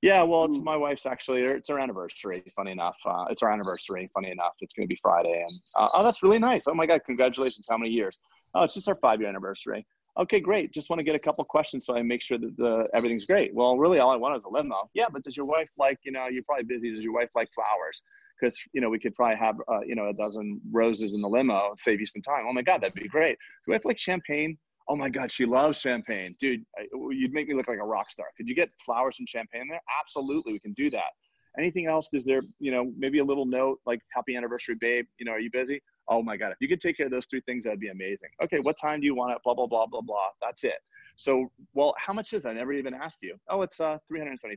Yeah, 0.00 0.22
well, 0.22 0.44
it's 0.44 0.58
my 0.58 0.76
wife's 0.76 1.06
actually, 1.06 1.42
it's 1.42 1.70
our 1.70 1.78
anniversary, 1.80 2.44
funny 2.54 2.70
enough. 2.70 2.96
Uh, 3.04 3.24
it's 3.30 3.42
our 3.42 3.50
anniversary, 3.50 4.08
funny 4.14 4.30
enough. 4.30 4.52
It's 4.60 4.72
going 4.72 4.86
to 4.86 4.88
be 4.88 4.98
Friday. 5.02 5.42
And, 5.42 5.52
uh, 5.76 5.88
oh, 5.92 6.04
that's 6.04 6.22
really 6.22 6.38
nice. 6.38 6.68
Oh 6.68 6.74
my 6.74 6.86
God, 6.86 7.00
congratulations. 7.04 7.66
How 7.68 7.76
many 7.76 7.90
years? 7.90 8.18
Oh, 8.54 8.62
it's 8.62 8.74
just 8.74 8.88
our 8.88 8.94
five 8.96 9.20
year 9.20 9.28
anniversary. 9.28 9.84
Okay, 10.16 10.40
great. 10.40 10.72
Just 10.72 10.88
want 10.88 10.98
to 11.00 11.04
get 11.04 11.16
a 11.16 11.18
couple 11.18 11.44
questions 11.44 11.84
so 11.84 11.96
I 11.96 12.02
make 12.02 12.22
sure 12.22 12.38
that 12.38 12.56
the 12.56 12.88
everything's 12.94 13.24
great. 13.24 13.54
Well, 13.54 13.76
really, 13.76 13.98
all 13.98 14.10
I 14.10 14.16
want 14.16 14.36
is 14.36 14.44
a 14.44 14.48
limo. 14.48 14.88
Yeah, 14.94 15.06
but 15.12 15.22
does 15.24 15.36
your 15.36 15.46
wife 15.46 15.70
like, 15.78 15.98
you 16.04 16.12
know, 16.12 16.28
you're 16.28 16.44
probably 16.44 16.64
busy. 16.64 16.92
Does 16.92 17.04
your 17.04 17.12
wife 17.12 17.30
like 17.34 17.48
flowers? 17.52 18.02
Because, 18.40 18.56
you 18.72 18.80
know, 18.80 18.88
we 18.88 19.00
could 19.00 19.14
probably 19.16 19.36
have, 19.36 19.56
uh, 19.68 19.80
you 19.84 19.96
know, 19.96 20.08
a 20.08 20.12
dozen 20.12 20.60
roses 20.72 21.14
in 21.14 21.20
the 21.20 21.28
limo, 21.28 21.74
save 21.76 21.98
you 21.98 22.06
some 22.06 22.22
time. 22.22 22.46
Oh 22.48 22.52
my 22.52 22.62
God, 22.62 22.82
that'd 22.82 22.94
be 22.94 23.08
great. 23.08 23.36
Do 23.64 23.72
you 23.72 23.74
wife 23.74 23.84
like 23.84 23.98
champagne? 23.98 24.56
Oh 24.88 24.96
my 24.96 25.08
god 25.08 25.30
she 25.30 25.44
loves 25.46 25.80
champagne. 25.80 26.34
Dude 26.40 26.64
you'd 27.10 27.32
make 27.32 27.48
me 27.48 27.54
look 27.54 27.68
like 27.68 27.78
a 27.78 27.84
rock 27.84 28.10
star. 28.10 28.26
Could 28.36 28.48
you 28.48 28.54
get 28.54 28.70
flowers 28.84 29.16
and 29.18 29.28
champagne 29.28 29.68
there? 29.68 29.80
Absolutely 30.00 30.52
we 30.52 30.58
can 30.58 30.72
do 30.72 30.90
that. 30.90 31.10
Anything 31.58 31.86
else? 31.86 32.08
Is 32.12 32.24
there 32.24 32.42
you 32.58 32.70
know 32.70 32.92
maybe 32.96 33.18
a 33.18 33.24
little 33.24 33.46
note 33.46 33.78
like 33.86 34.00
happy 34.12 34.36
anniversary 34.36 34.76
babe. 34.80 35.06
You 35.18 35.26
know 35.26 35.32
are 35.32 35.40
you 35.40 35.50
busy? 35.52 35.80
Oh 36.08 36.22
my 36.22 36.36
god 36.36 36.52
if 36.52 36.58
you 36.60 36.68
could 36.68 36.80
take 36.80 36.96
care 36.96 37.06
of 37.06 37.12
those 37.12 37.26
three 37.26 37.42
things 37.46 37.64
that'd 37.64 37.80
be 37.80 37.88
amazing. 37.88 38.30
Okay 38.42 38.60
what 38.60 38.76
time 38.80 39.00
do 39.00 39.06
you 39.06 39.14
want 39.14 39.32
it? 39.32 39.38
Blah 39.44 39.54
blah 39.54 39.66
blah 39.66 39.86
blah 39.86 40.02
blah. 40.02 40.28
That's 40.40 40.64
it. 40.64 40.78
So 41.16 41.50
well 41.74 41.94
how 41.98 42.12
much 42.12 42.32
is 42.32 42.42
that? 42.42 42.50
I 42.50 42.52
never 42.54 42.72
even 42.72 42.94
asked 42.94 43.22
you. 43.22 43.36
Oh 43.48 43.62
it's 43.62 43.80
uh, 43.80 43.98
$375 44.12 44.56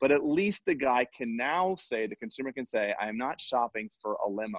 but 0.00 0.10
at 0.10 0.24
least 0.24 0.62
the 0.66 0.74
guy 0.74 1.06
can 1.16 1.36
now 1.36 1.76
say 1.78 2.06
the 2.06 2.16
consumer 2.16 2.52
can 2.52 2.66
say 2.66 2.94
i'm 3.00 3.16
not 3.16 3.40
shopping 3.40 3.88
for 4.00 4.16
a 4.26 4.28
limo 4.28 4.58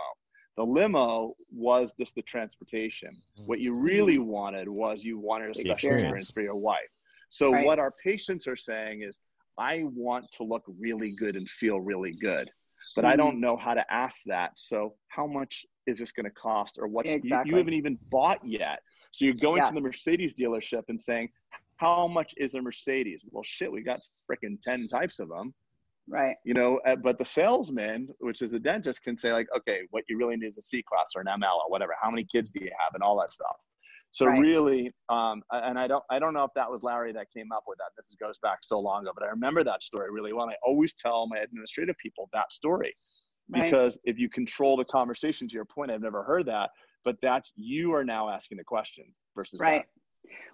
the 0.58 0.66
limo 0.66 1.34
was 1.52 1.94
just 1.98 2.16
the 2.16 2.22
transportation. 2.22 3.10
Mm-hmm. 3.10 3.46
What 3.46 3.60
you 3.60 3.82
really 3.82 4.18
wanted 4.18 4.68
was 4.68 5.04
you 5.04 5.18
wanted 5.18 5.52
a 5.52 5.54
special 5.54 5.72
experience. 5.72 6.02
experience 6.02 6.32
for 6.32 6.42
your 6.42 6.56
wife. 6.56 6.90
So 7.30 7.54
right. 7.54 7.66
what 7.66 7.80
our 7.80 7.92
patients 7.92 8.48
are 8.48 8.58
saying 8.58 9.04
is, 9.04 9.18
I 9.58 9.84
want 9.94 10.32
to 10.34 10.44
look 10.44 10.64
really 10.80 11.14
good 11.18 11.36
and 11.36 11.50
feel 11.50 11.80
really 11.80 12.14
good, 12.14 12.50
but 12.96 13.04
mm-hmm. 13.04 13.12
I 13.12 13.16
don't 13.16 13.40
know 13.40 13.56
how 13.56 13.74
to 13.74 13.94
ask 13.94 14.22
that. 14.26 14.58
So 14.58 14.96
how 15.08 15.28
much 15.28 15.66
is 15.88 16.00
this 16.00 16.12
going 16.12 16.26
to 16.26 16.32
cost, 16.32 16.78
or 16.80 16.88
what's 16.88 17.10
exactly. 17.10 17.50
you, 17.50 17.56
you, 17.56 17.58
haven't 17.58 17.74
even 17.74 17.98
bought 18.10 18.44
yet? 18.44 18.82
So 19.12 19.26
you're 19.26 19.34
going 19.34 19.58
yes. 19.58 19.70
to 19.70 19.76
the 19.76 19.82
Mercedes 19.82 20.34
dealership 20.34 20.84
and 20.90 21.00
saying, 21.00 21.30
how 21.78 22.08
much 22.08 22.34
is 22.38 22.54
a 22.54 22.62
Mercedes? 22.62 23.24
Well, 23.30 23.44
shit, 23.44 23.72
we 23.72 23.82
got 23.82 24.00
freaking 24.30 24.62
ten 24.62 24.88
types 24.88 25.20
of 25.20 25.30
them. 25.30 25.54
Right. 26.12 26.36
You 26.44 26.54
know, 26.54 26.82
uh, 26.86 26.98
but 26.98 27.18
the 27.18 27.26
salesman, 27.26 28.10
which 28.20 28.42
is 28.42 28.52
the 28.52 28.60
dentist, 28.60 29.02
can 29.02 29.18
say 29.18 29.32
like, 29.32 29.48
okay, 29.58 29.82
what 29.92 30.04
you 30.10 30.18
really 30.18 30.36
need 30.36 30.48
is 30.48 30.58
a 30.58 30.62
C 30.62 30.84
class 30.84 31.12
or 31.16 31.22
an 31.22 31.28
ML 31.28 31.56
or 31.56 31.70
whatever. 31.70 31.94
How 32.00 32.12
many 32.12 32.28
kids 32.30 32.52
do 32.52 32.60
you 32.62 32.70
have 32.80 32.94
and 32.94 33.02
all 33.02 33.18
that 33.22 33.32
stuff. 33.32 33.56
So 34.14 34.26
right. 34.26 34.38
really, 34.38 34.92
um, 35.08 35.42
and 35.52 35.80
I 35.80 35.88
don't, 35.88 36.04
I 36.10 36.20
don't 36.20 36.34
know 36.34 36.44
if 36.44 36.52
that 36.56 36.70
was 36.70 36.84
Larry 36.84 37.14
that 37.14 37.28
came 37.36 37.54
up 37.54 37.64
with 37.66 37.78
that. 37.78 37.92
This 37.96 38.14
goes 38.22 38.38
back 38.44 38.60
so 38.62 38.78
long 38.78 39.04
ago, 39.04 39.12
but 39.16 39.26
I 39.26 39.30
remember 39.30 39.64
that 39.64 39.84
story 39.84 40.12
really 40.12 40.34
well. 40.34 40.44
And 40.44 40.52
I 40.52 40.58
always 40.66 40.94
tell 40.94 41.28
my 41.28 41.38
administrative 41.38 41.96
people 41.98 42.30
that 42.34 42.52
story 42.52 42.94
right. 43.50 43.72
because 43.72 43.98
if 44.04 44.20
you 44.20 44.30
control 44.30 44.76
the 44.76 44.86
conversation, 44.86 45.48
to 45.48 45.54
your 45.54 45.64
point, 45.64 45.92
I've 45.92 46.02
never 46.02 46.24
heard 46.24 46.46
that, 46.48 46.72
but 47.06 47.16
that's 47.22 47.54
you 47.56 47.94
are 47.94 48.04
now 48.04 48.30
asking 48.30 48.58
the 48.58 48.66
questions 48.66 49.24
versus 49.34 49.62
right. 49.62 49.84
That. 49.84 50.01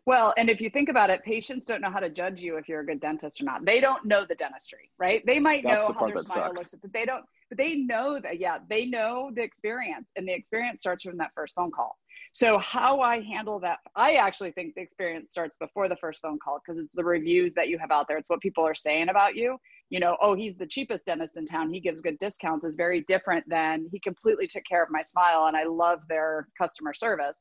Well, 0.05 0.33
and 0.37 0.49
if 0.49 0.61
you 0.61 0.69
think 0.69 0.87
about 0.87 1.09
it, 1.09 1.21
patients 1.23 1.65
don't 1.65 1.81
know 1.81 1.89
how 1.89 1.99
to 1.99 2.09
judge 2.09 2.41
you 2.41 2.57
if 2.57 2.69
you're 2.69 2.79
a 2.79 2.85
good 2.85 3.01
dentist 3.01 3.41
or 3.41 3.43
not. 3.43 3.65
They 3.65 3.81
don't 3.81 4.05
know 4.05 4.25
the 4.25 4.35
dentistry, 4.35 4.89
right? 4.97 5.21
They 5.25 5.39
might 5.39 5.65
That's 5.65 5.81
know 5.81 5.89
the 5.89 5.93
how 5.95 6.07
their 6.07 6.17
smile 6.19 6.45
sucks. 6.47 6.59
looks, 6.59 6.75
but 6.81 6.93
they 6.93 7.05
don't. 7.05 7.25
But 7.49 7.57
they 7.57 7.75
know 7.75 8.19
that, 8.21 8.39
yeah, 8.39 8.59
they 8.69 8.85
know 8.85 9.31
the 9.33 9.41
experience, 9.41 10.11
and 10.15 10.27
the 10.27 10.33
experience 10.33 10.79
starts 10.79 11.03
from 11.03 11.17
that 11.17 11.31
first 11.35 11.53
phone 11.55 11.71
call. 11.71 11.97
So 12.31 12.57
how 12.59 13.01
I 13.01 13.21
handle 13.21 13.59
that, 13.61 13.79
I 13.95 14.15
actually 14.15 14.51
think 14.51 14.75
the 14.75 14.81
experience 14.81 15.31
starts 15.31 15.57
before 15.57 15.89
the 15.89 15.95
first 15.95 16.21
phone 16.21 16.39
call 16.39 16.59
because 16.65 16.79
it's 16.81 16.93
the 16.93 17.03
reviews 17.03 17.53
that 17.55 17.67
you 17.67 17.77
have 17.77 17.91
out 17.91 18.07
there. 18.07 18.17
It's 18.17 18.29
what 18.29 18.41
people 18.41 18.65
are 18.65 18.75
saying 18.75 19.09
about 19.09 19.35
you. 19.35 19.57
You 19.89 19.99
know, 19.99 20.17
oh, 20.21 20.35
he's 20.35 20.55
the 20.55 20.67
cheapest 20.67 21.05
dentist 21.05 21.37
in 21.37 21.45
town. 21.45 21.73
He 21.73 21.79
gives 21.79 22.01
good 22.01 22.17
discounts 22.19 22.65
is 22.65 22.75
very 22.75 23.01
different 23.01 23.47
than 23.49 23.87
he 23.91 23.99
completely 23.99 24.47
took 24.47 24.63
care 24.69 24.83
of 24.83 24.89
my 24.91 25.01
smile 25.01 25.45
and 25.47 25.55
I 25.55 25.63
love 25.63 26.01
their 26.09 26.47
customer 26.57 26.93
service 26.93 27.37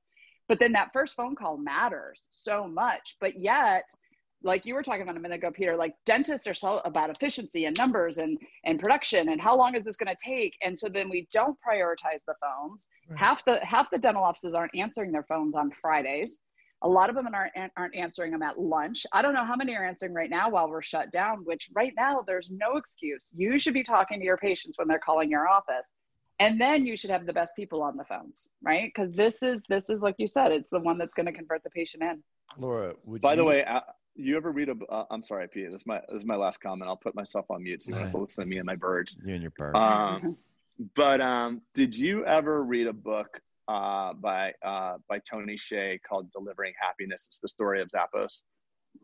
but 0.49 0.59
then 0.59 0.73
that 0.73 0.91
first 0.93 1.15
phone 1.15 1.35
call 1.35 1.57
matters 1.57 2.29
so 2.31 2.67
much. 2.67 3.17
But 3.21 3.39
yet, 3.39 3.85
like 4.43 4.65
you 4.65 4.75
were 4.75 4.83
talking 4.83 5.03
about 5.03 5.17
a 5.17 5.21
minute 5.21 5.37
ago, 5.37 5.51
Peter, 5.51 5.77
like 5.77 5.95
dentists 6.05 6.47
are 6.47 6.55
so 6.55 6.81
about 6.85 7.11
efficiency 7.11 7.65
and 7.65 7.77
numbers 7.77 8.19
and 8.19 8.39
and 8.65 8.79
production 8.79 9.31
and 9.31 9.41
how 9.41 9.57
long 9.57 9.75
is 9.75 9.85
this 9.85 9.97
going 9.97 10.15
to 10.15 10.17
take? 10.25 10.55
And 10.63 10.79
so 10.79 10.89
then 10.89 11.09
we 11.09 11.27
don't 11.33 11.59
prioritize 11.67 12.25
the 12.27 12.35
phones. 12.41 12.89
Right. 13.09 13.19
Half 13.19 13.45
the 13.45 13.65
half 13.65 13.91
the 13.91 13.99
dental 13.99 14.23
offices 14.23 14.55
aren't 14.55 14.75
answering 14.75 15.13
their 15.13 15.25
phones 15.25 15.55
on 15.55 15.71
Fridays. 15.81 16.43
A 16.83 16.89
lot 16.89 17.09
of 17.09 17.17
them 17.17 17.27
aren't 17.35 17.53
aren't 17.77 17.97
answering 17.97 18.33
them 18.33 18.43
at 18.43 18.59
lunch. 18.59 19.05
I 19.13 19.23
don't 19.23 19.35
know 19.35 19.45
how 19.45 19.57
many 19.57 19.75
are 19.75 19.85
answering 19.85 20.13
right 20.13 20.31
now 20.31 20.51
while 20.51 20.69
we're 20.69 20.83
shut 20.83 21.11
down. 21.11 21.39
Which 21.45 21.71
right 21.75 21.93
now 21.97 22.23
there's 22.27 22.51
no 22.51 22.77
excuse. 22.77 23.33
You 23.35 23.59
should 23.59 23.75
be 23.75 23.83
talking 23.83 24.21
to 24.21 24.25
your 24.25 24.37
patients 24.37 24.79
when 24.79 24.87
they're 24.87 25.01
calling 25.05 25.31
your 25.31 25.49
office 25.49 25.89
and 26.39 26.59
then 26.59 26.85
you 26.87 26.97
should 26.97 27.11
have 27.11 27.27
the 27.27 27.33
best 27.33 27.57
people 27.57 27.83
on 27.83 27.97
the 27.97 28.05
phones 28.05 28.49
right? 28.63 28.93
Because 28.95 29.13
this 29.15 29.43
is 29.43 29.63
this 29.69 29.91
is 29.91 30.01
like 30.01 30.17
you 30.19 30.29
said 30.29 30.53
it's 30.53 30.71
the 30.71 30.81
one 30.81 30.99
that's 30.99 31.15
going 31.15 31.27
to 31.27 31.33
convert 31.33 31.63
the 31.63 31.71
patient 31.71 32.03
in. 32.03 32.23
Laura 32.59 32.95
by 33.23 33.33
you... 33.33 33.37
the 33.37 33.45
way 33.45 33.65
uh, 33.65 33.81
you 34.15 34.37
ever 34.37 34.51
read 34.51 34.69
a 34.69 34.77
uh, 34.91 35.05
i'm 35.11 35.23
sorry 35.23 35.47
pete 35.47 35.67
this 35.67 35.81
is 35.81 35.87
my 35.87 36.01
this 36.09 36.21
is 36.21 36.25
my 36.25 36.37
last 36.37 36.61
comment. 36.61 36.89
I'll 36.89 36.97
put 36.97 37.15
myself 37.15 37.47
on 37.51 37.63
mute 37.63 37.83
so 37.83 37.93
you 37.93 37.99
want 37.99 38.13
to 38.13 38.19
listen 38.19 38.45
to 38.45 38.49
me 38.49 38.59
and 38.59 38.67
my 38.67 38.77
birds. 38.77 39.17
You 39.25 39.35
and 39.35 39.43
your 39.43 39.53
birds. 39.57 39.79
Um, 39.79 40.37
but 40.95 41.21
um, 41.21 41.63
did 41.75 41.97
you 41.97 42.25
ever 42.27 42.63
read 42.63 42.87
a 42.87 42.93
book 42.93 43.41
uh, 43.69 44.13
by 44.15 44.53
uh, 44.65 44.99
by 45.09 45.19
tony 45.19 45.57
hsieh 45.57 45.99
called 46.09 46.31
delivering 46.33 46.75
happiness? 46.81 47.27
It's 47.29 47.39
the 47.39 47.49
story 47.49 47.81
of 47.81 47.89
zappos. 47.89 48.43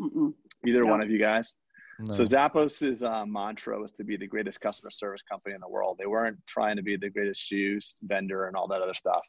Mm-mm. 0.00 0.32
either 0.66 0.84
no. 0.84 0.90
one 0.90 1.02
of 1.02 1.10
you 1.10 1.18
guys 1.18 1.52
no. 1.98 2.12
So 2.12 2.24
Zappos's 2.24 3.02
uh, 3.02 3.24
mantra 3.26 3.78
was 3.80 3.92
to 3.92 4.04
be 4.04 4.16
the 4.16 4.26
greatest 4.26 4.60
customer 4.60 4.90
service 4.90 5.22
company 5.22 5.54
in 5.54 5.60
the 5.60 5.68
world. 5.68 5.96
They 5.98 6.06
weren't 6.06 6.38
trying 6.46 6.76
to 6.76 6.82
be 6.82 6.96
the 6.96 7.10
greatest 7.10 7.40
shoes 7.40 7.96
vendor 8.02 8.46
and 8.46 8.56
all 8.56 8.68
that 8.68 8.82
other 8.82 8.94
stuff. 8.94 9.24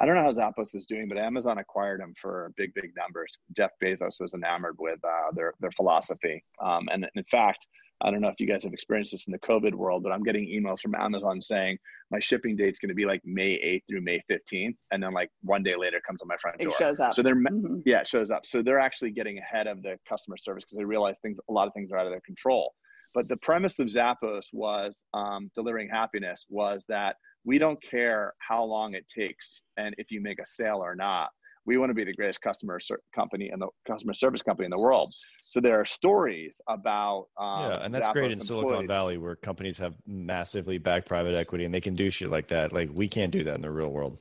I 0.00 0.06
don't 0.06 0.14
know 0.14 0.22
how 0.22 0.32
Zappos 0.32 0.74
is 0.76 0.86
doing, 0.86 1.08
but 1.08 1.18
Amazon 1.18 1.58
acquired 1.58 2.00
them 2.00 2.14
for 2.16 2.52
big, 2.56 2.72
big 2.74 2.92
numbers. 2.96 3.36
Jeff 3.56 3.72
Bezos 3.82 4.20
was 4.20 4.32
enamored 4.32 4.76
with 4.78 5.00
uh, 5.04 5.32
their 5.34 5.54
their 5.60 5.72
philosophy, 5.72 6.44
um, 6.62 6.88
and 6.92 7.08
in 7.14 7.24
fact, 7.24 7.66
I 8.02 8.10
don't 8.10 8.20
know 8.20 8.28
if 8.28 8.38
you 8.38 8.46
guys 8.46 8.62
have 8.62 8.72
experienced 8.72 9.10
this 9.10 9.26
in 9.26 9.32
the 9.32 9.38
COVID 9.40 9.74
world, 9.74 10.02
but 10.02 10.12
I'm 10.12 10.22
getting 10.22 10.46
emails 10.46 10.80
from 10.80 10.94
Amazon 10.94 11.42
saying 11.42 11.78
my 12.10 12.20
shipping 12.20 12.54
date's 12.54 12.78
going 12.78 12.90
to 12.90 12.94
be 12.94 13.04
like 13.04 13.20
May 13.24 13.54
8th 13.54 13.82
through 13.88 14.02
May 14.02 14.22
15th, 14.30 14.76
and 14.92 15.02
then 15.02 15.12
like 15.12 15.30
one 15.42 15.62
day 15.62 15.74
later 15.76 15.96
it 15.96 16.04
comes 16.04 16.22
on 16.22 16.28
my 16.28 16.36
front 16.36 16.58
door. 16.58 16.72
It 16.72 16.76
shows 16.78 17.00
up. 17.00 17.14
So 17.14 17.22
they're 17.22 17.34
mm-hmm. 17.34 17.80
yeah, 17.84 18.00
it 18.00 18.08
shows 18.08 18.30
up. 18.30 18.46
So 18.46 18.62
they're 18.62 18.78
actually 18.78 19.10
getting 19.10 19.38
ahead 19.38 19.66
of 19.66 19.82
the 19.82 19.98
customer 20.08 20.36
service 20.36 20.64
because 20.64 20.78
they 20.78 20.84
realize 20.84 21.18
things 21.18 21.38
a 21.48 21.52
lot 21.52 21.66
of 21.66 21.74
things 21.74 21.90
are 21.90 21.98
out 21.98 22.06
of 22.06 22.12
their 22.12 22.20
control. 22.20 22.72
But 23.14 23.28
the 23.28 23.36
premise 23.38 23.78
of 23.78 23.88
Zappos 23.88 24.46
was 24.52 25.02
um, 25.14 25.50
delivering 25.54 25.88
happiness 25.88 26.44
was 26.48 26.84
that 26.88 27.16
we 27.44 27.58
don't 27.58 27.82
care 27.82 28.34
how 28.38 28.62
long 28.62 28.94
it 28.94 29.06
takes 29.08 29.62
and 29.76 29.94
if 29.98 30.10
you 30.10 30.20
make 30.20 30.38
a 30.38 30.46
sale 30.46 30.78
or 30.84 30.94
not 30.94 31.30
we 31.68 31.76
want 31.76 31.90
to 31.90 31.94
be 31.94 32.02
the 32.02 32.14
greatest 32.14 32.40
customer 32.40 32.80
ser- 32.80 33.02
company 33.14 33.50
and 33.50 33.60
the 33.60 33.68
customer 33.86 34.14
service 34.14 34.40
company 34.42 34.64
in 34.64 34.70
the 34.70 34.78
world. 34.78 35.12
So 35.42 35.60
there 35.60 35.78
are 35.78 35.84
stories 35.84 36.60
about 36.66 37.26
um, 37.38 37.70
yeah, 37.70 37.84
and 37.84 37.92
that's 37.94 38.08
Zappos 38.08 38.12
great 38.14 38.32
in 38.32 38.40
Silicon 38.40 38.86
Valley 38.86 39.18
where 39.18 39.36
companies 39.36 39.78
have 39.78 39.94
massively 40.06 40.78
backed 40.78 41.06
private 41.06 41.34
equity 41.34 41.66
and 41.66 41.74
they 41.74 41.82
can 41.82 41.94
do 41.94 42.10
shit 42.10 42.30
like 42.30 42.48
that. 42.48 42.72
Like 42.72 42.88
we 42.92 43.06
can't 43.06 43.30
do 43.30 43.44
that 43.44 43.54
in 43.54 43.60
the 43.60 43.70
real 43.70 43.90
world. 43.90 44.18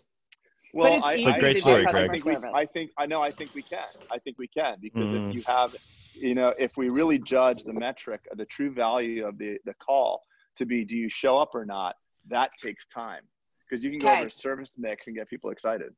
Well, 0.74 1.02
I, 1.04 1.14
I, 1.14 1.40
great 1.40 1.58
story, 1.58 1.86
Greg. 1.86 2.10
I 2.10 2.20
think, 2.20 2.26
we, 2.26 2.36
I 2.54 2.66
think 2.66 2.92
I 2.98 3.06
know. 3.06 3.22
I 3.22 3.32
think 3.32 3.56
we 3.56 3.62
can. 3.62 3.88
I 4.12 4.20
think 4.20 4.38
we 4.38 4.48
can 4.48 4.76
because 4.82 5.06
mm. 5.06 5.30
if 5.30 5.36
you 5.36 5.42
have, 5.48 5.74
you 6.14 6.36
know, 6.36 6.54
if 6.60 6.76
we 6.76 6.90
really 6.90 7.18
judge 7.18 7.64
the 7.64 7.74
metric, 7.74 8.28
of 8.30 8.38
the 8.38 8.46
true 8.46 8.72
value 8.72 9.26
of 9.26 9.38
the 9.38 9.58
the 9.64 9.74
call 9.76 10.24
to 10.58 10.66
be, 10.66 10.84
do 10.84 10.98
you 10.98 11.10
show 11.10 11.38
up 11.38 11.56
or 11.56 11.66
not? 11.66 11.96
That 12.28 12.52
takes 12.62 12.86
time 12.88 13.24
because 13.64 13.84
you 13.84 13.90
can 13.90 14.00
go 14.00 14.10
okay. 14.10 14.20
over 14.20 14.30
service 14.30 14.74
mix 14.78 15.08
and 15.08 15.16
get 15.16 15.30
people 15.30 15.50
excited. 15.50 15.94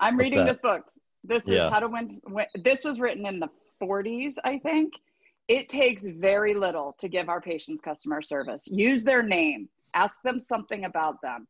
I'm 0.00 0.16
What's 0.16 0.24
reading 0.24 0.44
that? 0.44 0.52
this 0.52 0.58
book. 0.58 0.84
This 1.24 1.44
yeah. 1.46 1.66
is 1.66 1.72
how 1.72 1.80
to 1.80 1.88
win, 1.88 2.20
win. 2.28 2.46
This 2.62 2.84
was 2.84 3.00
written 3.00 3.26
in 3.26 3.40
the 3.40 3.48
40s, 3.82 4.34
I 4.44 4.58
think. 4.58 4.94
It 5.48 5.68
takes 5.68 6.06
very 6.06 6.54
little 6.54 6.94
to 6.98 7.08
give 7.08 7.28
our 7.28 7.40
patients 7.40 7.80
customer 7.80 8.20
service. 8.20 8.68
Use 8.70 9.02
their 9.02 9.22
name. 9.22 9.68
Ask 9.94 10.22
them 10.22 10.38
something 10.40 10.84
about 10.84 11.20
them. 11.22 11.46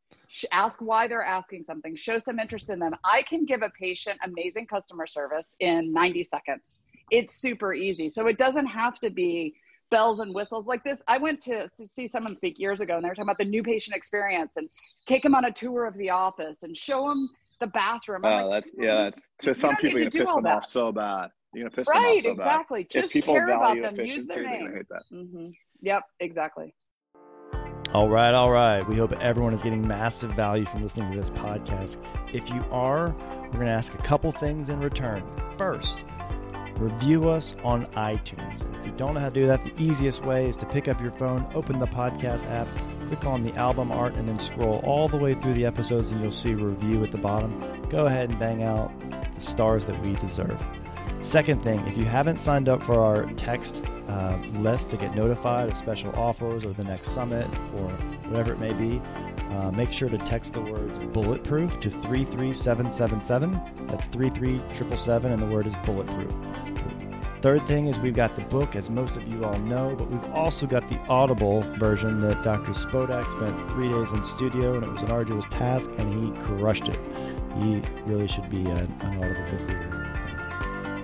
Ask 0.53 0.81
why 0.81 1.09
they're 1.09 1.25
asking 1.25 1.65
something. 1.65 1.97
Show 1.97 2.19
some 2.19 2.39
interest 2.39 2.71
in 2.71 2.79
them. 2.79 2.95
I 3.05 3.23
can 3.23 3.45
give 3.45 3.63
a 3.63 3.71
patient 3.71 4.19
amazing 4.25 4.67
customer 4.67 5.07
service 5.07 5.57
in 5.59 5.93
90 5.93 6.25
seconds. 6.25 6.63
It's 7.11 7.35
super 7.35 7.75
easy. 7.75 8.09
So 8.09 8.27
it 8.29 8.39
doesn't 8.39 8.67
have 8.67 8.99
to 9.01 9.11
be 9.11 9.55
bells 9.91 10.21
and 10.21 10.35
whistles 10.35 10.67
like 10.67 10.85
this. 10.85 11.03
I 11.09 11.19
went 11.19 11.41
to 11.43 11.69
see 11.69 12.09
someone 12.09 12.37
speak 12.37 12.59
years 12.59 12.81
ago 12.81 12.97
and 12.97 13.05
they 13.05 13.09
were 13.09 13.15
talking 13.15 13.29
about 13.29 13.39
the 13.39 13.45
new 13.45 13.63
patient 13.63 13.97
experience 13.97 14.57
and 14.57 14.69
take 15.07 15.23
them 15.23 15.35
on 15.35 15.47
a 15.47 15.53
tour 15.53 15.87
of 15.87 15.97
the 15.97 16.11
office 16.11 16.63
and 16.63 16.77
show 16.77 17.09
them 17.09 17.29
the 17.61 17.67
bathroom. 17.67 18.25
I'm 18.25 18.45
oh, 18.45 18.49
like, 18.49 18.65
that's 18.65 18.77
yeah. 18.79 18.95
That's 18.95 19.27
to 19.41 19.55
some 19.55 19.77
people 19.77 20.01
you're 20.01 20.11
gonna 20.11 20.25
piss 20.25 20.35
them 20.35 20.45
that. 20.45 20.57
off 20.57 20.67
so 20.67 20.93
bad. 20.93 21.31
You're 21.55 21.69
gonna 21.69 21.77
piss 21.77 21.89
right, 21.89 22.23
them 22.23 22.33
off 22.33 22.37
so 22.37 22.43
exactly. 22.43 22.83
bad. 22.83 22.91
Just 22.91 23.07
if 23.07 23.13
people 23.13 23.35
care 23.35 23.47
value 23.47 23.83
about 23.83 23.97
them. 23.97 24.07
Use 24.07 24.27
their 24.27 24.43
name. 24.43 24.65
They're 24.65 24.77
hate 24.77 24.89
that. 24.91 25.03
Mm-hmm. 25.13 25.49
Yep, 25.83 26.03
exactly. 26.21 26.75
All 27.95 28.11
right, 28.11 28.35
all 28.35 28.51
right. 28.51 28.87
We 28.87 28.97
hope 28.97 29.13
everyone 29.23 29.55
is 29.55 29.63
getting 29.63 29.87
massive 29.87 30.33
value 30.33 30.67
from 30.67 30.83
listening 30.83 31.11
to 31.11 31.19
this 31.19 31.31
podcast. 31.31 31.97
If 32.35 32.51
you 32.51 32.63
are, 32.71 33.17
we're 33.45 33.53
going 33.53 33.67
to 33.67 33.73
ask 33.73 33.95
a 33.95 33.99
couple 34.03 34.31
things 34.31 34.69
in 34.69 34.79
return. 34.81 35.25
First, 35.57 36.05
review 36.77 37.31
us 37.31 37.57
on 37.65 37.87
iTunes. 37.93 38.67
If 38.79 38.85
you 38.85 38.93
don't 38.93 39.15
know 39.15 39.21
how 39.21 39.31
to 39.31 39.35
do 39.35 39.47
that, 39.47 39.65
the 39.65 39.73
easiest 39.83 40.23
way 40.23 40.47
is 40.47 40.57
to 40.59 40.67
pick 40.67 40.87
up 40.87 41.01
your 41.01 41.13
phone, 41.13 41.51
open 41.55 41.79
the 41.79 41.87
podcast 41.87 42.47
app, 42.51 42.69
click 43.09 43.25
on 43.25 43.43
the 43.43 43.55
album 43.55 43.91
art, 43.91 44.15
and 44.15 44.29
then 44.29 44.39
scroll 44.39 44.81
all 44.85 45.09
the 45.09 45.17
way 45.17 45.35
through 45.35 45.55
the 45.55 45.65
episodes, 45.65 46.11
and 46.11 46.21
you'll 46.23 46.31
see 46.31 46.55
review 46.55 47.03
at 47.05 47.11
the 47.11 47.19
bottom. 47.19 47.83
Go 47.89 48.07
ahead 48.07 48.31
and 48.31 48.39
bang 48.39 48.63
out 48.63 48.93
the 49.35 49.41
stars 49.41 49.85
that 49.87 50.01
we 50.03 50.15
deserve. 50.17 50.63
Second 51.23 51.63
thing, 51.63 51.81
if 51.87 51.97
you 51.97 52.05
haven't 52.05 52.39
signed 52.39 52.69
up 52.69 52.83
for 52.83 52.99
our 52.99 53.25
text 53.33 53.83
uh, 54.09 54.39
list 54.55 54.91
to 54.91 54.97
get 54.97 55.15
notified 55.15 55.69
of 55.69 55.77
special 55.77 56.15
offers 56.17 56.65
or 56.65 56.73
the 56.73 56.85
next 56.85 57.09
summit 57.09 57.47
or 57.77 57.89
whatever 58.29 58.53
it 58.53 58.61
may 58.61 58.73
be, 58.73 59.01
uh, 59.51 59.71
make 59.71 59.91
sure 59.91 60.09
to 60.09 60.19
text 60.19 60.53
the 60.53 60.61
words 60.61 60.99
bulletproof 60.99 61.81
to 61.81 61.91
33777. 61.91 63.53
That's 63.87 64.07
33777, 64.07 65.33
and 65.33 65.43
the 65.43 65.47
word 65.47 65.67
is 65.67 65.75
bulletproof. 65.85 66.33
Third 67.41 67.63
thing 67.69 67.87
is 67.87 68.01
we've 68.01 68.15
got 68.15 68.35
the 68.35 68.43
book, 68.43 68.75
as 68.75 68.91
most 68.91 69.17
of 69.17 69.27
you 69.33 69.45
all 69.45 69.59
know, 69.61 69.95
but 69.97 70.11
we've 70.11 70.33
also 70.33 70.67
got 70.67 70.89
the 70.91 70.99
Audible 71.09 71.61
version 71.79 72.21
that 72.23 72.43
Dr. 72.43 72.73
Spodak 72.73 73.25
spent 73.37 73.71
three 73.71 73.89
days 73.89 74.11
in 74.11 74.25
studio, 74.25 74.75
and 74.75 74.85
it 74.85 74.93
was 74.93 75.03
an 75.03 75.13
arduous 75.13 75.47
task, 75.47 75.89
and 75.99 76.25
he 76.25 76.43
crushed 76.43 76.89
it. 76.89 76.99
He 77.61 77.81
really 78.07 78.27
should 78.27 78.51
be 78.51 78.67
an, 78.67 78.93
an 79.01 79.19
Audible 79.19 79.45
book 79.45 79.69
reader. 79.69 79.99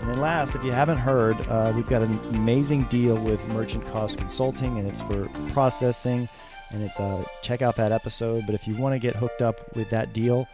And 0.00 0.12
then 0.12 0.20
last, 0.20 0.56
if 0.56 0.64
you 0.64 0.72
haven't 0.72 0.98
heard, 0.98 1.40
uh, 1.48 1.72
we've 1.74 1.86
got 1.86 2.02
an 2.02 2.18
amazing 2.34 2.82
deal 2.84 3.16
with 3.16 3.46
Merchant 3.48 3.86
Cost 3.92 4.18
Consulting, 4.18 4.76
and 4.76 4.88
it's 4.88 5.02
for 5.02 5.28
processing. 5.52 6.28
And 6.70 6.82
it's 6.82 6.98
uh, 6.98 7.24
check 7.42 7.62
out 7.62 7.76
that 7.76 7.92
episode. 7.92 8.44
But 8.44 8.56
if 8.56 8.66
you 8.66 8.74
want 8.74 8.94
to 8.94 8.98
get 8.98 9.14
hooked 9.14 9.40
up 9.40 9.74
with 9.76 9.88
that 9.90 10.12
deal, 10.12 10.48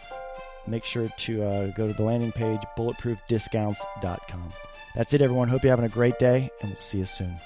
make 0.66 0.84
sure 0.84 1.08
to 1.08 1.42
uh, 1.42 1.66
go 1.68 1.86
to 1.86 1.94
the 1.94 2.02
landing 2.02 2.32
page 2.32 2.60
bulletproofdiscounts.com. 2.76 4.52
That's 4.94 5.14
it, 5.14 5.22
everyone. 5.22 5.48
Hope 5.48 5.62
you're 5.62 5.70
having 5.70 5.84
a 5.84 5.88
great 5.88 6.18
day, 6.18 6.50
and 6.60 6.70
we'll 6.70 6.80
see 6.80 6.98
you 6.98 7.06
soon. 7.06 7.36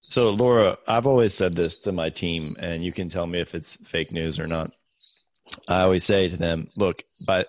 So, 0.00 0.30
Laura, 0.30 0.78
I've 0.86 1.06
always 1.06 1.34
said 1.34 1.54
this 1.54 1.78
to 1.80 1.92
my 1.92 2.10
team, 2.10 2.56
and 2.58 2.84
you 2.84 2.92
can 2.92 3.08
tell 3.08 3.26
me 3.26 3.40
if 3.40 3.54
it's 3.54 3.76
fake 3.76 4.12
news 4.12 4.38
or 4.38 4.46
not. 4.46 4.70
I 5.68 5.80
always 5.82 6.04
say 6.04 6.28
to 6.28 6.36
them, 6.36 6.68
look, 6.76 7.02
by 7.26 7.44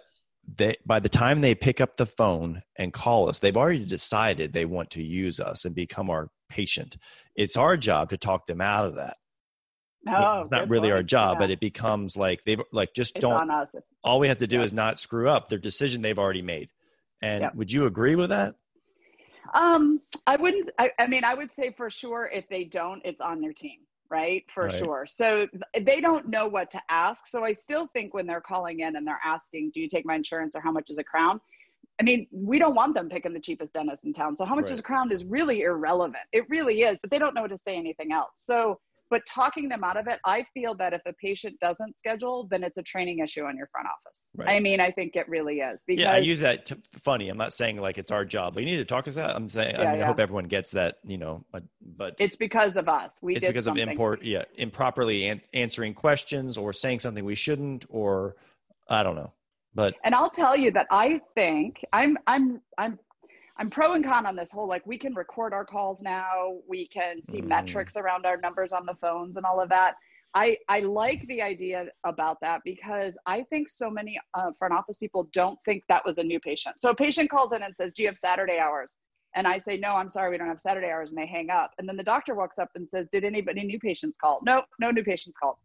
they 0.57 0.75
by 0.85 0.99
the 0.99 1.09
time 1.09 1.41
they 1.41 1.55
pick 1.55 1.79
up 1.79 1.95
the 1.95 2.05
phone 2.05 2.63
and 2.77 2.91
call 2.91 3.29
us, 3.29 3.39
they've 3.39 3.55
already 3.55 3.85
decided 3.85 4.51
they 4.51 4.65
want 4.65 4.91
to 4.91 5.03
use 5.03 5.39
us 5.39 5.65
and 5.65 5.73
become 5.73 6.09
our 6.09 6.29
patient. 6.49 6.97
It's 7.35 7.57
our 7.57 7.77
job 7.77 8.09
to 8.09 8.17
talk 8.17 8.45
them 8.45 8.61
out 8.61 8.85
of 8.85 8.95
that. 8.95 9.17
No, 10.05 10.41
it's 10.41 10.51
not 10.51 10.69
really 10.69 10.89
point. 10.89 10.93
our 10.93 11.03
job, 11.03 11.35
yeah. 11.35 11.39
but 11.39 11.49
it 11.49 11.59
becomes 11.59 12.17
like 12.17 12.43
they've 12.43 12.61
like 12.71 12.93
just 12.93 13.15
it's 13.15 13.21
don't. 13.21 13.49
us. 13.49 13.69
All 14.03 14.19
we 14.19 14.27
have 14.27 14.39
to 14.39 14.47
do 14.47 14.57
yeah. 14.57 14.63
is 14.63 14.73
not 14.73 14.99
screw 14.99 15.29
up 15.29 15.49
their 15.49 15.59
decision 15.59 16.01
they've 16.01 16.19
already 16.19 16.41
made. 16.41 16.69
And 17.21 17.41
Yep. 17.41 17.55
would 17.55 17.71
you 17.71 17.85
agree 17.85 18.15
with 18.15 18.29
that? 18.29 18.55
Um, 19.53 20.01
I 20.27 20.35
wouldn't. 20.35 20.69
I, 20.77 20.91
I 20.99 21.07
mean, 21.07 21.23
I 21.23 21.35
would 21.35 21.51
say 21.53 21.73
for 21.75 21.89
sure 21.89 22.29
if 22.33 22.47
they 22.49 22.65
don't, 22.65 23.01
it's 23.05 23.21
on 23.21 23.39
their 23.39 23.53
team, 23.53 23.79
right? 24.09 24.43
For 24.53 24.65
Right. 24.65 24.73
sure. 24.73 25.05
So 25.05 25.47
they 25.79 26.01
don't 26.01 26.27
know 26.27 26.47
what 26.47 26.69
to 26.71 26.81
ask. 26.89 27.27
So 27.27 27.43
I 27.43 27.53
still 27.53 27.87
think 27.87 28.13
when 28.13 28.27
they're 28.27 28.41
calling 28.41 28.81
in 28.81 28.95
and 28.97 29.07
they're 29.07 29.21
asking, 29.23 29.71
"Do 29.73 29.79
you 29.79 29.87
take 29.87 30.05
my 30.05 30.15
insurance?" 30.15 30.55
or 30.55 30.61
"How 30.61 30.71
much 30.71 30.89
is 30.89 30.97
a 30.97 31.03
crown?" 31.03 31.39
I 31.99 32.03
mean, 32.03 32.27
we 32.31 32.57
don't 32.59 32.75
want 32.75 32.95
them 32.95 33.07
picking 33.07 33.33
the 33.33 33.39
cheapest 33.39 33.73
dentist 33.73 34.03
in 34.05 34.13
town. 34.13 34.35
So 34.35 34.45
how 34.45 34.55
much 34.55 34.63
Right. 34.63 34.71
is 34.71 34.79
a 34.79 34.83
crown 34.83 35.11
is 35.11 35.23
really 35.25 35.61
irrelevant. 35.61 36.23
It 36.31 36.49
really 36.49 36.81
is, 36.81 36.97
but 36.99 37.11
they 37.11 37.19
don't 37.19 37.33
know 37.35 37.41
what 37.41 37.51
to 37.51 37.57
say 37.57 37.77
anything 37.77 38.11
else. 38.11 38.31
So, 38.35 38.79
but 39.09 39.21
talking 39.27 39.69
them 39.69 39.83
out 39.83 39.97
of 39.97 40.07
it, 40.07 40.19
I 40.25 40.45
feel 40.53 40.75
that 40.75 40.93
if 40.93 41.01
a 41.05 41.13
patient 41.13 41.59
doesn't 41.59 41.99
schedule, 41.99 42.47
then 42.49 42.63
it's 42.63 42.77
a 42.77 42.83
training 42.83 43.19
issue 43.19 43.43
on 43.43 43.57
your 43.57 43.67
front 43.67 43.87
office. 43.87 44.29
Right. 44.35 44.49
I 44.49 44.59
mean, 44.59 44.79
I 44.79 44.91
think 44.91 45.15
it 45.15 45.27
really 45.29 45.59
is 45.59 45.83
because 45.85 46.03
yeah, 46.03 46.13
I 46.13 46.17
use 46.17 46.39
that 46.39 46.65
to, 46.67 46.77
funny. 47.03 47.29
I'm 47.29 47.37
not 47.37 47.53
saying 47.53 47.77
like 47.77 47.97
it's 47.97 48.11
our 48.11 48.25
job. 48.25 48.55
We 48.55 48.65
need 48.65 48.77
to 48.77 48.85
talk 48.85 49.07
us 49.07 49.17
out. 49.17 49.35
I'm 49.35 49.49
saying 49.49 49.75
I, 49.75 49.97
Yeah, 49.97 50.03
I 50.03 50.07
hope 50.07 50.19
everyone 50.19 50.45
gets 50.45 50.71
that. 50.71 50.97
You 51.05 51.17
know, 51.17 51.45
but, 51.51 51.63
but 51.97 52.15
it's 52.19 52.35
because 52.35 52.75
of 52.75 52.87
us. 52.87 53.17
We 53.21 53.35
it's 53.35 53.45
because 53.45 53.67
of 53.67 53.77
import 53.77 54.23
yeah 54.23 54.43
improperly 54.55 55.27
an- 55.27 55.41
answering 55.53 55.93
questions 55.93 56.57
or 56.57 56.73
saying 56.73 56.99
something 56.99 57.23
we 57.23 57.35
shouldn't 57.35 57.85
or 57.89 58.35
i 58.89 59.03
don't 59.03 59.15
know 59.15 59.31
but 59.75 59.95
And 60.03 60.13
I'll 60.13 60.29
tell 60.29 60.55
you 60.55 60.71
that 60.71 60.87
I 60.91 61.21
think 61.35 61.83
I'm 61.91 62.17
I'm 62.27 62.61
I'm 62.77 62.99
I'm 63.57 63.69
pro 63.69 63.93
and 63.93 64.03
con 64.03 64.25
on 64.25 64.35
this 64.35 64.51
whole 64.51 64.67
like 64.67 64.85
we 64.85 64.97
can 64.97 65.13
record 65.13 65.53
our 65.53 65.65
calls 65.65 66.01
now, 66.01 66.57
we 66.67 66.87
can 66.87 67.21
see 67.21 67.41
Mm. 67.41 67.47
metrics 67.47 67.95
around 67.95 68.25
our 68.25 68.37
numbers 68.37 68.73
on 68.73 68.85
the 68.85 68.95
phones 68.95 69.37
and 69.37 69.45
all 69.45 69.61
of 69.61 69.69
that. 69.69 69.95
I 70.33 70.57
I 70.67 70.79
like 70.79 71.21
the 71.27 71.41
idea 71.41 71.85
about 72.03 72.39
that 72.41 72.61
because 72.65 73.17
I 73.27 73.43
think 73.43 73.69
so 73.69 73.89
many 73.91 74.19
uh, 74.33 74.51
front 74.57 74.73
office 74.73 74.97
people 74.97 75.29
don't 75.31 75.59
think 75.65 75.83
that 75.89 76.03
was 76.05 76.17
a 76.17 76.23
new 76.23 76.39
patient. 76.39 76.75
So 76.79 76.89
a 76.89 76.95
patient 76.95 77.29
calls 77.29 77.53
in 77.53 77.61
and 77.61 77.75
says, 77.75 77.93
"Do 77.93 78.01
you 78.03 78.09
have 78.09 78.17
Saturday 78.17 78.57
hours?" 78.57 78.97
And 79.35 79.47
I 79.47 79.59
say, 79.59 79.77
"No, 79.77 79.89
I'm 79.93 80.09
sorry, 80.09 80.31
we 80.31 80.37
don't 80.39 80.47
have 80.47 80.59
Saturday 80.59 80.89
hours," 80.89 81.11
and 81.11 81.21
they 81.21 81.27
hang 81.27 81.51
up. 81.51 81.71
And 81.77 81.87
then 81.87 81.97
the 81.97 82.03
doctor 82.03 82.33
walks 82.33 82.57
up 82.57 82.69
and 82.75 82.89
says, 82.89 83.07
"Did 83.11 83.23
anybody 83.23 83.63
new 83.63 83.79
patients 83.79 84.17
call?" 84.17 84.41
Nope, 84.43 84.65
no 84.79 84.89
new 84.89 85.03
patients 85.03 85.37
called. 85.39 85.57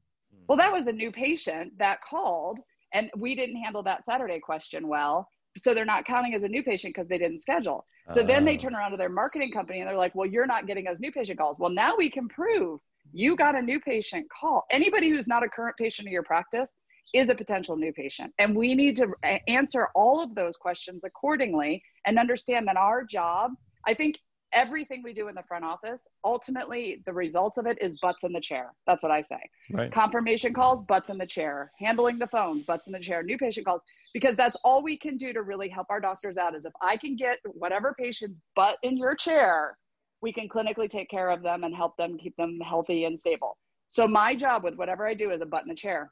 Well, 0.49 0.59
that 0.59 0.73
was 0.73 0.87
a 0.87 0.93
new 0.93 1.11
patient 1.13 1.73
that 1.79 2.03
called, 2.03 2.59
and 2.93 3.11
we 3.17 3.35
didn't 3.35 3.57
handle 3.57 3.83
that 3.85 4.05
Saturday 4.05 4.41
question 4.41 4.87
well. 4.89 5.29
So 5.59 5.75
they're 5.75 5.85
not 5.85 6.05
counting 6.05 6.35
as 6.35 6.43
a 6.43 6.49
new 6.49 6.63
patient 6.63 6.95
because 6.95 7.09
they 7.09 7.19
didn't 7.19 7.41
schedule. 7.41 7.87
So 8.13 8.23
then 8.23 8.45
they 8.45 8.55
Oh. 8.55 8.59
turn 8.59 8.75
around 8.75 8.93
to 8.93 8.97
their 8.97 9.09
marketing 9.11 9.51
company 9.53 9.81
and 9.81 9.89
they're 9.89 9.97
like, 9.97 10.15
well, 10.15 10.27
you're 10.27 10.47
not 10.47 10.67
getting 10.67 10.87
us 10.89 10.99
new 10.99 11.13
patient 11.13 11.39
calls. 11.39 11.59
Well, 11.59 11.71
now 11.71 11.95
we 11.97 12.09
can 12.11 12.27
prove 12.29 12.81
you 13.13 13.37
got 13.37 13.55
a 13.55 13.63
new 13.63 13.81
patient 13.81 14.27
call. 14.31 14.65
Anybody 14.71 15.09
who's 15.11 15.29
not 15.29 15.43
a 15.43 15.49
current 15.49 15.77
patient 15.77 16.09
of 16.09 16.13
your 16.13 16.23
practice 16.23 16.75
is 17.15 17.29
a 17.31 17.35
potential 17.35 17.77
new 17.77 17.93
patient. 17.93 18.33
And 18.39 18.55
we 18.55 18.75
need 18.75 18.97
to 18.99 19.15
answer 19.47 19.89
all 19.95 20.23
of 20.23 20.35
those 20.35 20.57
questions 20.57 21.05
accordingly 21.05 21.83
and 22.07 22.19
understand 22.19 22.67
that 22.69 22.77
our 22.77 23.05
job, 23.05 23.53
I 23.87 23.95
think 23.95 24.19
everything 24.53 25.03
we 25.05 25.13
do 25.13 25.29
in 25.29 25.35
the 25.35 25.43
front 25.43 25.65
office, 25.65 26.07
ultimately 26.25 27.03
the 27.07 27.13
results 27.13 27.59
of 27.59 27.67
it 27.67 27.79
is 27.81 27.99
butts 28.01 28.25
in 28.25 28.33
the 28.33 28.41
chair. 28.41 28.73
That's 28.87 29.03
what 29.03 29.13
I 29.13 29.21
say 29.21 29.39
right 29.73 29.93
confirmation 29.93 30.55
calls, 30.55 30.85
butts 30.87 31.11
in 31.11 31.19
the 31.19 31.27
chair, 31.27 31.71
handling 31.79 32.19
the 32.19 32.27
phones, 32.27 32.65
butts 32.65 32.87
in 32.87 32.93
the 32.93 33.01
chair, 33.01 33.23
new 33.23 33.39
patient 33.39 33.67
calls, 33.67 33.83
because 34.15 34.37
that's 34.37 34.57
all 34.65 34.83
we 34.83 34.99
can 34.99 35.17
do 35.17 35.33
to 35.33 35.43
really 35.43 35.69
help 35.69 35.87
our 35.91 36.01
doctors 36.01 36.39
out 36.39 36.55
is 36.55 36.65
if 36.65 36.73
I 36.83 36.97
can 36.97 37.17
get 37.17 37.39
whatever 37.45 37.95
patient's 37.99 38.41
butt 38.55 38.79
in 38.83 38.97
your 38.97 39.15
chair, 39.15 39.77
we 40.21 40.33
can 40.33 40.49
clinically 40.49 40.89
take 40.89 41.11
care 41.11 41.31
of 41.31 41.43
them 41.43 41.65
and 41.65 41.75
help 41.75 41.97
them 41.97 42.19
keep 42.19 42.37
them 42.37 42.59
healthy 42.61 43.05
and 43.05 43.19
stable. 43.19 43.57
So 43.91 44.07
my 44.07 44.35
job 44.35 44.65
with 44.65 44.75
whatever 44.75 45.07
I 45.07 45.15
do 45.15 45.31
is 45.31 45.43
a 45.43 45.47
butt 45.47 45.63
in 45.63 45.69
the 45.69 45.75
chair. 45.75 46.11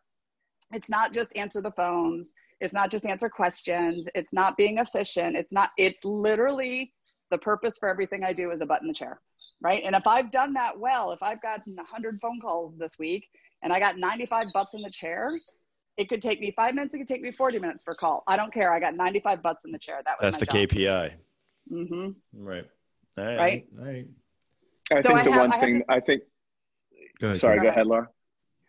It's 0.72 0.90
not 0.90 1.12
just 1.12 1.36
answer 1.36 1.60
the 1.60 1.72
phones. 1.72 2.32
It's 2.60 2.72
not 2.72 2.90
just 2.90 3.06
answer 3.06 3.28
questions. 3.28 4.08
It's 4.14 4.32
not 4.32 4.56
being 4.56 4.78
efficient. 4.78 5.36
It's 5.36 5.52
not, 5.52 5.70
it's 5.76 6.04
literally 6.04 6.92
the 7.30 7.38
purpose 7.38 7.76
for 7.78 7.88
everything 7.88 8.24
I 8.24 8.32
do 8.32 8.50
is 8.50 8.60
a 8.60 8.66
butt 8.66 8.82
in 8.82 8.88
the 8.88 8.94
chair. 8.94 9.20
Right. 9.60 9.82
And 9.84 9.94
if 9.96 10.06
I've 10.06 10.30
done 10.30 10.52
that 10.54 10.78
well, 10.78 11.12
if 11.12 11.22
I've 11.22 11.40
gotten 11.40 11.76
100 11.76 12.20
phone 12.20 12.40
calls 12.40 12.74
this 12.78 12.98
week 12.98 13.26
and 13.62 13.72
I 13.72 13.78
got 13.80 13.96
95 13.98 14.48
butts 14.52 14.74
in 14.74 14.82
the 14.82 14.90
chair, 14.90 15.28
it 15.96 16.10
could 16.10 16.20
take 16.20 16.40
me 16.40 16.52
five 16.54 16.74
minutes. 16.74 16.94
It 16.94 16.98
could 16.98 17.08
take 17.08 17.22
me 17.22 17.32
40 17.32 17.58
minutes 17.58 17.82
per 17.82 17.94
call. 17.94 18.22
I 18.26 18.36
don't 18.36 18.52
care. 18.52 18.72
I 18.72 18.78
got 18.80 18.94
95 18.94 19.42
butts 19.42 19.64
in 19.64 19.72
the 19.72 19.78
chair. 19.78 20.02
That 20.04 20.16
was 20.20 20.36
that's 20.36 20.50
my 20.52 20.58
the 20.60 20.66
job. 20.66 20.76
kpi 20.76 21.12
hmm 21.68 22.10
right 22.32 22.64
all 23.18 23.24
right 23.24 23.36
Right. 23.38 23.66
all 23.78 23.84
right 23.86 24.06
I 24.92 25.00
So 25.02 25.08
think 25.08 25.18
I 25.20 25.24
the 25.24 25.32
have- 25.32 25.40
one 25.40 25.52
I 25.52 25.60
thing 25.60 25.78
to- 25.80 25.84
I 25.92 26.00
think. 26.00 26.22
go 27.18 27.26
ahead 27.28 27.40
Sorry, 27.40 27.56
Go 27.56 27.62
go 27.62 27.68
ahead. 27.70 27.78
ahead, 27.78 27.86
Laura. 27.88 28.08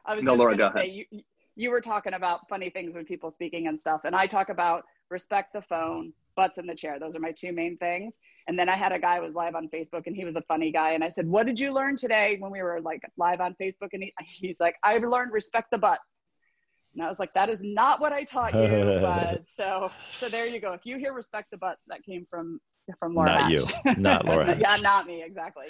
I 0.06 0.15
was 0.15 0.24
No, 0.24 0.32
just 0.32 0.39
Laura, 0.39 0.58
go 0.58 0.72
say 0.72 0.88
you 1.12 1.22
you 1.56 1.70
were 1.70 1.82
talking 1.82 2.13
about 2.13 2.48
funny 2.50 2.70
things 2.72 2.96
when 2.96 3.04
people 3.06 3.30
speaking 3.30 3.67
and 3.67 3.80
stuff, 3.80 4.02
and 4.06 4.15
I 4.15 4.26
talk 4.26 4.50
about 4.50 4.86
respect 5.10 5.54
the 5.54 5.62
phone, 5.62 6.12
butts 6.38 6.58
in 6.58 6.65
the 6.65 6.76
chair. 6.76 7.00
Those 7.00 7.17
are 7.17 7.19
my 7.19 7.34
two 7.34 7.52
main 7.52 7.76
things. 7.78 8.18
And 8.47 8.57
then 8.57 8.70
I 8.70 8.76
had 8.76 8.93
a 8.93 8.99
guy 8.99 9.18
who 9.18 9.24
was 9.24 9.36
live 9.36 9.55
on 9.55 9.68
Facebook, 9.68 10.03
and 10.05 10.16
he 10.16 10.24
was 10.24 10.38
a 10.38 10.41
funny 10.43 10.72
guy, 10.72 10.91
and 10.91 11.03
I 11.03 11.09
said, 11.09 11.28
"What 11.28 11.45
did 11.45 11.59
you 11.59 11.74
learn 11.74 11.97
today 11.97 12.38
when 12.39 12.51
we 12.51 12.61
were 12.61 12.80
like 12.80 13.01
live 13.18 13.41
on 13.41 13.55
Facebook?" 13.61 13.89
And 13.91 14.03
he, 14.03 14.14
he's 14.26 14.61
like, 14.61 14.76
"I 14.84 14.97
learned 14.99 15.34
respect 15.34 15.72
the 15.72 15.78
butts." 15.78 16.01
And 16.93 17.03
I 17.03 17.09
was 17.09 17.20
like, 17.20 17.34
"That 17.34 17.49
is 17.49 17.59
not 17.61 17.99
what 17.99 18.14
I 18.14 18.24
taught 18.24 18.53
you." 18.53 18.99
but 19.01 19.41
so 19.49 19.91
so 20.11 20.30
there 20.30 20.45
you 20.45 20.61
go. 20.61 20.72
If 20.72 20.86
you 20.86 20.97
hear 20.97 21.11
respect 21.11 21.51
the 21.51 21.57
butts, 21.57 21.86
that 21.88 22.03
came 22.03 22.26
from 22.30 22.61
from 22.99 23.16
Laura. 23.16 23.32
not 23.32 23.41
Hatch. 23.41 23.51
you 23.51 23.95
not 23.97 24.26
laura 24.28 24.57
yeah, 24.57 24.78
not 24.78 25.05
me 25.05 25.22
exactly. 25.22 25.66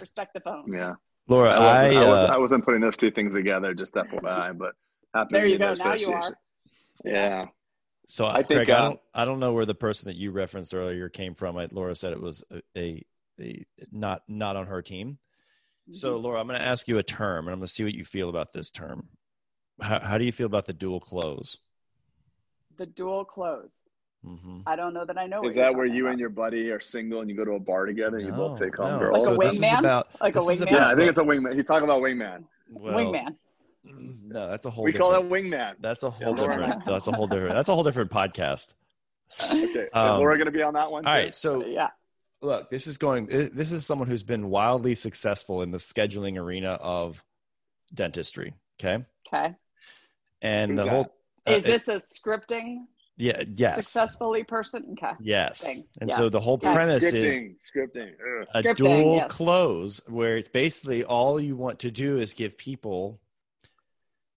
Respect 0.00 0.34
the 0.34 0.40
phone. 0.40 0.70
Yeah, 0.70 0.94
laura 1.28 1.50
I 1.50 1.58
wasn't, 1.58 1.96
i, 1.96 2.02
I, 2.02 2.06
wasn't, 2.06 2.30
uh, 2.30 2.34
I 2.34 2.38
wasn't 2.38 2.64
putting 2.64 2.80
those 2.82 2.96
two 2.96 3.10
things 3.10 3.34
together. 3.34 3.72
Just 3.72 3.94
FYI, 3.94 4.58
but 4.58 4.74
happy 5.14 5.28
There 5.32 5.44
to 5.44 5.50
you 5.50 5.58
be 5.58 5.64
in 5.64 5.70
go. 5.70 5.74
the 5.74 5.84
Now 5.84 5.94
you 5.94 6.12
are. 6.12 6.38
Yeah. 7.04 7.46
So 8.10 8.24
I 8.24 8.36
I 8.38 8.42
think, 8.42 8.58
Craig, 8.58 8.70
I 8.70 8.78
uh, 8.78 8.80
don't 8.88 9.00
I 9.14 9.24
don't 9.26 9.38
know 9.38 9.52
where 9.52 9.66
the 9.66 9.74
person 9.74 10.08
that 10.08 10.16
you 10.16 10.30
referenced 10.30 10.74
earlier 10.74 11.08
came 11.10 11.34
from. 11.34 11.56
I, 11.58 11.68
Laura 11.70 11.94
said 11.94 12.12
it 12.12 12.20
was 12.20 12.42
a, 12.50 12.62
a, 12.76 13.04
a 13.40 13.64
not 13.92 14.22
not 14.28 14.56
on 14.56 14.66
her 14.66 14.82
team. 14.82 15.18
So 15.92 16.14
Mm-hmm. 16.14 16.24
Laura, 16.24 16.40
I'm 16.40 16.46
going 16.46 16.58
to 16.58 16.64
ask 16.66 16.86
you 16.88 16.98
a 16.98 17.02
term, 17.02 17.46
and 17.46 17.52
I'm 17.52 17.60
going 17.60 17.66
to 17.66 17.72
see 17.72 17.84
what 17.84 17.94
you 17.94 18.04
feel 18.04 18.28
about 18.28 18.52
this 18.52 18.70
term. 18.70 19.08
How, 19.80 20.00
how 20.00 20.18
do 20.18 20.24
you 20.24 20.32
feel 20.32 20.46
about 20.46 20.66
the 20.66 20.72
dual 20.74 21.00
close? 21.00 21.58
the 22.76 22.86
dual 22.86 23.24
close. 23.24 23.70
hmm 24.24 24.60
I 24.66 24.76
don't 24.76 24.94
know 24.94 25.04
that 25.04 25.18
I 25.18 25.26
know. 25.26 25.42
Is 25.42 25.56
that 25.56 25.74
where 25.74 25.84
you 25.86 26.04
about. 26.04 26.10
and 26.12 26.20
your 26.20 26.28
buddy 26.30 26.70
are 26.70 26.78
single 26.80 27.20
and 27.22 27.28
you 27.30 27.34
go 27.36 27.44
to 27.44 27.52
a 27.52 27.60
bar 27.60 27.86
together 27.86 28.18
and 28.18 28.26
you 28.26 28.32
both 28.32 28.58
take 28.58 28.76
home 28.76 28.92
no. 28.92 28.98
girls? 29.00 29.26
Like 29.26 29.30
a 29.30 29.34
So 29.34 29.40
this 29.40 29.54
is 29.54 29.60
wingman? 29.60 29.78
about- 29.80 30.08
Like 30.20 30.36
a 30.36 30.38
wingman? 30.38 30.62
about- 30.62 30.72
yeah, 30.72 30.88
I 30.88 30.94
think 30.94 31.08
it's 31.10 31.18
a 31.18 31.22
wingman. 31.22 31.54
He's 31.54 31.64
talking 31.64 31.84
about 31.84 32.00
wingman. 32.02 32.44
well, 32.70 32.94
wingman? 32.94 33.34
No, 33.90 34.48
that's 34.48 34.64
a 34.66 34.70
whole. 34.70 34.84
We 34.84 34.92
call 34.92 35.10
that 35.12 35.22
wingman. 35.22 35.76
That's 35.80 36.02
a 36.02 36.10
whole 36.10 36.34
Laura. 36.34 36.56
different. 36.56 36.84
That's 36.84 37.06
a 37.06 37.12
whole 37.12 37.26
different. 37.26 37.54
That's 37.54 37.68
a 37.68 37.74
whole 37.74 37.84
different 37.84 38.10
podcast. 38.10 38.74
Okay. 39.42 39.88
Um, 39.92 40.14
Is 40.16 40.18
Laura 40.20 40.36
going 40.36 40.46
to 40.46 40.52
be 40.52 40.62
on 40.62 40.72
that 40.74 40.90
one? 40.90 41.06
All 41.06 41.12
too? 41.14 41.18
right, 41.18 41.34
so 41.34 41.64
Yeah. 41.64 41.90
look, 42.40 42.70
this 42.70 42.86
is 42.86 42.96
going. 42.96 43.26
This 43.26 43.72
is 43.72 43.84
someone 43.84 44.08
who's 44.08 44.22
been 44.22 44.48
wildly 44.48 44.94
successful 44.94 45.60
in 45.62 45.70
the 45.70 45.76
scheduling 45.78 46.38
arena 46.38 46.70
of 46.72 47.22
dentistry. 47.94 48.54
Okay, 48.80 49.04
Okay. 49.32 49.54
and 50.40 50.70
Who's 50.72 50.78
the 50.78 50.84
that? 50.84 50.90
whole. 50.90 51.14
uh, 51.46 51.52
Is 51.52 51.64
it- 51.64 51.84
this 51.86 51.88
a 51.88 52.00
scripting 52.00 52.86
yeah? 53.18 53.42
Yes. 53.54 53.76
successfully 53.76 54.44
person? 54.44 54.96
Okay. 54.98 55.12
Yes. 55.20 55.62
thing? 55.64 55.82
And 56.00 56.08
Yeah. 56.10 56.16
so 56.16 56.28
the 56.30 56.40
whole 56.40 56.58
Yeah. 56.62 56.72
premise 56.74 57.04
is 57.04 57.12
Scripting. 57.14 57.56
Scripting. 57.74 58.12
Ugh. 58.42 58.48
a 58.54 58.62
Scripting, 58.62 58.76
dual 58.76 59.16
yes. 59.16 59.30
close 59.30 60.00
where 60.08 60.36
it's 60.38 60.48
basically 60.48 61.04
all 61.04 61.38
you 61.40 61.54
want 61.56 61.80
to 61.80 61.90
do 61.90 62.18
is 62.18 62.32
give 62.34 62.56
people 62.56 63.20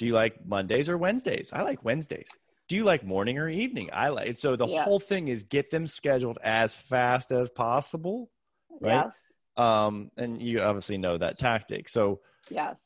do 0.02 0.08
you 0.08 0.14
like 0.14 0.44
mondays 0.44 0.90
or 0.90 0.98
wednesdays 0.98 1.54
i 1.54 1.62
like 1.62 1.86
wednesdays 1.86 2.28
do 2.68 2.76
you 2.76 2.84
like 2.84 3.04
morning 3.06 3.38
or 3.38 3.48
evening 3.48 3.88
i 3.94 4.10
like 4.10 4.36
so 4.36 4.56
the 4.56 4.66
Yeah. 4.66 4.84
whole 4.84 5.00
thing 5.00 5.28
is 5.28 5.44
get 5.44 5.70
them 5.70 5.86
scheduled 5.86 6.40
as 6.44 6.74
fast 6.74 7.32
as 7.32 7.52
possible 7.52 8.32
Right. 8.80 9.06
Yes. 9.06 9.14
um 9.58 10.10
and 10.18 10.42
you 10.42 10.62
obviously 10.62 10.98
know 10.98 11.20
that 11.20 11.38
tactic 11.38 11.88
so 11.88 12.22
Yes. 12.50 12.82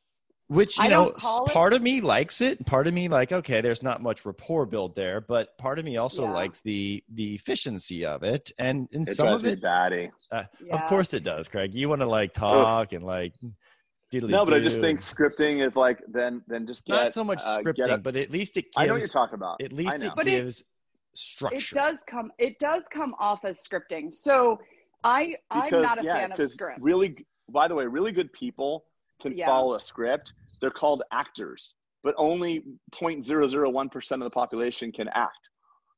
which 0.47 0.77
you 0.77 0.83
I 0.83 0.87
know 0.89 1.05
don't 1.05 1.17
call 1.17 1.43
s- 1.45 1.49
it- 1.49 1.53
part 1.53 1.71
of 1.73 1.81
me 1.81 2.01
likes 2.01 2.41
it 2.41 2.65
part 2.65 2.85
of 2.87 2.93
me 2.93 3.07
like 3.07 3.31
okay 3.31 3.61
there's 3.61 3.81
not 3.81 4.01
much 4.01 4.25
rapport 4.25 4.65
build 4.65 4.95
there 4.97 5.21
but 5.21 5.57
part 5.57 5.79
of 5.79 5.85
me 5.85 5.95
also 5.95 6.23
Yeah. 6.23 6.31
likes 6.41 6.59
the 6.61 7.01
the 7.13 7.33
efficiency 7.35 8.05
of 8.05 8.23
it 8.23 8.51
and 8.59 8.89
in 8.91 9.03
It 9.03 9.15
some 9.15 9.29
of 9.29 9.45
it 9.45 9.61
batty. 9.61 10.11
of 10.31 10.47
Yeah. 10.61 10.89
course 10.89 11.13
it 11.13 11.23
does, 11.23 11.47
Craig. 11.47 11.73
You 11.73 11.87
want 11.87 12.01
to 12.01 12.07
like 12.07 12.33
talk 12.33 12.91
and 12.91 13.05
like 13.05 13.33
diddly 14.19 14.29
No, 14.29 14.45
but 14.45 14.53
I 14.53 14.59
just 14.59 14.79
think 14.81 14.99
scripting 15.01 15.65
is 15.65 15.75
like 15.75 16.01
then 16.07 16.41
then 16.47 16.65
just 16.65 16.87
not 16.87 17.13
so 17.13 17.23
much 17.23 17.41
uh, 17.43 17.59
scripting, 17.59 17.93
a- 17.93 17.97
but 17.97 18.15
at 18.15 18.31
least 18.31 18.57
it 18.57 18.63
gives 18.65 18.77
I 18.77 18.85
know 18.87 18.93
what 18.93 18.99
you're 19.01 19.07
talking 19.09 19.35
about. 19.35 19.61
at 19.61 19.73
least 19.73 20.01
it 20.01 20.11
But 20.15 20.27
it- 20.27 20.31
gives 20.31 20.59
It 20.61 20.65
structure. 21.17 21.75
does 21.75 22.03
come. 22.09 22.31
It 22.39 22.59
does 22.59 22.83
come 22.91 23.15
off 23.19 23.45
as 23.45 23.59
scripting. 23.59 24.13
So 24.13 24.59
I 25.03 25.35
I'm 25.51 25.71
not 25.71 26.01
a 26.01 26.03
yeah, 26.03 26.15
fan 26.15 26.31
of 26.31 26.37
'cause 26.37 26.53
script. 26.53 26.79
Really, 26.81 27.25
by 27.49 27.67
the 27.67 27.75
way, 27.75 27.85
really 27.85 28.11
good 28.11 28.31
people 28.33 28.85
can 29.21 29.37
Yeah. 29.37 29.45
follow 29.45 29.75
a 29.75 29.79
script. 29.79 30.33
They're 30.61 30.71
called 30.71 31.03
actors, 31.11 31.75
but 32.03 32.15
only 32.17 32.63
0.001 32.91 33.89
percent 33.89 34.21
of 34.21 34.25
the 34.25 34.31
population 34.33 34.91
can 34.91 35.07
act. 35.09 35.49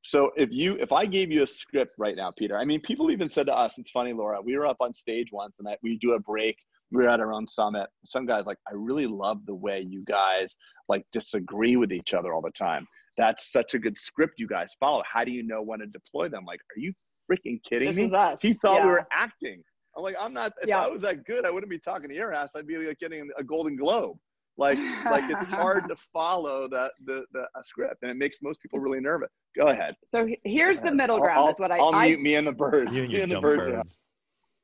So 0.04 0.32
if 0.38 0.52
you 0.52 0.76
if 0.80 0.92
I 0.92 1.06
gave 1.06 1.32
you 1.32 1.44
a 1.44 1.48
script 1.48 1.94
right 1.98 2.16
now, 2.16 2.32
Peter, 2.38 2.58
I 2.58 2.66
mean, 2.66 2.80
people 2.82 3.10
even 3.12 3.30
said 3.30 3.46
to 3.48 3.56
us, 3.56 3.78
it's 3.78 3.92
funny, 3.92 4.14
Laura, 4.14 4.40
we 4.42 4.58
were 4.58 4.68
up 4.68 4.78
on 4.80 4.94
stage 4.94 5.32
once 5.32 5.60
and 5.60 5.68
I, 5.68 5.78
we 5.82 5.98
do 5.98 6.14
a 6.14 6.20
break. 6.20 6.58
We 6.92 7.04
were 7.04 7.10
at 7.10 7.20
our 7.20 7.34
own 7.34 7.48
summit. 7.48 7.88
Some 8.06 8.26
guys 8.26 8.46
like, 8.46 8.58
I 8.70 8.74
really 8.76 9.08
love 9.08 9.46
the 9.46 9.56
way 9.56 9.86
you 9.88 10.04
guys 10.08 10.56
like 10.88 11.04
disagree 11.12 11.76
with 11.76 11.92
each 11.92 12.14
other 12.14 12.34
all 12.34 12.42
the 12.42 12.52
time. 12.52 12.88
That's 13.18 13.52
such 13.52 13.74
a 13.74 13.80
good 13.80 13.98
script 13.98 14.36
you 14.38 14.48
guys 14.48 14.76
follow. 14.80 15.04
How 15.12 15.24
do 15.26 15.32
you 15.32 15.44
know 15.44 15.62
when 15.62 15.80
to 15.80 15.88
deploy 15.88 16.30
them? 16.30 16.46
Like, 16.46 16.60
are 16.76 16.80
you 16.80 16.94
freaking 17.32 17.60
kidding 17.68 17.90
This 17.90 17.98
me? 17.98 18.06
is 18.06 18.14
us. 18.14 18.42
He 18.42 18.54
thought 18.54 18.84
we 18.86 18.92
were 18.92 19.06
acting. 19.12 19.62
I'm 19.98 20.04
like, 20.04 20.16
I'm 20.20 20.32
not. 20.34 20.54
If 20.62 20.68
Yeah. 20.70 20.84
I 20.84 20.88
was 20.88 21.02
that 21.02 21.26
good, 21.26 21.46
I 21.46 21.50
wouldn't 21.50 21.70
be 21.70 21.80
talking 21.80 22.08
to 22.10 22.16
your 22.16 22.32
ass. 22.32 22.52
I'd 22.56 22.68
be 22.68 22.78
like 22.78 23.00
getting 23.00 23.28
a 23.38 23.44
Golden 23.44 23.76
Globe. 23.76 24.18
Like, 24.60 24.78
like 25.06 25.24
it's 25.30 25.44
hard 25.46 25.90
to 25.90 25.96
follow 26.14 26.68
that 26.70 26.92
the, 27.06 27.26
the 27.34 27.42
a 27.56 27.64
script, 27.64 27.98
and 28.04 28.12
it 28.12 28.18
makes 28.18 28.38
most 28.42 28.62
people 28.62 28.80
really 28.80 29.00
nervous. 29.00 29.30
Go 29.60 29.68
ahead. 29.68 29.96
So 30.14 30.26
he- 30.28 30.40
here's 30.44 30.80
the 30.80 30.92
middle 30.92 31.20
ground. 31.20 31.40
I'll, 31.40 31.50
is 31.50 31.60
what 31.60 31.72
I 31.72 31.78
I'll 31.78 31.94
I, 31.94 32.08
mute 32.10 32.22
me 32.22 32.36
and 32.36 32.48
the 32.48 32.54
birds. 32.54 32.96
you 32.96 33.04
and 33.04 33.12
me 33.12 33.22
and 33.22 33.32
the 33.32 33.36
dumb 33.36 33.42
birds. 33.44 33.68
are- 33.68 33.72
birds. 33.78 33.98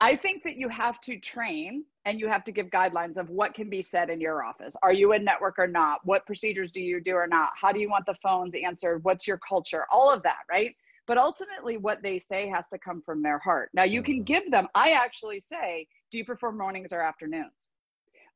I 0.04 0.18
think 0.18 0.44
that 0.44 0.58
you 0.58 0.68
have 0.68 1.00
to 1.02 1.18
train 1.18 1.86
and 2.04 2.20
you 2.20 2.28
have 2.28 2.44
to 2.44 2.52
give 2.52 2.68
guidelines 2.68 3.16
of 3.16 3.30
what 3.30 3.54
can 3.54 3.70
be 3.70 3.82
said 3.82 4.10
in 4.10 4.20
your 4.20 4.44
office. 4.44 4.76
Are 4.84 4.92
you 4.92 5.14
a 5.14 5.20
network 5.20 5.58
or 5.58 5.66
not? 5.66 6.02
What 6.04 6.26
procedures 6.26 6.72
do 6.72 6.82
you 6.82 7.00
do 7.00 7.14
or 7.14 7.26
not? 7.26 7.52
How 7.56 7.72
do 7.72 7.80
you 7.80 7.90
want 7.90 8.06
the 8.06 8.16
phones 8.22 8.54
answered? 8.54 9.02
What's 9.06 9.26
your 9.26 9.38
culture? 9.38 9.86
All 9.90 10.12
of 10.12 10.22
that, 10.24 10.40
right? 10.52 10.76
But 11.08 11.18
ultimately, 11.18 11.78
what 11.78 12.04
they 12.04 12.20
say 12.20 12.50
has 12.50 12.68
to 12.68 12.78
come 12.80 13.02
from 13.02 13.24
their 13.24 13.40
heart. 13.40 13.70
Now, 13.74 13.86
you 13.86 14.04
can 14.04 14.24
Mhm. 14.24 14.26
give 14.26 14.52
them, 14.52 14.68
I 14.76 14.92
actually 14.92 15.40
say, 15.40 15.88
do 16.12 16.18
you 16.18 16.26
prefer 16.26 16.52
mornings 16.52 16.92
or 16.92 17.00
afternoons? 17.00 17.70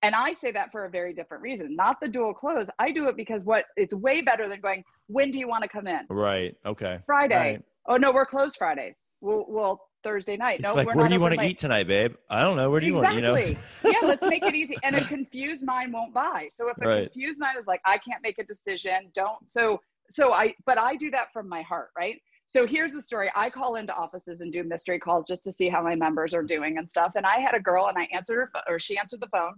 And 0.03 0.15
I 0.15 0.31
say 0.31 0.51
that 0.51 0.71
for 0.71 0.85
a 0.85 0.89
very 0.89 1.13
different 1.13 1.43
reason, 1.43 1.75
not 1.75 1.99
the 1.99 2.07
dual 2.07 2.33
close. 2.33 2.69
I 2.79 2.91
do 2.91 3.09
it 3.09 3.17
because 3.17 3.43
what 3.43 3.65
it's 3.75 3.93
way 3.93 4.21
better 4.21 4.47
than 4.47 4.61
going, 4.61 4.85
when 5.07 5.31
do 5.31 5.39
you 5.39 5.49
want 5.49 5.63
to 5.63 5.69
come 5.69 5.87
in? 5.87 6.05
Right. 6.09 6.55
Okay. 6.65 7.01
Friday. 7.05 7.35
Right. 7.35 7.61
Oh, 7.87 7.97
no, 7.97 8.11
we're 8.11 8.25
closed 8.25 8.57
Fridays. 8.57 9.05
Well, 9.21 9.45
well 9.47 9.89
Thursday 10.03 10.37
night. 10.37 10.59
It's 10.59 10.67
no, 10.67 10.75
like, 10.75 10.87
where 10.87 11.07
do 11.07 11.13
you 11.13 11.19
want 11.19 11.35
to 11.35 11.43
eat 11.43 11.57
tonight, 11.57 11.87
babe? 11.87 12.15
I 12.29 12.43
don't 12.43 12.57
know. 12.57 12.69
Where 12.69 12.79
do 12.79 12.85
you 12.85 12.93
want? 12.93 13.13
You 13.15 13.21
know. 13.21 13.35
Exactly. 13.35 13.91
yeah, 13.91 14.07
let's 14.07 14.25
make 14.25 14.45
it 14.45 14.55
easy. 14.55 14.77
And 14.83 14.95
a 14.95 15.05
confused 15.05 15.65
mind 15.65 15.93
won't 15.93 16.13
buy. 16.13 16.47
So 16.49 16.69
if 16.69 16.77
a 16.81 16.87
Right. 16.87 17.03
confused 17.03 17.39
mind 17.39 17.57
is 17.57 17.67
like, 17.67 17.81
I 17.85 17.97
can't 17.97 18.21
make 18.21 18.39
a 18.39 18.43
decision, 18.43 19.11
don't. 19.13 19.49
So, 19.49 19.79
so 20.09 20.33
I, 20.33 20.53
but 20.65 20.77
I 20.77 20.95
do 20.95 21.09
that 21.11 21.31
from 21.31 21.47
my 21.47 21.61
heart, 21.61 21.89
right? 21.97 22.17
So 22.47 22.65
here's 22.65 22.93
the 22.93 23.01
story. 23.01 23.29
I 23.35 23.49
call 23.49 23.75
into 23.75 23.93
offices 23.93 24.39
and 24.41 24.53
do 24.53 24.63
mystery 24.63 24.99
calls 24.99 25.27
just 25.27 25.43
to 25.43 25.51
see 25.51 25.67
how 25.67 25.81
my 25.81 25.95
members 25.95 26.33
are 26.33 26.43
doing 26.43 26.77
and 26.77 26.89
stuff. 26.89 27.13
And 27.15 27.25
I 27.25 27.39
had 27.39 27.53
a 27.53 27.59
girl 27.59 27.87
and 27.87 27.97
I 27.97 28.07
answered 28.13 28.35
her, 28.35 28.51
or 28.69 28.79
she 28.79 28.97
answered 28.97 29.21
the 29.21 29.29
phone. 29.29 29.53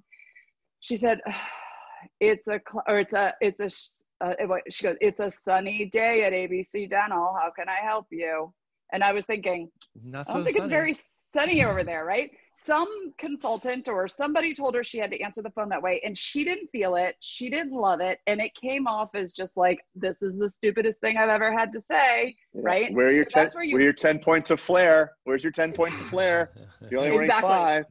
She 0.79 0.95
said, 0.95 1.21
it's 2.19 2.47
a, 2.47 2.59
or 2.87 2.99
it's 2.99 3.13
a, 3.13 3.33
it's 3.41 3.61
a, 3.61 3.69
uh, 4.21 4.33
it 4.39 4.73
she 4.73 4.83
goes, 4.83 4.95
it's 5.01 5.19
a 5.19 5.31
sunny 5.31 5.85
day 5.85 6.23
at 6.23 6.33
ABC 6.33 6.89
Dental. 6.89 7.33
How 7.39 7.51
can 7.57 7.69
I 7.69 7.75
help 7.85 8.07
you? 8.11 8.53
And 8.91 9.03
I 9.03 9.11
was 9.13 9.25
thinking, 9.25 9.69
Not 10.03 10.29
I 10.29 10.33
don't 10.33 10.43
think 10.45 10.57
sunny. 10.57 10.65
it's 10.65 10.69
very 10.71 10.95
sunny 11.33 11.63
over 11.63 11.83
there, 11.83 12.05
right? 12.05 12.31
Some 12.65 13.13
consultant 13.17 13.87
or 13.87 14.07
somebody 14.07 14.53
told 14.53 14.75
her 14.75 14.83
she 14.83 14.97
had 14.97 15.11
to 15.11 15.21
answer 15.21 15.41
the 15.41 15.51
phone 15.51 15.69
that 15.69 15.81
way, 15.81 16.01
and 16.03 16.17
she 16.17 16.43
didn't 16.43 16.67
feel 16.71 16.95
it. 16.95 17.15
She 17.21 17.49
didn't 17.49 17.71
love 17.71 18.01
it, 18.01 18.19
and 18.27 18.41
it 18.41 18.53
came 18.55 18.85
off 18.87 19.09
as 19.15 19.31
just 19.31 19.55
like, 19.55 19.79
"This 19.95 20.21
is 20.21 20.37
the 20.37 20.49
stupidest 20.49 20.99
thing 20.99 21.15
I've 21.17 21.29
ever 21.29 21.51
had 21.57 21.71
to 21.71 21.79
say." 21.79 22.35
Right? 22.53 22.93
Where 22.93 23.07
are 23.07 23.11
your 23.13 23.23
So 23.29 23.43
ten? 23.45 23.49
where 23.53 23.63
you- 23.63 23.75
Where 23.75 23.83
your 23.83 23.93
ten 23.93 24.19
points 24.19 24.51
of 24.51 24.59
flair? 24.59 25.13
Where's 25.23 25.43
your 25.43 25.53
ten 25.53 25.71
points 25.71 26.01
of 26.01 26.07
flair? 26.07 26.51
You're 26.91 26.99
only 26.99 27.11
wearing 27.11 27.29
Exactly. 27.29 27.47
five. 27.49 27.85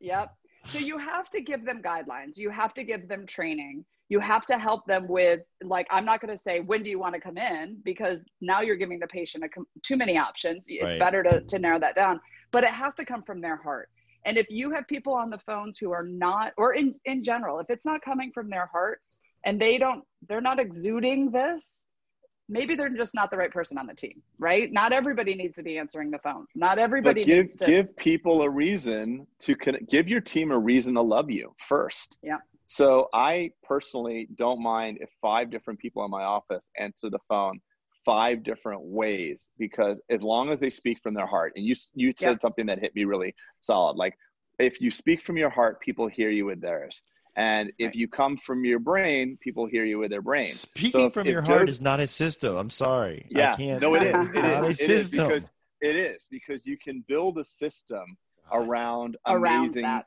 Yep. 0.00 0.34
So 0.72 0.78
you 0.78 0.98
have 0.98 1.30
to 1.30 1.40
give 1.40 1.64
them 1.64 1.80
guidelines. 1.82 2.36
You 2.36 2.50
have 2.50 2.74
to 2.74 2.84
give 2.84 3.08
them 3.08 3.24
training. 3.26 3.84
You 4.08 4.20
have 4.20 4.46
to 4.46 4.58
help 4.58 4.86
them 4.86 5.06
with, 5.06 5.40
like, 5.62 5.86
I'm 5.90 6.04
not 6.04 6.20
going 6.20 6.34
to 6.34 6.42
say, 6.42 6.60
when 6.60 6.82
do 6.82 6.88
you 6.90 6.98
want 6.98 7.14
to 7.14 7.20
come 7.20 7.36
in? 7.36 7.78
Because 7.84 8.22
now 8.40 8.62
you're 8.62 8.76
giving 8.76 8.98
the 8.98 9.06
patient 9.06 9.44
a 9.44 9.48
com- 9.48 9.66
too 9.82 9.96
many 9.96 10.16
options. 10.16 10.64
It's 10.66 10.82
Right. 10.82 10.98
better 10.98 11.22
to, 11.22 11.30
to 11.30 11.36
mm-hmm. 11.38 11.62
narrow 11.62 11.78
that 11.80 11.94
down. 11.94 12.20
But 12.50 12.64
it 12.64 12.70
has 12.70 12.94
to 12.94 13.04
come 13.04 13.22
from 13.22 13.40
their 13.40 13.56
heart. 13.56 13.90
And 14.24 14.36
if 14.38 14.46
you 14.50 14.70
have 14.70 14.86
people 14.88 15.12
on 15.12 15.30
the 15.30 15.38
phones 15.38 15.78
who 15.78 15.92
are 15.92 16.02
not, 16.02 16.52
or 16.56 16.74
in, 16.74 16.94
in 17.04 17.22
general, 17.22 17.60
if 17.60 17.66
it's 17.68 17.86
not 17.86 18.02
coming 18.02 18.32
from 18.32 18.48
their 18.50 18.66
heart 18.66 19.00
and 19.44 19.60
they 19.60 19.78
don't, 19.78 20.02
they're 20.28 20.40
not 20.40 20.58
exuding 20.58 21.30
this, 21.30 21.86
maybe 22.48 22.74
they're 22.74 22.88
just 22.88 23.14
not 23.14 23.30
the 23.30 23.36
right 23.36 23.52
person 23.52 23.76
on 23.78 23.86
the 23.86 23.94
team, 23.94 24.22
right? 24.38 24.72
Not 24.72 24.92
everybody 24.92 25.34
needs 25.34 25.56
to 25.56 25.62
be 25.62 25.78
answering 25.78 26.10
the 26.10 26.18
phones. 26.18 26.48
Not 26.56 26.78
everybody 26.78 27.20
But 27.22 27.26
give 27.26 27.44
needs 27.44 27.56
to. 27.56 27.66
give 27.66 27.96
people 27.96 28.42
a 28.42 28.50
reason 28.50 29.26
to 29.40 29.54
con- 29.54 29.86
give 29.88 30.08
your 30.08 30.20
team 30.20 30.50
a 30.50 30.58
reason 30.58 30.94
to 30.94 31.02
love 31.02 31.30
you 31.30 31.54
first. 31.58 32.16
Yeah. 32.22 32.38
So 32.68 33.08
I 33.14 33.50
personally 33.64 34.28
don't 34.36 34.62
mind 34.62 34.98
if 35.00 35.08
five 35.20 35.50
different 35.50 35.80
people 35.80 36.04
in 36.04 36.10
my 36.10 36.22
office 36.22 36.68
answer 36.78 37.10
the 37.10 37.18
phone 37.28 37.60
five 38.04 38.42
different 38.42 38.80
ways 38.82 39.50
because 39.58 40.00
as 40.08 40.22
long 40.22 40.50
as 40.50 40.60
they 40.60 40.70
speak 40.70 40.98
from 41.02 41.12
their 41.14 41.26
heart 41.26 41.52
and 41.56 41.64
you 41.66 41.74
you 41.94 42.12
said 42.16 42.30
Yeah. 42.30 42.38
something 42.40 42.64
that 42.66 42.78
hit 42.78 42.94
me 42.94 43.04
really 43.04 43.34
solid 43.60 43.96
like 43.96 44.16
if 44.58 44.80
you 44.80 44.90
speak 44.90 45.20
from 45.20 45.36
your 45.36 45.50
heart 45.50 45.80
people 45.80 46.06
hear 46.06 46.30
you 46.30 46.46
with 46.46 46.60
theirs 46.60 47.02
and 47.36 47.70
if 47.78 47.94
you 47.94 48.08
come 48.08 48.36
from 48.38 48.64
your 48.64 48.78
brain 48.78 49.36
people 49.40 49.66
hear 49.66 49.84
you 49.84 49.98
with 49.98 50.10
their 50.10 50.22
brain 50.22 50.46
Speaking 50.46 50.90
So 51.00 51.06
if- 51.08 51.12
from 51.12 51.26
if 51.26 51.32
your 51.32 51.42
heart 51.42 51.68
is 51.68 51.80
not 51.80 52.00
a 52.00 52.06
system. 52.06 52.56
I'm 52.56 52.70
sorry. 52.70 53.26
I 53.26 53.30
yeah, 53.30 53.56
can't. 53.56 53.80
no, 53.80 53.94
it 53.94 54.02
is. 54.04 54.28
It's 54.28 54.34
It 54.36 54.42
not 54.44 54.64
a 54.64 54.68
is. 54.68 54.80
It 54.80 54.90
is 54.90 55.10
because 55.10 55.50
it 55.80 55.96
is 55.96 56.26
because 56.30 56.66
you 56.66 56.78
can 56.78 57.04
build 57.08 57.38
a 57.38 57.44
system 57.44 58.16
around 58.52 59.16
Around 59.26 59.64
amazing 59.64 59.82
that. 59.82 60.06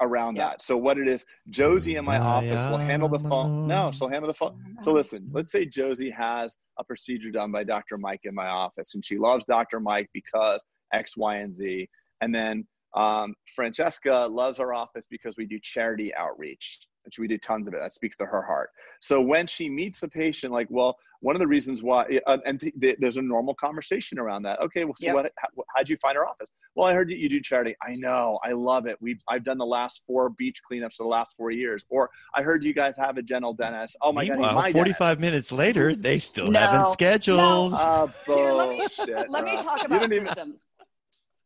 Around 0.00 0.36
Yeah. 0.36 0.48
that. 0.50 0.62
So 0.62 0.76
what 0.76 0.98
it 0.98 1.08
is, 1.08 1.24
Josie 1.50 1.96
in 1.96 2.04
my 2.04 2.18
office 2.18 2.66
will 2.68 2.78
handle 2.78 3.08
the 3.08 3.18
phone. 3.20 3.48
No, 3.64 3.90
she'll 3.92 4.08
handle 4.08 4.28
the 4.28 4.34
phone. 4.34 4.52
So 4.82 4.92
listen, 4.92 5.28
let's 5.32 5.52
say 5.52 5.66
Josie 5.66 6.10
has 6.10 6.56
a 6.78 6.84
procedure 6.84 7.30
done 7.30 7.52
by 7.52 7.64
Dr. 7.64 7.98
Mike 7.98 8.20
in 8.24 8.34
my 8.34 8.46
office, 8.48 8.94
and 8.94 9.04
she 9.04 9.18
loves 9.18 9.44
Dr. 9.44 9.80
Mike 9.80 10.08
because 10.14 10.62
X, 10.92 11.16
Y, 11.16 11.36
and 11.36 11.54
Z. 11.54 11.88
And 12.20 12.34
then 12.34 12.66
um, 12.96 13.34
Francesca 13.54 14.26
loves 14.30 14.58
our 14.58 14.72
office 14.74 15.06
because 15.10 15.36
we 15.36 15.46
do 15.46 15.58
charity 15.62 16.14
outreach. 16.14 16.80
and 17.04 17.12
we 17.18 17.28
do 17.28 17.38
tons 17.38 17.68
of 17.68 17.74
it. 17.74 17.80
That 17.80 17.94
speaks 17.94 18.16
to 18.18 18.26
her 18.26 18.42
heart. 18.42 18.70
So 19.00 19.20
when 19.20 19.46
she 19.46 19.68
meets 19.70 20.02
a 20.02 20.08
patient, 20.08 20.52
like, 20.52 20.66
well, 20.70 20.96
one 21.20 21.36
of 21.36 21.40
the 21.40 21.46
reasons 21.46 21.82
why, 21.82 22.18
uh, 22.26 22.38
and 22.46 22.58
th- 22.60 22.72
th- 22.80 22.96
there's 22.98 23.18
a 23.18 23.22
normal 23.22 23.54
conversation 23.54 24.18
around 24.18 24.42
that. 24.42 24.60
Okay, 24.60 24.84
well, 24.84 24.94
so 24.98 25.06
yep. 25.06 25.14
what? 25.14 25.32
How, 25.36 25.48
how'd 25.76 25.88
you 25.88 25.96
find 25.98 26.16
our 26.16 26.26
office? 26.26 26.50
Well, 26.74 26.86
I 26.88 26.94
heard 26.94 27.10
you, 27.10 27.16
you 27.16 27.28
do 27.28 27.40
charity. 27.40 27.74
I 27.82 27.94
know, 27.96 28.38
I 28.42 28.52
love 28.52 28.86
it. 28.86 28.96
We 29.00 29.18
I've 29.28 29.44
done 29.44 29.58
the 29.58 29.66
last 29.66 30.02
four 30.06 30.30
beach 30.30 30.58
cleanups 30.70 30.94
for 30.96 31.02
the 31.04 31.08
last 31.10 31.36
four 31.36 31.50
years. 31.50 31.84
Or 31.90 32.10
I 32.34 32.42
heard 32.42 32.64
you 32.64 32.72
guys 32.72 32.94
have 32.96 33.18
a 33.18 33.22
general 33.22 33.52
dentist. 33.52 33.96
Oh 34.00 34.12
my 34.12 34.22
Meanwhile, 34.22 34.54
god, 34.54 34.62
my 34.62 34.72
45 34.72 34.98
dentist. 34.98 35.20
minutes 35.20 35.52
later, 35.52 35.94
they 35.94 36.18
still 36.18 36.48
No. 36.48 36.58
haven't 36.58 36.86
scheduled. 36.86 37.72
No. 37.72 37.78
Uh, 37.78 38.06
Here, 38.26 38.52
let 38.52 38.68
me- 38.70 38.76
bullshit, 38.78 39.30
Let 39.30 39.44
me 39.44 39.52
talk 39.62 39.84
about 39.84 40.00
didn't 40.00 40.12
even- 40.14 40.56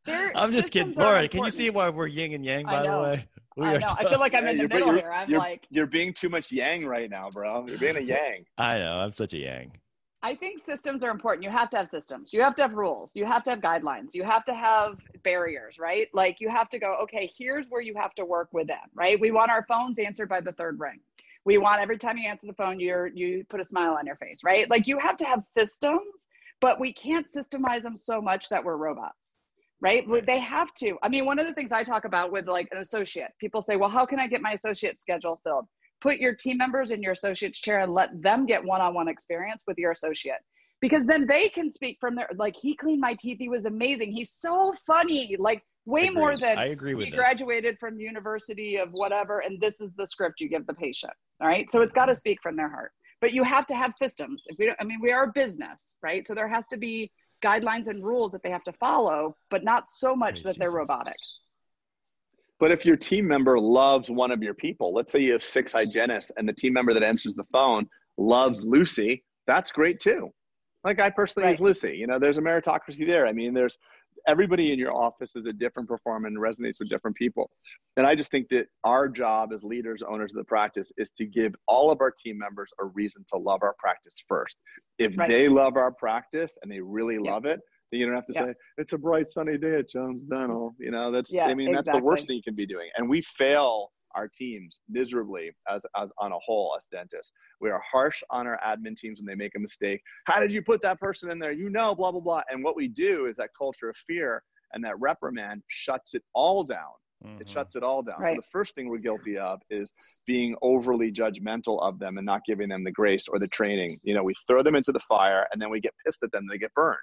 I'm 0.06 0.52
just 0.52 0.70
kidding. 0.70 0.88
systems 0.88 0.96
Laura, 0.98 1.26
can 1.28 1.44
you 1.44 1.50
see 1.50 1.70
why 1.70 1.88
we're 1.88 2.06
yin 2.06 2.32
and 2.34 2.44
yang, 2.44 2.66
by 2.66 2.82
the 2.82 2.88
way? 3.02 3.26
We 3.56 3.66
I 3.66 3.74
are 3.76 3.78
know. 3.78 3.94
I 3.96 4.08
feel 4.08 4.18
like 4.18 4.34
I'm 4.34 4.44
Yeah, 4.44 4.50
in 4.50 4.56
the 4.56 4.62
you're- 4.62 4.74
middle 4.74 4.88
you're- 4.88 5.00
here. 5.00 5.12
I'm 5.12 5.30
you're, 5.30 5.38
like, 5.38 5.66
you're 5.70 5.86
being 5.86 6.12
too 6.12 6.28
much 6.28 6.50
yang 6.50 6.84
right 6.86 7.08
now, 7.08 7.30
bro. 7.30 7.66
You're 7.66 7.78
being 7.78 7.96
a 7.96 8.00
yang. 8.00 8.44
I 8.58 8.78
know. 8.78 8.98
I'm 8.98 9.12
such 9.12 9.34
a 9.34 9.38
yang. 9.38 9.72
I 10.22 10.34
think 10.34 10.64
systems 10.64 11.02
are 11.02 11.10
important. 11.10 11.44
You 11.44 11.50
have 11.50 11.68
to 11.70 11.76
have 11.76 11.90
systems. 11.90 12.32
You 12.32 12.42
have 12.42 12.56
to 12.56 12.62
have 12.62 12.72
rules. 12.72 13.10
You 13.14 13.26
have 13.26 13.44
to 13.44 13.50
have 13.50 13.60
guidelines. 13.60 14.14
You 14.14 14.24
have 14.24 14.44
to 14.46 14.54
have 14.54 14.96
barriers, 15.22 15.78
right? 15.78 16.08
Like 16.14 16.40
you 16.40 16.48
have 16.48 16.70
to 16.70 16.78
go, 16.78 16.96
okay, 17.02 17.30
here's 17.36 17.66
where 17.68 17.82
you 17.82 17.94
have 17.96 18.14
to 18.14 18.24
work 18.24 18.48
with 18.52 18.66
them, 18.66 18.88
right? 18.94 19.20
We 19.20 19.30
want 19.32 19.50
our 19.50 19.64
phones 19.68 19.98
answered 19.98 20.30
by 20.30 20.40
the 20.40 20.52
third 20.52 20.80
ring. 20.80 20.98
We 21.44 21.58
want 21.58 21.82
every 21.82 21.98
time 21.98 22.16
you 22.16 22.26
answer 22.26 22.46
the 22.46 22.54
phone, 22.54 22.80
you're 22.80 23.08
you 23.08 23.44
put 23.50 23.60
a 23.60 23.64
smile 23.64 23.96
on 23.98 24.06
your 24.06 24.16
face, 24.16 24.42
right? 24.42 24.68
Like 24.70 24.86
you 24.86 24.98
have 24.98 25.18
to 25.18 25.26
have 25.26 25.44
systems, 25.56 26.26
but 26.62 26.80
we 26.80 26.90
can't 26.94 27.30
systemize 27.30 27.82
them 27.82 27.96
so 27.98 28.22
much 28.22 28.48
that 28.48 28.64
we're 28.64 28.78
robots. 28.78 29.33
Right? 29.84 30.04
But 30.08 30.26
They 30.26 30.40
have 30.40 30.72
to. 30.76 30.96
I 31.02 31.08
mean, 31.10 31.26
one 31.26 31.38
of 31.38 31.46
the 31.46 31.52
things 31.52 31.70
I 31.70 31.84
talk 31.84 32.06
about 32.06 32.32
with 32.32 32.48
like 32.48 32.68
an 32.72 32.78
associate, 32.78 33.30
people 33.38 33.62
say, 33.62 33.76
well, 33.76 33.90
how 33.90 34.06
can 34.06 34.18
I 34.18 34.26
get 34.26 34.40
my 34.40 34.52
associate 34.52 35.00
schedule 35.00 35.40
filled? 35.44 35.66
put 36.04 36.18
your 36.18 36.34
team 36.34 36.58
members 36.58 36.90
in 36.90 37.02
your 37.02 37.12
associate's 37.12 37.58
chair 37.58 37.80
and 37.80 37.94
let 37.94 38.10
them 38.22 38.44
get 38.44 38.62
one-on-one 38.62 39.08
experience 39.08 39.64
with 39.66 39.78
your 39.78 39.90
associate. 39.90 40.42
Because 40.82 41.06
then 41.06 41.26
they 41.26 41.48
can 41.48 41.72
speak 41.72 41.96
from 41.98 42.14
their 42.14 42.28
like 42.36 42.54
he 42.54 42.76
cleaned 42.76 43.00
my 43.00 43.16
teeth. 43.18 43.38
He 43.40 43.48
was 43.48 43.64
amazing. 43.64 44.12
He's 44.12 44.32
so 44.38 44.74
funny 44.86 45.34
like 45.38 45.62
way 45.86 46.10
more 46.10 46.36
than 46.36 46.58
I 46.58 46.66
agree 46.66 46.94
with 46.94 47.06
he 47.06 47.10
this. 47.10 47.18
graduated 47.18 47.78
from 47.78 47.98
university 47.98 48.76
of 48.76 48.90
whatever 48.92 49.40
and 49.40 49.58
this 49.60 49.80
is 49.80 49.90
the 49.96 50.06
script 50.06 50.40
you 50.40 50.48
give 50.48 50.66
the 50.66 50.74
patient 50.74 51.12
all 51.40 51.48
right? 51.48 51.70
So 51.70 51.80
it's 51.80 51.92
got 51.92 52.06
to 52.06 52.14
speak 52.14 52.38
from 52.42 52.54
their 52.54 52.68
heart. 52.68 52.92
But 53.22 53.32
you 53.32 53.44
have 53.44 53.66
to 53.68 53.74
have 53.74 53.94
systems. 53.94 54.44
If 54.48 54.58
we 54.58 54.66
don't 54.66 54.76
i 54.78 54.84
mean 54.84 55.00
we 55.00 55.10
are 55.10 55.24
a 55.24 55.32
business 55.32 55.96
right? 56.02 56.26
So 56.26 56.34
there 56.34 56.48
has 56.48 56.66
to 56.70 56.76
be 56.76 57.10
guidelines 57.44 57.88
and 57.88 58.04
rules 58.04 58.32
that 58.32 58.42
they 58.42 58.50
have 58.50 58.64
to 58.64 58.72
follow 58.72 59.36
but 59.50 59.62
not 59.64 59.84
so 59.88 60.16
much 60.16 60.42
Praise 60.42 60.44
that 60.44 60.58
they're 60.58 60.70
robotic 60.70 61.16
But 62.60 62.70
if 62.72 62.84
your 62.86 62.96
team 62.96 63.26
member 63.26 63.58
loves 63.58 64.10
one 64.10 64.30
of 64.30 64.42
your 64.42 64.54
people, 64.54 64.94
let's 64.94 65.12
say 65.12 65.20
you 65.20 65.32
have 65.32 65.42
six 65.42 65.72
hygienists 65.72 66.30
and 66.36 66.48
the 66.48 66.52
team 66.52 66.72
member 66.72 66.94
that 66.94 67.02
answers 67.02 67.34
the 67.34 67.44
phone 67.52 67.86
loves 68.16 68.64
Lucy, 68.64 69.24
that's 69.46 69.70
great 69.72 70.00
too. 70.00 70.30
Like 70.84 71.00
I 71.00 71.10
personally 71.10 71.46
Right. 71.46 71.52
use 71.52 71.60
Lucy. 71.60 71.96
You 71.96 72.06
know, 72.06 72.18
there's 72.18 72.38
a 72.38 72.42
meritocracy 72.42 73.06
there. 73.06 73.26
I 73.26 73.32
mean, 73.32 73.54
there's 73.54 73.76
everybody 74.26 74.72
in 74.72 74.78
your 74.78 74.94
office 74.94 75.36
is 75.36 75.46
a 75.46 75.52
different 75.52 75.88
performer 75.88 76.26
and 76.26 76.38
resonates 76.38 76.78
with 76.78 76.88
different 76.88 77.16
people. 77.16 77.50
And 77.96 78.06
I 78.06 78.14
just 78.14 78.30
think 78.30 78.48
that 78.50 78.66
our 78.84 79.08
job 79.08 79.52
as 79.52 79.62
leaders, 79.62 80.02
owners 80.02 80.32
of 80.32 80.36
the 80.38 80.44
practice, 80.44 80.90
is 80.96 81.10
to 81.18 81.26
give 81.26 81.54
all 81.68 81.90
of 81.90 82.00
our 82.00 82.10
team 82.10 82.38
members 82.38 82.72
a 82.80 82.86
reason 82.86 83.24
to 83.32 83.38
love 83.38 83.60
our 83.62 83.74
practice 83.78 84.14
first. 84.28 84.56
If 84.98 85.16
Right. 85.16 85.28
they 85.28 85.48
love 85.48 85.76
our 85.76 85.92
practice 85.92 86.56
and 86.62 86.70
they 86.70 86.80
really 86.80 87.16
Yep. 87.16 87.24
love 87.24 87.44
it, 87.46 87.60
then 87.90 88.00
you 88.00 88.06
don't 88.06 88.14
have 88.14 88.26
to 88.26 88.32
Yep. 88.34 88.44
say, 88.44 88.54
it's 88.78 88.92
a 88.92 88.98
bright 88.98 89.30
sunny 89.30 89.58
day 89.58 89.76
at 89.76 89.88
Jones 89.88 90.22
Dental. 90.28 90.74
You 90.78 90.90
know, 90.90 91.12
that's, 91.12 91.32
Yeah, 91.32 91.46
I 91.46 91.54
mean, 91.54 91.72
that's 91.72 91.90
the 91.90 91.98
worst 91.98 92.26
thing 92.26 92.36
you 92.36 92.42
can 92.42 92.54
be 92.54 92.66
doing. 92.66 92.90
And 92.96 93.08
we 93.08 93.22
fail 93.22 93.92
our 94.14 94.28
teams 94.28 94.80
miserably 94.88 95.50
as, 95.68 95.84
as 95.96 96.10
on 96.18 96.32
a 96.32 96.38
whole 96.38 96.74
as 96.76 96.84
dentists. 96.90 97.32
We 97.60 97.70
are 97.70 97.82
harsh 97.90 98.22
on 98.30 98.46
our 98.46 98.58
admin 98.64 98.96
teams 98.96 99.20
when 99.20 99.26
they 99.26 99.34
make 99.34 99.54
a 99.56 99.60
mistake. 99.60 100.00
How 100.26 100.40
did 100.40 100.52
you 100.52 100.62
put 100.62 100.82
that 100.82 101.00
person 101.00 101.30
in 101.30 101.38
there? 101.38 101.52
You 101.52 101.70
know, 101.70 101.94
blah, 101.94 102.12
blah, 102.12 102.20
blah. 102.20 102.42
And 102.50 102.62
what 102.62 102.76
we 102.76 102.88
do 102.88 103.26
is 103.26 103.36
that 103.36 103.50
culture 103.56 103.88
of 103.88 103.96
fear 103.96 104.42
and 104.72 104.84
that 104.84 104.98
reprimand 104.98 105.62
shuts 105.68 106.14
it 106.14 106.22
all 106.34 106.64
down. 106.64 106.92
It 107.40 107.46
Mhm. 107.46 107.48
shuts 107.48 107.74
it 107.74 107.82
all 107.82 108.02
down. 108.02 108.20
Right. 108.20 108.32
So 108.36 108.42
the 108.42 108.48
first 108.52 108.74
thing 108.74 108.88
we're 108.88 108.98
guilty 108.98 109.38
of 109.38 109.60
is 109.70 109.92
being 110.26 110.54
overly 110.60 111.10
judgmental 111.10 111.80
of 111.80 111.98
them 111.98 112.18
and 112.18 112.26
not 112.26 112.42
giving 112.44 112.68
them 112.68 112.84
the 112.84 112.92
grace 112.92 113.28
or 113.28 113.38
the 113.38 113.48
training. 113.48 113.96
You 114.02 114.14
know, 114.14 114.22
we 114.22 114.34
throw 114.46 114.62
them 114.62 114.74
into 114.74 114.92
the 114.92 115.00
fire 115.00 115.46
and 115.50 115.62
then 115.62 115.70
we 115.70 115.80
get 115.80 115.94
pissed 116.04 116.22
at 116.22 116.32
them, 116.32 116.46
they 116.50 116.58
get 116.58 116.74
burned. 116.74 116.98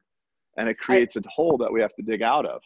And 0.57 0.69
it 0.69 0.77
creates 0.77 1.15
a 1.15 1.21
hole 1.27 1.57
that 1.57 1.71
we 1.71 1.81
have 1.81 1.93
to 1.95 2.03
dig 2.03 2.21
out 2.21 2.45
of. 2.45 2.61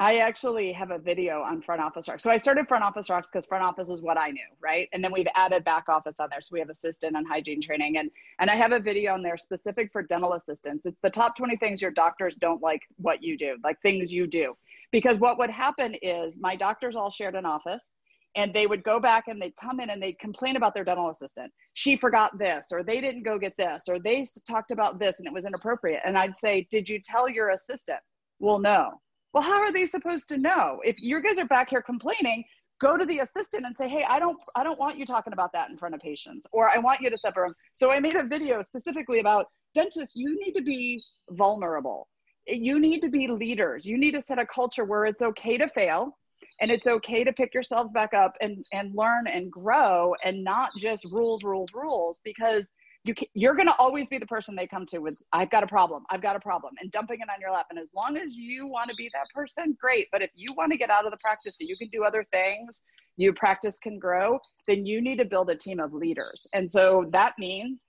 I 0.00 0.18
actually 0.18 0.72
have 0.72 0.90
a 0.90 0.98
video 0.98 1.42
on 1.42 1.62
front 1.62 1.80
office 1.80 2.08
rocks. 2.08 2.22
So 2.22 2.30
I 2.30 2.36
started 2.36 2.66
front 2.66 2.82
office 2.82 3.08
rocks 3.08 3.28
because 3.32 3.46
front 3.46 3.62
office 3.62 3.88
is 3.88 4.02
what 4.02 4.18
I 4.18 4.30
knew, 4.30 4.40
right? 4.60 4.88
And 4.92 5.02
then 5.02 5.12
we've 5.12 5.28
added 5.34 5.64
back 5.64 5.88
office 5.88 6.18
on 6.18 6.28
there. 6.30 6.40
So 6.40 6.48
we 6.52 6.58
have 6.58 6.70
assistant 6.70 7.16
and 7.16 7.26
hygiene 7.26 7.60
training. 7.60 7.98
And 7.98 8.10
and 8.40 8.50
I 8.50 8.56
have 8.56 8.72
a 8.72 8.80
video 8.80 9.14
on 9.14 9.22
there 9.22 9.36
specific 9.36 9.92
for 9.92 10.02
dental 10.02 10.32
assistants. 10.32 10.86
It's 10.86 10.98
the 11.02 11.10
top 11.10 11.36
20 11.36 11.56
things 11.58 11.80
your 11.80 11.92
doctors 11.92 12.34
don't 12.36 12.62
like 12.62 12.82
what 12.96 13.22
you 13.22 13.38
do, 13.38 13.56
like 13.62 13.80
things 13.80 14.12
you 14.12 14.26
do. 14.26 14.56
Because 14.90 15.18
what 15.18 15.38
would 15.38 15.50
happen 15.50 15.94
is 16.02 16.36
my 16.40 16.56
doctors 16.56 16.96
all 16.96 17.10
shared 17.10 17.36
an 17.36 17.46
office 17.46 17.94
and 18.34 18.52
they 18.52 18.66
would 18.66 18.82
go 18.82 18.98
back 18.98 19.28
and 19.28 19.40
they'd 19.40 19.54
come 19.62 19.80
in 19.80 19.90
and 19.90 20.02
they'd 20.02 20.18
complain 20.18 20.56
about 20.56 20.74
their 20.74 20.84
dental 20.84 21.10
assistant. 21.10 21.52
She 21.74 21.96
forgot 21.96 22.38
this, 22.38 22.66
or 22.72 22.82
they 22.82 23.00
didn't 23.00 23.22
go 23.22 23.38
get 23.38 23.56
this, 23.56 23.84
or 23.88 23.98
they 23.98 24.24
talked 24.48 24.70
about 24.70 24.98
this 24.98 25.18
and 25.18 25.26
it 25.26 25.34
was 25.34 25.44
inappropriate. 25.44 26.02
And 26.04 26.16
I'd 26.16 26.36
say, 26.36 26.66
Did 26.70 26.88
you 26.88 27.00
tell 27.04 27.28
your 27.28 27.50
assistant? 27.50 28.00
Well, 28.38 28.58
no. 28.58 29.00
Well, 29.32 29.42
how 29.42 29.62
are 29.62 29.72
they 29.72 29.86
supposed 29.86 30.28
to 30.28 30.36
know? 30.36 30.80
If 30.84 30.96
you 31.00 31.22
guys 31.22 31.38
are 31.38 31.46
back 31.46 31.70
here 31.70 31.82
complaining, 31.82 32.44
go 32.80 32.96
to 32.96 33.06
the 33.06 33.20
assistant 33.20 33.64
and 33.64 33.76
say, 33.76 33.88
"Hey, 33.88 34.04
I 34.06 34.18
don't, 34.18 34.36
I 34.56 34.62
don't 34.62 34.78
want 34.78 34.98
you 34.98 35.06
talking 35.06 35.32
about 35.32 35.52
that 35.52 35.70
in 35.70 35.78
front 35.78 35.94
of 35.94 36.00
patients, 36.00 36.46
or 36.52 36.68
I 36.68 36.78
want 36.78 37.00
you 37.00 37.08
to 37.10 37.16
separate 37.16 37.48
them." 37.48 37.54
So 37.74 37.90
I 37.90 38.00
made 38.00 38.16
a 38.16 38.24
video 38.24 38.60
specifically 38.62 39.20
about 39.20 39.46
dentists. 39.74 40.14
You 40.14 40.38
need 40.38 40.52
to 40.52 40.62
be 40.62 41.00
vulnerable. 41.30 42.08
You 42.46 42.78
need 42.78 43.00
to 43.00 43.08
be 43.08 43.28
leaders. 43.28 43.86
You 43.86 43.96
need 43.96 44.12
to 44.12 44.20
set 44.20 44.38
a 44.38 44.46
culture 44.46 44.84
where 44.84 45.04
it's 45.06 45.22
okay 45.22 45.56
to 45.56 45.68
fail, 45.68 46.18
and 46.60 46.70
it's 46.70 46.86
okay 46.86 47.24
to 47.24 47.32
pick 47.32 47.54
yourselves 47.54 47.90
back 47.92 48.12
up 48.12 48.34
and 48.40 48.66
and 48.72 48.94
learn 48.94 49.26
and 49.28 49.50
grow, 49.50 50.14
and 50.24 50.44
not 50.44 50.70
just 50.76 51.06
rules, 51.06 51.42
rules, 51.42 51.72
rules, 51.72 52.18
because 52.24 52.68
you 53.04 53.14
can, 53.14 53.26
you're 53.34 53.54
going 53.54 53.66
to 53.66 53.74
always 53.78 54.08
be 54.08 54.18
the 54.18 54.26
person 54.26 54.54
they 54.54 54.66
come 54.66 54.86
to 54.86 54.98
with 54.98 55.20
i've 55.32 55.50
got 55.50 55.62
a 55.62 55.66
problem 55.66 56.04
i've 56.10 56.22
got 56.22 56.36
a 56.36 56.40
problem 56.40 56.74
and 56.80 56.90
dumping 56.90 57.18
it 57.20 57.28
on 57.32 57.40
your 57.40 57.50
lap. 57.50 57.66
And 57.70 57.78
as 57.78 57.92
long 57.94 58.16
as 58.16 58.36
you 58.36 58.66
want 58.66 58.90
to 58.90 58.96
be 58.96 59.10
that 59.12 59.26
person 59.34 59.76
great. 59.80 60.08
But 60.12 60.22
if 60.22 60.30
you 60.34 60.54
want 60.56 60.72
to 60.72 60.78
get 60.78 60.90
out 60.90 61.04
of 61.04 61.10
the 61.10 61.18
practice 61.18 61.56
so 61.58 61.66
you 61.66 61.76
can 61.76 61.88
do 61.88 62.04
other 62.04 62.24
things 62.32 62.84
you 63.16 63.32
practice 63.32 63.78
can 63.78 63.98
grow 63.98 64.38
then 64.66 64.86
you 64.86 65.02
need 65.02 65.18
to 65.18 65.24
build 65.24 65.50
a 65.50 65.56
team 65.56 65.80
of 65.80 65.92
leaders. 65.92 66.46
And 66.54 66.70
so 66.70 67.06
that 67.12 67.34
means 67.38 67.84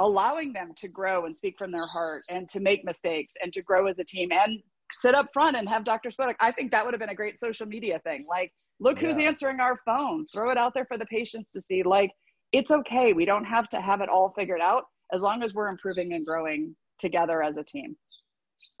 allowing 0.00 0.52
them 0.52 0.72
to 0.76 0.88
grow 0.88 1.26
and 1.26 1.36
speak 1.36 1.54
from 1.56 1.70
their 1.70 1.86
heart 1.86 2.22
and 2.28 2.48
to 2.48 2.58
make 2.58 2.84
mistakes 2.84 3.34
and 3.42 3.52
to 3.52 3.62
grow 3.62 3.86
as 3.86 3.98
a 3.98 4.04
team 4.04 4.32
and 4.32 4.60
sit 4.92 5.14
up 5.14 5.28
front 5.32 5.56
and 5.56 5.68
have 5.68 5.84
dr 5.84 6.08
Spodak. 6.08 6.34
I 6.40 6.52
think 6.52 6.70
that 6.72 6.84
would 6.84 6.94
have 6.94 7.00
been 7.00 7.10
a 7.10 7.14
great 7.14 7.38
social 7.38 7.66
media 7.66 8.00
thing. 8.04 8.24
Like 8.28 8.52
look 8.80 8.98
who's 8.98 9.18
answering 9.18 9.60
our 9.60 9.78
phones. 9.86 10.30
Throw 10.32 10.50
it 10.50 10.58
out 10.58 10.74
there 10.74 10.86
for 10.86 10.98
the 10.98 11.06
patients 11.06 11.52
to 11.52 11.60
see. 11.60 11.82
Like 11.82 12.10
it's 12.54 12.70
okay. 12.70 13.12
We 13.12 13.24
don't 13.24 13.44
have 13.44 13.68
to 13.70 13.80
have 13.80 14.00
it 14.00 14.08
all 14.08 14.32
figured 14.38 14.60
out 14.60 14.84
as 15.12 15.22
long 15.22 15.42
as 15.42 15.54
we're 15.54 15.68
improving 15.68 16.12
and 16.12 16.24
growing 16.24 16.74
together 16.98 17.42
as 17.42 17.56
a 17.56 17.64
team. 17.64 17.96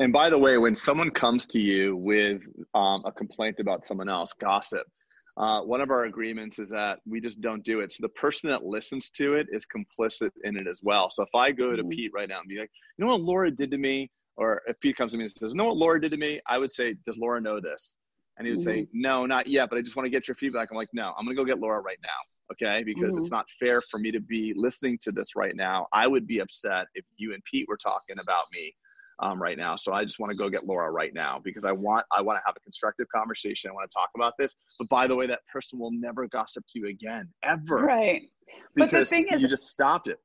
And 0.00 0.12
by 0.12 0.30
the 0.30 0.38
way, 0.38 0.58
when 0.58 0.76
someone 0.76 1.10
comes 1.10 1.46
to 1.48 1.60
you 1.60 1.96
with 1.96 2.40
um, 2.74 3.02
a 3.04 3.12
complaint 3.12 3.56
about 3.58 3.84
someone 3.84 4.08
else, 4.08 4.32
gossip, 4.40 4.86
uh, 5.36 5.60
one 5.62 5.80
of 5.80 5.90
our 5.90 6.04
agreements 6.04 6.60
is 6.60 6.68
that 6.70 7.00
we 7.04 7.20
just 7.20 7.40
don't 7.40 7.64
do 7.64 7.80
it. 7.80 7.90
So 7.90 7.98
the 8.02 8.08
person 8.10 8.48
that 8.48 8.64
listens 8.64 9.10
to 9.10 9.34
it 9.34 9.48
is 9.52 9.66
complicit 9.66 10.30
in 10.44 10.56
it 10.56 10.68
as 10.68 10.80
well. 10.84 11.10
So 11.10 11.24
if 11.24 11.34
I 11.34 11.50
go 11.50 11.74
to 11.74 11.82
Mhm. 11.82 11.90
Pete 11.90 12.12
right 12.14 12.28
now 12.28 12.38
and 12.38 12.48
be 12.48 12.60
like, 12.60 12.70
you 12.96 13.04
know 13.04 13.12
what 13.12 13.22
Laura 13.22 13.50
did 13.50 13.72
to 13.72 13.78
me? 13.78 14.10
Or 14.36 14.62
if 14.68 14.78
Pete 14.78 14.96
comes 14.96 15.12
to 15.12 15.18
me 15.18 15.24
and 15.24 15.32
says, 15.32 15.50
you 15.50 15.56
know 15.56 15.64
what 15.64 15.76
Laura 15.76 16.00
did 16.00 16.12
to 16.12 16.16
me? 16.16 16.40
I 16.46 16.58
would 16.58 16.70
say, 16.72 16.94
does 17.06 17.18
Laura 17.18 17.40
know 17.40 17.60
this? 17.60 17.96
And 18.36 18.46
he 18.46 18.52
would 18.52 18.62
say, 18.62 18.86
no, 18.92 19.26
not 19.26 19.46
yet, 19.46 19.70
but 19.70 19.78
I 19.78 19.82
just 19.82 19.94
want 19.96 20.06
to 20.06 20.10
get 20.10 20.26
your 20.26 20.34
feedback. 20.36 20.68
I'm 20.70 20.76
like, 20.76 20.88
no, 20.92 21.14
I'm 21.16 21.24
going 21.24 21.36
to 21.36 21.40
go 21.40 21.46
get 21.46 21.60
Laura 21.60 21.80
right 21.80 21.98
now. 22.02 22.08
Okay. 22.52 22.82
Because 22.84 23.16
it's 23.16 23.30
not 23.30 23.48
fair 23.58 23.80
for 23.80 23.98
me 23.98 24.10
to 24.10 24.20
be 24.20 24.52
listening 24.56 24.98
to 25.02 25.12
this 25.12 25.34
right 25.34 25.56
now. 25.56 25.86
I 25.92 26.06
would 26.06 26.26
be 26.26 26.40
upset 26.40 26.86
if 26.94 27.04
you 27.16 27.32
and 27.32 27.42
Pete 27.44 27.66
were 27.68 27.76
talking 27.76 28.16
about 28.20 28.44
me 28.52 28.74
um, 29.20 29.40
right 29.40 29.56
now. 29.56 29.76
So 29.76 29.92
I 29.92 30.04
just 30.04 30.18
want 30.18 30.30
to 30.30 30.36
go 30.36 30.48
get 30.48 30.64
Laura 30.64 30.90
right 30.90 31.14
now 31.14 31.40
because 31.42 31.64
I 31.64 31.72
want 31.72 32.04
I 32.10 32.20
want 32.20 32.38
to 32.38 32.42
have 32.46 32.56
a 32.56 32.60
constructive 32.60 33.08
conversation. 33.08 33.70
I 33.70 33.74
want 33.74 33.90
to 33.90 33.94
talk 33.94 34.10
about 34.14 34.34
this. 34.38 34.56
But 34.78 34.88
by 34.88 35.06
the 35.06 35.16
way, 35.16 35.26
that 35.26 35.40
person 35.52 35.78
will 35.78 35.92
never 35.92 36.26
gossip 36.28 36.64
to 36.70 36.80
you 36.80 36.86
again, 36.88 37.28
ever, 37.42 37.78
Right. 37.78 38.22
But 38.76 38.90
the 38.90 39.04
thing 39.04 39.26
is- 39.30 39.40
you 39.40 39.48
just 39.48 39.68
stopped 39.68 40.08
it. 40.08 40.18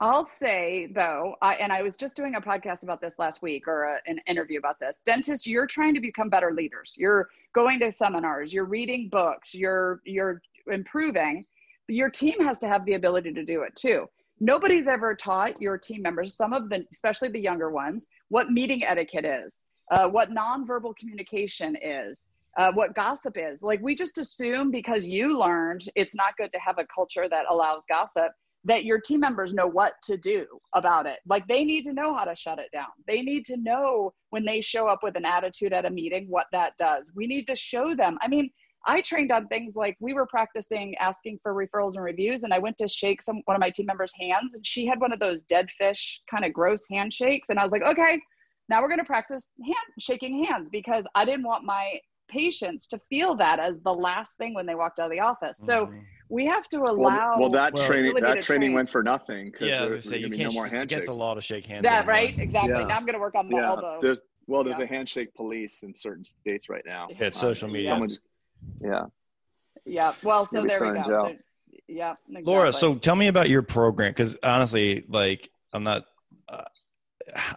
I'll 0.00 0.28
say 0.38 0.88
though, 0.92 1.36
I, 1.40 1.54
and 1.54 1.72
I 1.72 1.82
was 1.82 1.96
just 1.96 2.16
doing 2.16 2.34
a 2.34 2.40
podcast 2.40 2.82
about 2.82 3.00
this 3.00 3.18
last 3.18 3.42
week 3.42 3.68
or 3.68 3.84
a, 3.84 3.98
an 4.06 4.18
interview 4.26 4.58
about 4.58 4.80
this. 4.80 5.00
Dentists, 5.06 5.46
you're 5.46 5.66
trying 5.66 5.94
to 5.94 6.00
become 6.00 6.28
better 6.28 6.52
leaders. 6.52 6.94
You're 6.96 7.28
going 7.54 7.78
to 7.78 7.92
seminars, 7.92 8.52
you're 8.52 8.64
reading 8.64 9.08
books, 9.08 9.54
you're 9.54 10.02
you're 10.04 10.42
improving. 10.70 11.44
But 11.86 11.96
your 11.96 12.10
team 12.10 12.40
has 12.40 12.58
to 12.60 12.68
have 12.68 12.84
the 12.84 12.94
ability 12.94 13.32
to 13.34 13.44
do 13.44 13.62
it 13.62 13.74
too. 13.76 14.06
Nobody's 14.40 14.88
ever 14.88 15.14
taught 15.14 15.60
your 15.60 15.78
team 15.78 16.02
members, 16.02 16.36
some 16.36 16.52
of 16.52 16.68
the, 16.68 16.84
especially 16.92 17.28
the 17.28 17.40
younger 17.40 17.70
ones, 17.70 18.06
what 18.28 18.50
meeting 18.50 18.84
etiquette 18.84 19.24
is, 19.24 19.64
uh, 19.90 20.08
what 20.08 20.30
nonverbal 20.30 20.96
communication 20.96 21.76
is, 21.80 22.22
uh, 22.56 22.72
what 22.72 22.94
gossip 22.94 23.36
is. 23.36 23.62
Like 23.62 23.80
we 23.80 23.94
just 23.94 24.18
assume 24.18 24.70
because 24.70 25.06
you 25.06 25.38
learned 25.38 25.84
it's 25.94 26.16
not 26.16 26.36
good 26.36 26.52
to 26.52 26.58
have 26.58 26.78
a 26.78 26.86
culture 26.92 27.28
that 27.28 27.44
allows 27.48 27.84
gossip 27.88 28.32
that 28.64 28.84
your 28.84 28.98
team 28.98 29.20
members 29.20 29.52
know 29.52 29.66
what 29.66 29.94
to 30.04 30.16
do 30.16 30.46
about 30.72 31.06
it. 31.06 31.20
Like 31.26 31.46
they 31.46 31.64
need 31.64 31.82
to 31.82 31.92
know 31.92 32.14
how 32.14 32.24
to 32.24 32.34
shut 32.34 32.58
it 32.58 32.70
down. 32.72 32.88
They 33.06 33.20
need 33.20 33.44
to 33.46 33.56
know 33.58 34.14
when 34.30 34.44
they 34.44 34.60
show 34.60 34.88
up 34.88 35.02
with 35.02 35.16
an 35.16 35.26
attitude 35.26 35.72
at 35.72 35.84
a 35.84 35.90
meeting 35.90 36.26
what 36.28 36.46
that 36.52 36.72
does. 36.78 37.12
We 37.14 37.26
need 37.26 37.46
to 37.48 37.54
show 37.54 37.94
them. 37.94 38.18
I 38.22 38.28
mean, 38.28 38.50
I 38.86 39.00
trained 39.00 39.32
on 39.32 39.48
things 39.48 39.76
like 39.76 39.96
we 40.00 40.12
were 40.14 40.26
practicing 40.26 40.94
asking 40.96 41.38
for 41.42 41.54
referrals 41.54 41.94
and 41.94 42.04
reviews, 42.04 42.44
and 42.44 42.52
I 42.52 42.58
went 42.58 42.76
to 42.78 42.88
shake 42.88 43.22
some 43.22 43.40
one 43.46 43.56
of 43.56 43.60
my 43.60 43.70
team 43.70 43.86
members' 43.86 44.12
hands, 44.18 44.54
and 44.54 44.66
she 44.66 44.86
had 44.86 45.00
one 45.00 45.12
of 45.12 45.18
those 45.20 45.42
dead 45.42 45.70
fish 45.78 46.20
kind 46.30 46.44
of 46.44 46.52
gross 46.52 46.86
handshakes, 46.90 47.48
and 47.48 47.58
I 47.58 47.62
was 47.62 47.72
like, 47.72 47.82
okay, 47.82 48.20
now 48.68 48.82
we're 48.82 48.88
going 48.88 48.98
to 49.00 49.04
practice 49.04 49.50
hand 49.64 49.76
shaking 49.98 50.44
hands 50.44 50.68
because 50.70 51.06
I 51.14 51.24
didn't 51.24 51.44
want 51.44 51.64
my 51.64 51.98
patients 52.28 52.86
to 52.88 52.98
feel 53.10 53.34
that 53.36 53.58
as 53.60 53.80
the 53.80 53.92
last 53.92 54.36
thing 54.38 54.54
when 54.54 54.66
they 54.66 54.74
walked 54.74 54.98
out 54.98 55.06
of 55.06 55.12
the 55.12 55.20
office. 55.20 55.58
So 55.58 55.86
Mhm. 55.86 56.02
we 56.30 56.46
have 56.46 56.66
to 56.70 56.78
allow 56.80 57.32
Well, 57.32 57.40
well 57.40 57.48
that 57.50 57.74
Well- 57.74 57.86
training 57.86 58.14
that 58.14 58.42
training 58.42 58.68
train. 58.68 58.74
went 58.74 58.90
for 58.90 59.02
nothing 59.02 59.50
because 59.50 59.68
Yeah, 59.68 59.82
I 59.82 59.84
was 59.84 59.92
gonna 59.94 60.02
say 60.02 60.16
you 60.18 60.30
can't. 60.30 60.48
no 60.48 60.52
more 60.52 60.66
it's 60.66 60.72
against 60.74 60.92
handshakes. 60.92 61.04
the 61.16 61.22
law 61.22 61.34
to 61.34 61.40
shake 61.42 61.66
hands. 61.66 61.82
that, 61.82 61.98
anymore. 62.08 62.12
right? 62.14 62.38
Exactly. 62.40 62.72
Yeah. 62.72 62.84
Now 62.84 62.96
I'm 62.96 63.04
going 63.04 63.12
to 63.14 63.20
work 63.20 63.34
on 63.34 63.48
the 63.48 63.56
Yeah, 63.56 63.68
elbow. 63.68 64.00
there's 64.02 64.20
well, 64.46 64.62
there's 64.64 64.78
Yeah. 64.78 64.84
a 64.84 64.88
handshake 64.88 65.32
police 65.34 65.82
in 65.84 65.94
certain 65.94 66.22
states 66.24 66.68
right 66.68 66.84
now. 66.84 67.08
Yeah, 67.10 67.26
it's 67.28 67.38
social 67.40 67.66
media. 67.68 67.88
Someone 67.90 68.10
just, 68.10 68.20
yeah. 68.80 69.06
Yeah. 69.84 70.14
Well, 70.22 70.46
so 70.46 70.64
there 70.64 70.80
we 70.82 70.92
go. 70.98 71.04
So, 71.06 71.34
yeah. 71.88 72.14
Exactly. 72.28 72.42
Laura, 72.52 72.72
so 72.72 72.94
tell 72.94 73.16
me 73.16 73.26
about 73.28 73.48
your 73.50 73.62
program 73.62 74.10
because 74.10 74.36
honestly, 74.42 75.04
like 75.08 75.50
I'm 75.72 75.82
not, 75.84 76.04
uh, 76.48 76.64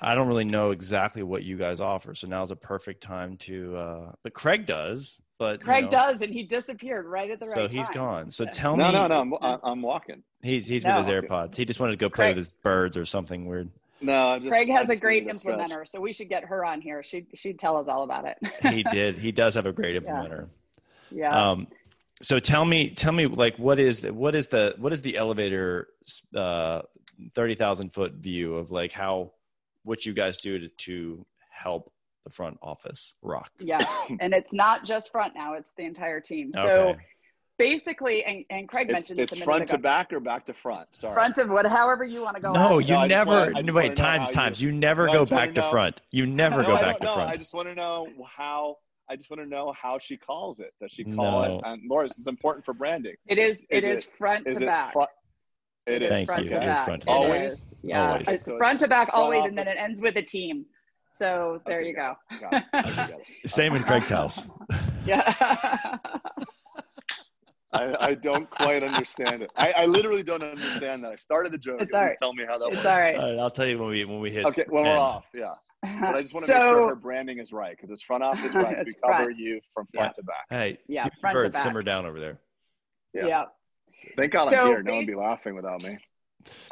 I 0.01 0.16
don't 0.16 0.28
really 0.28 0.45
know 0.45 0.72
exactly 0.72 1.24
what 1.24 1.43
you 1.43 1.58
guys 1.58 1.80
offer. 1.82 2.16
So 2.16 2.28
now's 2.28 2.51
a 2.51 2.55
perfect 2.55 3.01
time 3.03 3.38
to, 3.38 3.76
uh, 3.78 4.12
but 4.24 4.34
Craig 4.34 4.66
does. 4.66 5.22
But 5.39 5.60
you 5.60 5.66
Craig 5.66 5.84
know, 5.86 5.91
does, 5.91 6.22
and 6.22 6.34
he 6.34 6.43
disappeared 6.43 7.05
right 7.05 7.30
at 7.30 7.39
the 7.39 7.45
So 7.45 7.62
right 7.62 7.70
he's 7.70 7.86
time. 7.88 7.95
gone. 7.95 8.32
So 8.32 8.45
tell 8.45 8.76
No, 8.76 8.88
me, 8.88 8.93
no, 8.93 9.08
no. 9.08 9.22
I'm, 9.22 9.34
I'm, 9.41 9.60
I'm 9.64 9.82
walking. 9.84 10.24
he's 10.41 10.66
he's 10.66 10.84
No. 10.84 10.97
with 10.97 11.05
his 11.05 11.16
AirPods. 11.16 11.55
He 11.55 11.64
just 11.64 11.80
wanted 11.80 11.91
to 11.91 11.97
go 11.97 12.10
play 12.10 12.26
Craig- 12.26 12.30
with 12.32 12.38
his 12.38 12.49
birds 12.49 12.97
or 12.97 13.05
something 13.05 13.45
weird. 13.45 13.70
No, 14.01 14.30
I 14.30 14.38
just, 14.39 14.49
Craig 14.49 14.70
I 14.70 14.74
has 14.74 14.89
a 14.89 14.93
just 14.93 15.01
great 15.01 15.24
needed 15.24 15.36
a 15.36 15.39
stretch. 15.39 15.60
implementer, 15.60 15.88
so 15.88 15.99
we 16.01 16.12
should 16.14 16.30
get 16.30 16.43
her 16.45 16.64
on 16.66 16.82
here. 16.82 17.01
She 17.03 17.26
she'd 17.36 17.58
tell 17.60 17.78
us 17.78 17.88
all 17.88 18.03
about 18.03 18.26
it. 18.26 18.38
He 18.74 18.84
did. 18.84 19.18
He 19.18 19.32
does 19.32 19.53
have 19.55 19.66
a 19.68 19.72
great 19.72 19.93
Yeah. 20.01 20.01
implementer. 20.01 20.47
Yeah. 21.12 21.51
Um, 21.51 21.68
so 22.22 22.39
tell 22.39 22.66
me, 22.66 22.89
tell 22.89 23.12
me, 23.12 23.28
like, 23.28 23.58
what 23.58 23.80
is 23.80 24.01
the, 24.01 24.14
what 24.14 24.34
is 24.36 24.47
the 24.47 24.74
what 24.78 24.91
is 24.93 25.01
the 25.01 25.18
elevator, 25.18 25.88
uh, 26.36 26.82
thirty 27.34 27.53
thousand 27.55 27.93
foot 27.93 28.14
view 28.14 28.55
of 28.55 28.72
like 28.72 28.91
how 28.91 29.32
what 29.84 30.05
you 30.05 30.14
guys 30.14 30.38
do 30.38 30.58
to 30.60 30.68
to 30.68 31.26
help 31.51 31.91
the 32.26 32.32
front 32.32 32.58
office 32.62 33.14
rock? 33.22 33.51
yeah. 33.60 33.78
And 34.20 34.34
it's 34.34 34.51
not 34.53 34.84
just 34.84 35.12
front 35.12 35.36
now; 35.36 35.53
it's 35.53 35.74
the 35.74 35.84
entire 35.84 36.20
team. 36.20 36.51
So 36.55 36.62
Okay. 36.89 36.99
basically, 37.60 38.24
and, 38.24 38.43
and 38.49 38.68
Craig 38.68 38.88
It's, 38.88 38.93
mentioned 38.93 39.20
it's 39.20 39.32
this 39.32 39.41
a 39.41 39.43
front 39.43 39.60
minute 39.62 39.70
to 39.74 39.78
back 39.78 40.12
or 40.14 40.20
back 40.20 40.45
to 40.47 40.53
front. 40.53 40.88
Sorry. 40.95 41.14
Front 41.14 41.38
of 41.38 41.49
what, 41.49 41.66
however 41.68 42.03
you 42.03 42.22
want 42.22 42.36
to 42.36 42.41
go. 42.41 42.51
No, 42.51 42.80
at 42.80 42.88
you 42.88 42.95
No, 42.95 43.05
never. 43.05 43.30
wanna- 43.32 43.60
I 43.60 43.62
wait, 43.62 43.74
wanna 43.74 43.95
times, 43.95 44.30
you- 44.30 44.34
times. 44.36 44.62
You 44.62 44.72
never 44.72 45.05
No, 45.08 45.14
go 45.14 45.20
just 45.22 45.32
wanna 45.32 45.45
back 45.47 45.55
to 45.55 45.62
know- 45.62 45.70
front. 45.70 46.01
You 46.12 46.26
never 46.26 46.62
no, 46.62 46.68
go 46.68 46.76
back 46.78 46.99
to 46.99 47.05
front. 47.14 47.30
I 47.30 47.38
just 47.38 47.53
want 47.53 47.68
to 47.70 47.76
know 47.76 48.08
how. 48.36 48.78
I 49.10 49.16
just 49.16 49.30
want 49.30 49.41
to 49.41 49.47
know 49.47 49.74
how 49.80 49.97
she 49.97 50.18
calls 50.18 50.60
it. 50.60 50.74
Does 50.82 50.91
she 50.91 51.03
call 51.03 51.14
No. 51.16 51.43
Um, 51.43 51.51
it? 51.51 51.62
And 51.66 51.82
Laura, 51.89 52.08
this 52.08 52.20
is 52.20 52.28
important 52.28 52.66
for 52.66 52.74
branding. 52.74 53.16
It 53.28 53.38
is. 53.38 53.66
It 53.70 53.84
Is 53.84 53.99
is 53.99 54.05
it- 54.05 54.12
front 54.18 54.47
Is 54.47 54.55
to 54.58 54.66
back. 54.66 54.91
front? 54.93 55.10
It 55.86 56.01
is. 56.01 56.10
Thank 56.10 56.28
front 56.28 56.43
you. 56.43 56.49
to 56.49 56.55
It 56.58 56.64
is 56.64 56.68
back. 56.70 56.86
front 56.86 57.01
to 57.03 57.08
It 57.10 57.12
back. 57.14 57.16
Always? 57.22 57.66
Yeah. 57.84 58.12
Always. 58.12 58.28
It's 58.28 58.45
So 58.45 58.58
front 58.58 58.80
to 58.82 58.88
back 58.89 59.10
always, 59.14 59.45
and 59.45 59.58
then 59.58 59.68
it 59.68 59.78
ends 59.78 60.01
with 60.01 60.18
a 60.18 60.22
team. 60.24 60.66
So 61.14 61.62
there 61.66 61.80
Okay, 61.80 61.88
you 61.88 61.95
go. 61.95 62.16
got 62.41 62.53
it, 62.53 62.64
got 62.72 62.88
it. 62.89 62.95
Got 62.95 63.10
it. 63.12 63.49
Same 63.49 63.74
in 63.76 63.84
Craig's 63.84 64.10
house. 64.10 64.47
Yeah. 65.05 65.22
I, 67.78 68.07
I 68.07 68.13
don't 68.15 68.49
quite 68.49 68.84
understand 68.84 69.43
it. 69.43 69.51
I, 69.55 69.71
I 69.78 69.86
literally 69.86 70.23
don't 70.23 70.43
understand 70.43 71.03
that. 71.03 71.11
I 71.11 71.15
started 71.15 71.51
the 71.51 71.57
joke. 71.57 71.82
It's 71.82 71.91
and 71.91 71.93
all 71.93 72.01
you 72.01 72.07
right. 72.07 72.17
Tell 72.21 72.34
me 72.34 72.45
how 72.45 72.57
that 72.57 72.67
it's 72.67 72.75
works. 72.78 72.86
all 72.88 72.97
right. 72.99 73.15
All 73.15 73.30
right, 73.32 73.39
I'll 73.39 73.51
tell 73.51 73.67
you 73.67 73.78
when 73.80 73.89
we 73.89 74.05
when 74.05 74.19
we 74.19 74.32
hit. 74.32 74.45
Okay, 74.45 74.65
when 74.69 74.84
we're 74.84 74.89
off, 74.97 75.25
yeah. 75.34 75.53
But 75.84 76.15
I 76.15 76.21
just 76.21 76.34
want 76.34 76.45
to 76.47 76.53
make 76.53 76.61
sure 76.63 76.89
her 76.89 76.95
branding 76.95 77.39
is 77.39 77.53
right 77.53 77.75
because 77.78 77.89
it's 77.93 78.03
front 78.03 78.23
office 78.23 78.53
right. 78.55 78.75
We 78.78 78.82
It's 78.82 78.95
cover 79.05 79.25
front. 79.25 79.38
you 79.38 79.61
from 79.73 79.88
front 79.93 80.15
to 80.15 80.23
back. 80.23 80.45
Hey, 80.49 80.80
Yeah, 80.88 81.03
keep 81.03 81.13
your 81.13 81.19
front 81.21 81.36
to 81.36 81.41
birds 81.43 81.55
back. 81.55 81.63
simmer 81.63 81.84
down 81.84 82.05
over 82.05 82.19
there. 82.19 82.39
Yeah. 83.13 83.28
yeah. 83.28 83.43
Thank 84.17 84.34
God 84.34 84.49
So 84.51 84.57
I'm 84.59 84.67
here. 84.67 84.84
No 84.84 84.91
one 84.93 84.97
would 85.05 85.07
be 85.07 85.15
laughing 85.15 85.55
without 85.55 85.82
me. 85.84 85.97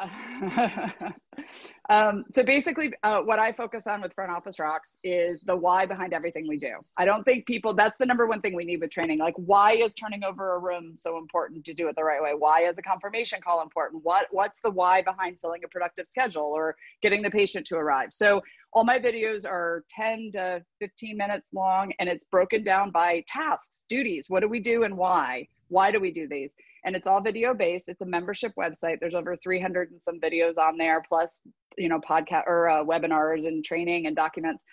um, 1.90 2.24
so 2.32 2.42
basically, 2.42 2.92
uh, 3.02 3.20
what 3.20 3.38
I 3.38 3.52
focus 3.52 3.86
on 3.86 4.00
with 4.00 4.12
Front 4.14 4.30
Office 4.30 4.58
Rocks 4.58 4.96
is 5.04 5.42
the 5.42 5.56
why 5.56 5.86
behind 5.86 6.12
everything 6.12 6.46
we 6.48 6.58
do. 6.58 6.70
I 6.98 7.04
don't 7.04 7.24
think 7.24 7.46
people, 7.46 7.74
that's 7.74 7.96
the 7.98 8.06
number 8.06 8.26
one 8.26 8.40
thing 8.40 8.54
we 8.54 8.64
need 8.64 8.80
with 8.80 8.90
training. 8.90 9.18
Like, 9.18 9.34
why 9.36 9.72
is 9.72 9.94
turning 9.94 10.24
over 10.24 10.54
a 10.54 10.58
room 10.58 10.94
so 10.96 11.18
important 11.18 11.64
to 11.66 11.74
do 11.74 11.88
it 11.88 11.96
the 11.96 12.04
right 12.04 12.22
way? 12.22 12.32
Why 12.36 12.62
is 12.62 12.78
a 12.78 12.82
confirmation 12.82 13.40
call 13.42 13.62
important? 13.62 14.04
What 14.04 14.26
What's 14.30 14.60
the 14.60 14.70
why 14.70 15.02
behind 15.02 15.38
filling 15.40 15.62
a 15.64 15.68
productive 15.68 16.06
schedule 16.06 16.52
or 16.54 16.76
getting 17.02 17.22
the 17.22 17.30
patient 17.30 17.66
to 17.68 17.76
arrive? 17.76 18.12
So, 18.12 18.42
all 18.72 18.84
my 18.84 18.98
videos 18.98 19.46
are 19.46 19.84
10 19.90 20.32
to 20.34 20.62
15 20.80 21.16
minutes 21.16 21.50
long 21.54 21.92
and 21.98 22.10
it's 22.10 22.24
broken 22.26 22.62
down 22.62 22.90
by 22.90 23.24
tasks, 23.26 23.86
duties. 23.88 24.26
What 24.28 24.40
do 24.40 24.48
we 24.48 24.60
do 24.60 24.82
and 24.82 24.96
why? 24.98 25.48
Why 25.68 25.90
do 25.90 26.00
we 26.00 26.10
do 26.10 26.28
these? 26.28 26.54
and 26.86 26.94
it's 26.94 27.08
all 27.08 27.20
video 27.20 27.52
based. 27.52 27.88
It's 27.88 28.00
a 28.00 28.06
membership 28.06 28.52
website. 28.56 29.00
There's 29.00 29.14
over 29.14 29.36
300 29.36 29.90
and 29.90 30.00
some 30.00 30.20
videos 30.20 30.56
on 30.56 30.78
there, 30.78 31.02
plus 31.06 31.40
you 31.76 31.88
know 31.88 32.00
podcast 32.00 32.44
or 32.46 32.70
uh, 32.70 32.84
webinars 32.84 33.46
and 33.46 33.62
training 33.62 34.06
and 34.06 34.16
documents. 34.16 34.64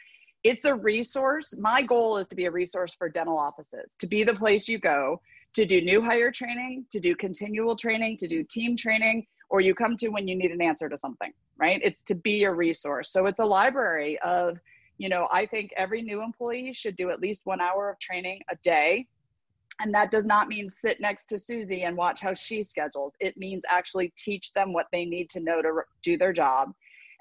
It's 0.44 0.66
a 0.66 0.76
resource. 0.76 1.54
My 1.58 1.82
goal 1.82 2.18
is 2.18 2.28
to 2.28 2.36
be 2.36 2.46
a 2.46 2.52
resource 2.52 2.96
for 2.96 3.10
dental 3.10 3.38
offices, 3.38 3.96
to 4.00 4.08
be 4.08 4.24
the 4.24 4.36
place 4.36 4.68
you 4.68 4.78
go 4.78 5.22
to 5.56 5.66
do 5.66 5.82
new 5.82 6.02
hire 6.02 6.32
training, 6.32 6.86
to 6.92 7.00
do 7.00 7.16
continual 7.16 7.76
training, 7.76 8.18
to 8.18 8.28
do 8.28 8.44
team 8.44 8.78
training, 8.78 9.26
or 9.50 9.62
you 9.62 9.74
come 9.74 9.98
to 9.98 10.10
when 10.10 10.28
you 10.28 10.36
need 10.36 10.52
an 10.52 10.62
answer 10.62 10.88
to 10.90 10.98
something. 10.98 11.34
Right? 11.58 11.82
It's 11.84 12.02
to 12.04 12.16
be 12.16 12.44
a 12.44 12.54
resource. 12.54 13.12
So 13.12 13.26
it's 13.26 13.40
a 13.40 13.46
library 13.46 14.20
of 14.20 14.60
you 15.00 15.10
know 15.10 15.28
i 15.32 15.44
think 15.44 15.72
every 15.76 16.04
new 16.04 16.22
employee 16.22 16.72
should 16.72 16.96
do 16.96 17.10
at 17.10 17.20
least 17.20 17.42
one 17.46 17.60
hour 17.60 17.90
of 17.90 17.98
training 17.98 18.40
a 18.52 18.56
day 18.58 19.08
and 19.80 19.94
that 19.94 20.12
does 20.12 20.26
not 20.26 20.48
mean 20.48 20.70
sit 20.70 21.00
next 21.02 21.28
to 21.28 21.40
Susie 21.40 21.84
and 21.84 21.98
watch 21.98 22.22
how 22.22 22.34
she 22.34 22.64
schedules. 22.64 23.14
It 23.20 23.38
means 23.38 23.64
actually 23.70 24.14
teach 24.18 24.54
them 24.54 24.74
what 24.74 24.88
they 24.92 25.06
need 25.06 25.30
to 25.32 25.40
know 25.40 25.62
to 25.62 25.82
do 26.04 26.18
their 26.18 26.34
job. 26.34 26.74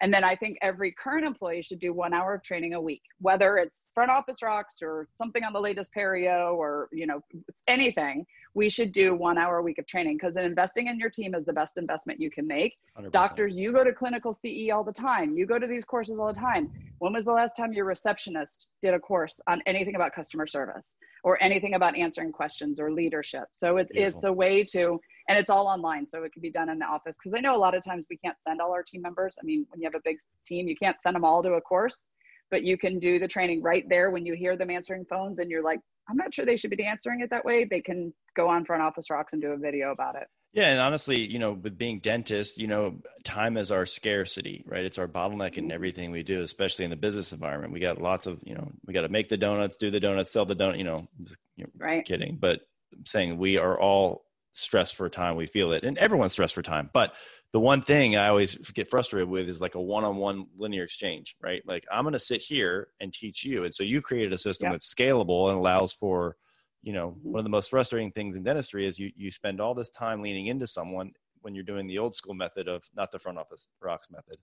And 0.03 0.13
then 0.13 0.25
I 0.25 0.35
think 0.35 0.59
every 0.63 0.91
current 0.93 1.25
employee 1.25 1.63
should 1.63 1.79
do 1.79 1.93
one 1.93 2.13
hour 2.13 2.35
of 2.35 2.43
training 2.43 2.75
a 2.75 2.81
week, 2.81 3.03
whether 3.21 3.57
it's 3.57 3.89
front 3.95 4.11
office 4.11 4.43
rocks 4.43 4.83
or 4.83 5.07
something 5.17 5.45
on 5.45 5.53
the 5.53 5.61
latest 5.61 5.91
Perio 5.97 6.55
or, 6.55 6.89
you 6.93 7.07
know, 7.07 7.21
anything. 7.69 8.27
We 8.55 8.69
should 8.69 8.91
do 8.91 9.15
one 9.15 9.39
hour 9.39 9.59
a 9.59 9.63
week 9.63 9.79
of 9.79 9.87
training 9.87 10.17
because 10.17 10.37
investing 10.37 10.89
in 10.89 10.99
your 10.99 11.09
team 11.09 11.37
is 11.37 11.47
the 11.47 11.53
best 11.53 11.79
investment 11.79 12.21
you 12.21 12.33
can 12.33 12.49
make. 12.49 12.77
100%. 12.99 13.13
Doctors, 13.13 13.55
you 13.55 13.73
go 13.73 13.85
to 13.85 13.93
clinical 13.93 14.35
CE 14.35 14.71
all 14.73 14.83
the 14.83 14.93
time. 14.93 15.37
You 15.37 15.47
go 15.47 15.61
to 15.61 15.69
these 15.69 15.85
courses 15.85 16.19
all 16.19 16.27
the 16.27 16.41
time. 16.41 16.73
When 16.99 17.13
was 17.13 17.25
the 17.25 17.33
last 17.33 17.57
time 17.57 17.73
your 17.73 17.85
receptionist 17.85 18.71
did 18.83 18.95
a 18.95 18.99
course 18.99 19.41
on 19.47 19.63
anything 19.67 19.95
about 19.95 20.13
customer 20.15 20.49
service 20.49 20.97
or 21.23 21.41
anything 21.41 21.75
about 21.75 21.97
answering 21.97 22.33
questions 22.33 22.81
or 22.81 22.91
leadership? 22.91 23.45
So 23.53 23.77
it's 23.77 23.93
Beautiful. 23.93 24.19
it's 24.19 24.25
a 24.25 24.33
way 24.33 24.65
to, 24.73 25.01
and 25.29 25.39
it's 25.39 25.51
all 25.51 25.67
online, 25.67 26.07
so 26.07 26.23
it 26.25 26.33
can 26.33 26.43
be 26.43 26.51
done 26.51 26.69
in 26.69 26.79
the 26.79 26.87
office. 26.87 27.17
Because 27.17 27.37
I 27.37 27.41
know 27.41 27.57
a 27.57 27.59
lot 27.59 27.75
of 27.75 27.85
times 27.85 28.07
we 28.11 28.19
can't 28.19 28.37
send 28.41 28.61
all 28.61 28.73
our 28.73 28.83
team 28.83 29.03
members. 29.03 29.37
I 29.41 29.45
mean, 29.45 29.67
when 29.71 29.81
you 29.81 29.87
have 29.87 29.95
a 29.95 30.03
big 30.05 30.17
team, 30.47 30.69
you 30.69 30.77
can't 30.77 30.97
send 31.03 31.17
them 31.17 31.25
all 31.25 31.43
to 31.43 31.53
a 31.55 31.61
course, 31.61 32.09
but 32.51 32.63
you 32.63 32.77
can 32.77 32.99
do 32.99 33.19
the 33.19 33.29
training 33.29 33.63
right 33.63 33.85
there 33.89 34.11
when 34.11 34.27
you 34.27 34.35
hear 34.35 34.57
them 34.57 34.71
answering 34.71 35.05
phones, 35.09 35.39
and 35.39 35.51
you're 35.51 35.65
like, 35.65 35.81
I'm 36.09 36.17
not 36.17 36.35
sure 36.35 36.45
they 36.45 36.57
should 36.57 36.71
be 36.71 36.85
answering 36.85 37.21
it 37.21 37.31
that 37.31 37.45
way. 37.45 37.65
They 37.65 37.81
can 37.81 38.13
go 38.35 38.49
on 38.49 38.65
front 38.65 38.83
office 38.83 39.11
rocks 39.11 39.33
and 39.33 39.41
do 39.41 39.53
a 39.53 39.57
video 39.57 39.93
about 39.93 40.17
it. 40.17 40.27
Yeah, 40.53 40.67
and 40.67 40.81
honestly, 40.81 41.19
you 41.19 41.39
know, 41.39 41.53
with 41.53 41.79
being 41.79 42.01
dentists, 42.01 42.59
you 42.59 42.67
know, 42.67 42.97
time 43.25 43.57
is 43.57 43.73
our 43.73 43.87
scarcity, 43.87 44.63
right? 44.67 44.85
It's 44.85 44.99
our 44.99 45.09
bottleneck 45.09 45.57
in 45.57 45.65
mm-hmm. 45.65 45.73
everything 45.73 46.11
we 46.11 46.23
do, 46.23 46.43
especially 46.43 46.85
in 46.85 46.91
the 46.91 46.97
business 46.97 47.33
environment. 47.33 47.73
We 47.73 47.81
got 47.81 48.03
lots 48.03 48.27
of, 48.27 48.39
you 48.45 48.55
know, 48.55 48.71
we 48.87 48.93
got 48.93 49.03
to 49.03 49.09
make 49.09 49.29
the 49.29 49.39
donuts, 49.39 49.79
do 49.79 49.91
the 49.91 50.01
donuts, 50.01 50.31
sell 50.31 50.45
the 50.45 50.55
donut. 50.55 50.77
You 50.77 50.85
know, 50.85 51.09
just, 51.25 51.39
you 51.57 51.65
know 51.65 51.71
Right. 51.79 52.05
kidding, 52.05 52.37
but 52.39 52.61
I'm 52.93 53.07
saying 53.07 53.39
we 53.39 53.59
are 53.59 53.81
all 53.81 54.25
stressed 54.53 54.95
for 54.97 55.09
time. 55.09 55.37
We 55.37 55.47
feel 55.47 55.73
it, 55.73 55.85
and 55.85 55.99
everyone's 55.99 56.33
stressed 56.33 56.55
for 56.55 56.63
time. 56.63 56.91
But 56.93 57.15
the 57.53 57.61
one 57.61 57.83
thing 57.83 58.17
I 58.17 58.29
always 58.29 58.55
get 58.73 58.89
frustrated 58.89 59.29
with 59.29 59.49
is 59.49 59.61
like 59.61 59.75
a 59.75 59.81
one-on-one 59.81 60.47
linear 60.57 60.85
exchange, 60.85 61.37
right? 61.43 61.63
Like 61.67 61.85
I'm 61.93 62.05
going 62.05 62.13
to 62.15 62.19
sit 62.19 62.41
here 62.41 62.89
and 63.01 63.13
teach 63.13 63.45
you, 63.45 63.65
and 63.65 63.75
so 63.75 63.83
you 63.83 64.01
created 64.01 64.33
a 64.33 64.39
system 64.39 64.67
Yep. 64.67 64.73
that's 64.75 64.95
scalable 64.95 65.49
and 65.51 65.59
allows 65.59 65.93
for 65.93 66.37
you 66.83 66.93
know 66.93 67.17
one 67.23 67.39
of 67.39 67.45
the 67.45 67.51
most 67.51 67.71
frustrating 67.71 68.11
things 68.11 68.37
in 68.37 68.43
dentistry 68.43 68.87
is 68.87 68.99
you 68.99 69.11
you 69.17 69.31
spend 69.31 69.61
all 69.61 69.75
this 69.75 69.91
time 69.91 70.21
leaning 70.23 70.47
into 70.47 70.67
someone 70.67 71.13
when 71.41 71.55
you're 71.55 71.63
doing 71.65 71.87
the 71.87 71.99
old 71.99 72.15
school 72.15 72.35
method 72.35 72.67
of 72.69 72.83
not 72.97 73.11
the 73.13 73.19
front 73.21 73.39
office 73.39 73.69
rocks 73.81 74.09
method 74.11 74.35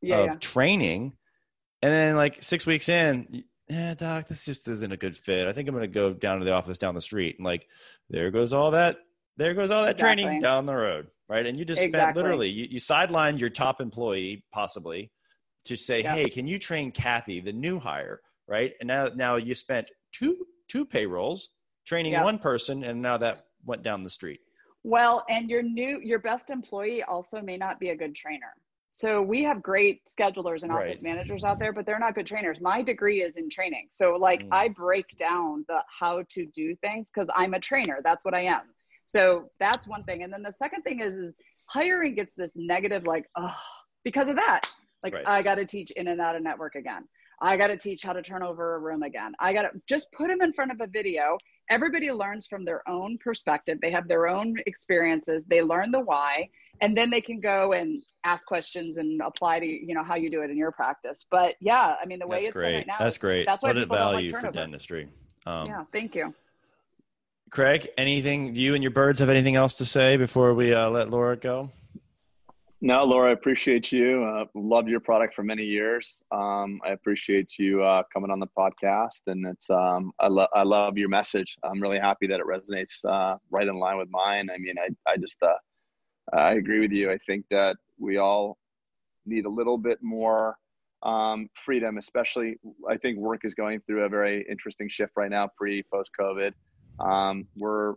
Yeah. 0.00 0.16
of 0.20 0.26
yeah. 0.26 0.34
training 0.36 1.12
and 1.82 1.92
then 1.92 2.16
like 2.16 2.42
six 2.42 2.64
weeks 2.64 2.88
in 2.88 3.44
yeah 3.68 3.92
doc 3.92 4.28
this 4.28 4.46
just 4.46 4.66
isn't 4.68 4.92
a 4.92 4.96
good 4.96 5.14
fit 5.14 5.46
i 5.46 5.52
think 5.52 5.68
i'm 5.68 5.74
going 5.74 5.82
to 5.82 5.94
go 5.94 6.14
down 6.14 6.38
to 6.38 6.44
the 6.46 6.52
office 6.52 6.78
down 6.78 6.94
the 6.94 7.00
street 7.02 7.36
and 7.38 7.44
like 7.44 7.68
there 8.08 8.30
goes 8.30 8.54
all 8.54 8.70
that 8.70 8.96
there 9.36 9.54
goes 9.54 9.70
all 9.70 9.84
that 9.84 9.98
training 9.98 10.40
down 10.40 10.66
the 10.66 10.74
road 10.74 11.08
right 11.28 11.46
and 11.46 11.58
you 11.58 11.64
just 11.64 11.82
spent 11.82 12.16
literally 12.16 12.48
you, 12.48 12.66
you 12.70 12.78
sidelined 12.78 13.38
your 13.40 13.50
top 13.50 13.80
employee 13.80 14.44
possibly 14.52 15.10
to 15.64 15.76
say 15.76 16.02
Yeah. 16.02 16.14
hey 16.14 16.28
can 16.28 16.46
you 16.46 16.58
train 16.58 16.90
kathy 16.90 17.40
the 17.40 17.52
new 17.52 17.78
hire 17.78 18.20
right 18.46 18.72
and 18.80 18.86
now 18.86 19.08
now 19.14 19.36
you 19.36 19.54
spent 19.54 19.90
two 20.12 20.46
two 20.68 20.84
payrolls, 20.86 21.50
training 21.86 22.12
Yeah. 22.12 22.24
one 22.24 22.38
person, 22.38 22.84
and 22.84 23.02
now 23.02 23.18
that 23.18 23.48
went 23.66 23.82
down 23.82 24.02
the 24.02 24.08
street. 24.08 24.40
Well, 24.82 25.22
and 25.28 25.50
your 25.50 25.62
new 25.62 26.00
your 26.02 26.18
best 26.18 26.48
employee 26.50 27.02
also 27.02 27.42
may 27.42 27.58
not 27.58 27.78
be 27.78 27.90
a 27.90 27.96
good 27.96 28.14
trainer. 28.14 28.54
So 28.92 29.20
we 29.20 29.42
have 29.42 29.62
great 29.62 30.06
schedulers 30.06 30.62
and 30.62 30.72
office 30.72 31.02
Right. 31.02 31.02
managers 31.02 31.44
out 31.44 31.58
there, 31.58 31.72
but 31.72 31.84
they're 31.84 31.98
not 31.98 32.14
good 32.14 32.26
trainers. 32.26 32.60
My 32.62 32.80
degree 32.80 33.22
is 33.22 33.36
in 33.36 33.50
training. 33.50 33.88
So 33.90 34.12
like 34.12 34.42
Mm. 34.44 34.48
I 34.52 34.68
break 34.68 35.16
down 35.18 35.64
the 35.68 35.82
how 35.88 36.22
to 36.30 36.46
do 36.46 36.74
things 36.76 37.10
because 37.12 37.28
I'm 37.36 37.52
a 37.52 37.60
trainer. 37.60 38.00
That's 38.02 38.24
what 38.24 38.32
I 38.34 38.40
am. 38.42 38.62
So 39.06 39.50
that's 39.60 39.86
one 39.86 40.04
thing. 40.04 40.22
And 40.22 40.32
then 40.32 40.42
the 40.42 40.52
second 40.52 40.82
thing 40.82 41.00
is, 41.00 41.12
is 41.12 41.34
hiring 41.66 42.14
gets 42.14 42.34
this 42.34 42.52
negative 42.54 43.06
like, 43.06 43.26
oh, 43.36 43.54
because 44.04 44.28
of 44.28 44.36
that. 44.36 44.62
Like 45.02 45.14
Right. 45.14 45.26
I 45.26 45.42
got 45.42 45.56
to 45.56 45.66
teach 45.66 45.90
in 45.92 46.08
and 46.08 46.20
out 46.20 46.34
of 46.34 46.42
network 46.42 46.76
again. 46.76 47.04
I 47.40 47.56
got 47.56 47.66
to 47.66 47.76
teach 47.76 48.02
how 48.02 48.12
to 48.12 48.22
turn 48.22 48.42
over 48.42 48.76
a 48.76 48.78
room 48.78 49.02
again. 49.02 49.32
I 49.38 49.52
got 49.52 49.62
to 49.62 49.70
just 49.86 50.10
put 50.12 50.28
them 50.28 50.40
in 50.40 50.52
front 50.52 50.70
of 50.70 50.80
a 50.80 50.86
video. 50.86 51.36
Everybody 51.68 52.10
learns 52.10 52.46
from 52.46 52.64
their 52.64 52.86
own 52.88 53.18
perspective. 53.22 53.78
They 53.80 53.90
have 53.90 54.08
their 54.08 54.28
own 54.28 54.56
experiences. 54.66 55.44
They 55.44 55.62
learn 55.62 55.90
the 55.90 56.00
why, 56.00 56.48
and 56.80 56.96
then 56.96 57.10
they 57.10 57.20
can 57.20 57.40
go 57.42 57.72
and 57.72 58.02
ask 58.24 58.46
questions 58.46 58.96
and 58.96 59.20
apply 59.22 59.60
to 59.60 59.66
you 59.66 59.94
know 59.94 60.04
how 60.04 60.14
you 60.14 60.30
do 60.30 60.42
it 60.42 60.50
in 60.50 60.56
your 60.56 60.72
practice. 60.72 61.24
But 61.30 61.56
yeah, 61.60 61.96
I 62.00 62.06
mean 62.06 62.18
the 62.18 62.26
way 62.26 62.36
That's 62.36 62.46
it's 62.48 62.54
done 62.54 62.62
great. 62.62 62.76
right 62.76 62.86
now. 62.86 62.96
That's 62.98 63.18
great. 63.18 63.46
that's 63.46 63.62
why 63.62 63.70
what 63.70 63.76
a 63.76 63.80
people 63.80 63.96
don't 63.96 64.12
like 64.14 64.30
value 64.30 64.46
for 64.46 64.52
dentistry. 64.52 65.08
Um, 65.46 65.64
yeah, 65.66 65.84
thank 65.92 66.14
you. 66.14 66.34
Craig, 67.54 67.88
anything? 67.96 68.56
You 68.56 68.74
and 68.74 68.82
your 68.82 68.90
birds 68.90 69.20
have 69.20 69.28
anything 69.28 69.54
else 69.54 69.74
to 69.74 69.84
say 69.84 70.16
before 70.16 70.54
we 70.54 70.74
uh, 70.74 70.90
let 70.90 71.08
Laura 71.08 71.36
go? 71.36 71.70
No, 72.80 73.04
Laura, 73.04 73.30
I 73.30 73.32
appreciate 73.32 73.92
you. 73.92 74.24
Uh, 74.24 74.46
loved 74.56 74.88
your 74.88 74.98
product 74.98 75.36
for 75.36 75.44
many 75.44 75.62
years. 75.62 76.20
Um, 76.32 76.80
I 76.84 76.90
appreciate 76.90 77.52
you 77.56 77.80
uh, 77.84 78.02
coming 78.12 78.32
on 78.32 78.40
the 78.40 78.48
podcast, 78.58 79.20
and 79.28 79.46
it's 79.46 79.70
um, 79.70 80.10
I 80.18 80.26
love 80.26 80.48
I 80.52 80.64
love 80.64 80.98
your 80.98 81.08
message. 81.08 81.56
I'm 81.62 81.80
really 81.80 82.00
happy 82.00 82.26
that 82.26 82.40
it 82.40 82.44
resonates 82.44 83.04
uh, 83.08 83.38
right 83.52 83.68
in 83.68 83.76
line 83.76 83.98
with 83.98 84.08
mine. 84.10 84.48
I 84.52 84.58
mean, 84.58 84.74
I 84.76 84.88
I 85.08 85.16
just 85.16 85.40
uh, 85.40 85.54
I 86.36 86.54
agree 86.54 86.80
with 86.80 86.90
you. 86.90 87.12
I 87.12 87.18
think 87.24 87.44
that 87.52 87.76
we 88.00 88.16
all 88.16 88.58
need 89.26 89.46
a 89.46 89.48
little 89.48 89.78
bit 89.78 90.00
more 90.02 90.56
um, 91.04 91.48
freedom, 91.54 91.98
especially. 91.98 92.56
I 92.90 92.96
think 92.96 93.16
work 93.16 93.44
is 93.44 93.54
going 93.54 93.80
through 93.86 94.02
a 94.02 94.08
very 94.08 94.44
interesting 94.50 94.88
shift 94.88 95.12
right 95.14 95.30
now, 95.30 95.48
pre 95.56 95.84
post 95.84 96.10
COVID. 96.20 96.52
Um, 96.98 97.46
we're 97.56 97.94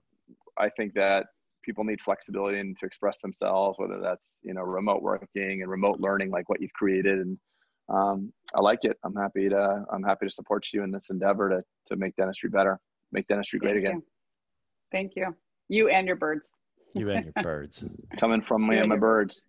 I 0.58 0.70
think 0.70 0.94
that 0.96 1.28
people 1.64 1.84
need 1.84 2.02
flexibility 2.02 2.60
and 2.60 2.78
to 2.80 2.86
express 2.86 3.20
themselves, 3.20 3.78
whether 3.78 4.00
that's 4.00 4.38
you 4.44 4.54
know 4.54 4.62
remote 4.62 5.02
working 5.02 5.62
and 5.62 5.70
remote 5.70 6.00
learning, 6.00 6.32
like 6.32 6.50
what 6.50 6.62
you've 6.62 6.74
created. 6.74 7.20
And 7.20 7.38
um, 7.90 8.34
I 8.56 8.62
like 8.62 8.84
it. 8.84 8.98
I'm 9.04 9.16
happy 9.16 9.50
to 9.50 9.86
I'm 9.92 10.04
happy 10.04 10.26
to 10.26 10.32
support 10.32 10.68
you 10.74 10.84
in 10.84 10.92
this 10.92 11.10
endeavor 11.10 11.50
to 11.50 11.64
to 11.88 11.96
make 11.96 12.16
dentistry 12.16 12.50
better, 12.50 12.80
make 13.12 13.28
dentistry 13.28 13.60
great 13.60 13.74
Thank 13.76 13.86
again. 13.86 13.96
you. 13.98 14.04
Thank 14.92 15.16
you. 15.16 15.36
You 15.70 15.90
and 15.90 16.08
your 16.08 16.16
birds. 16.16 16.50
You 16.94 17.10
and 17.12 17.26
your 17.26 17.34
birds. 17.44 17.84
Coming 18.20 18.42
from 18.42 18.66
me 18.68 18.76
Yeah, 18.76 18.82
and 18.82 18.90
my 18.90 18.96
your 18.96 19.02
birds. 19.02 19.42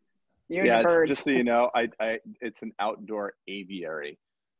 You 0.48 0.64
yeah, 0.64 0.78
and 0.80 0.84
birds. 0.84 1.10
just 1.10 1.24
so 1.24 1.30
you 1.30 1.44
know, 1.44 1.70
I, 1.74 1.88
I 2.00 2.18
it's 2.40 2.62
an 2.62 2.72
outdoor 2.80 3.34
aviary. 3.46 4.18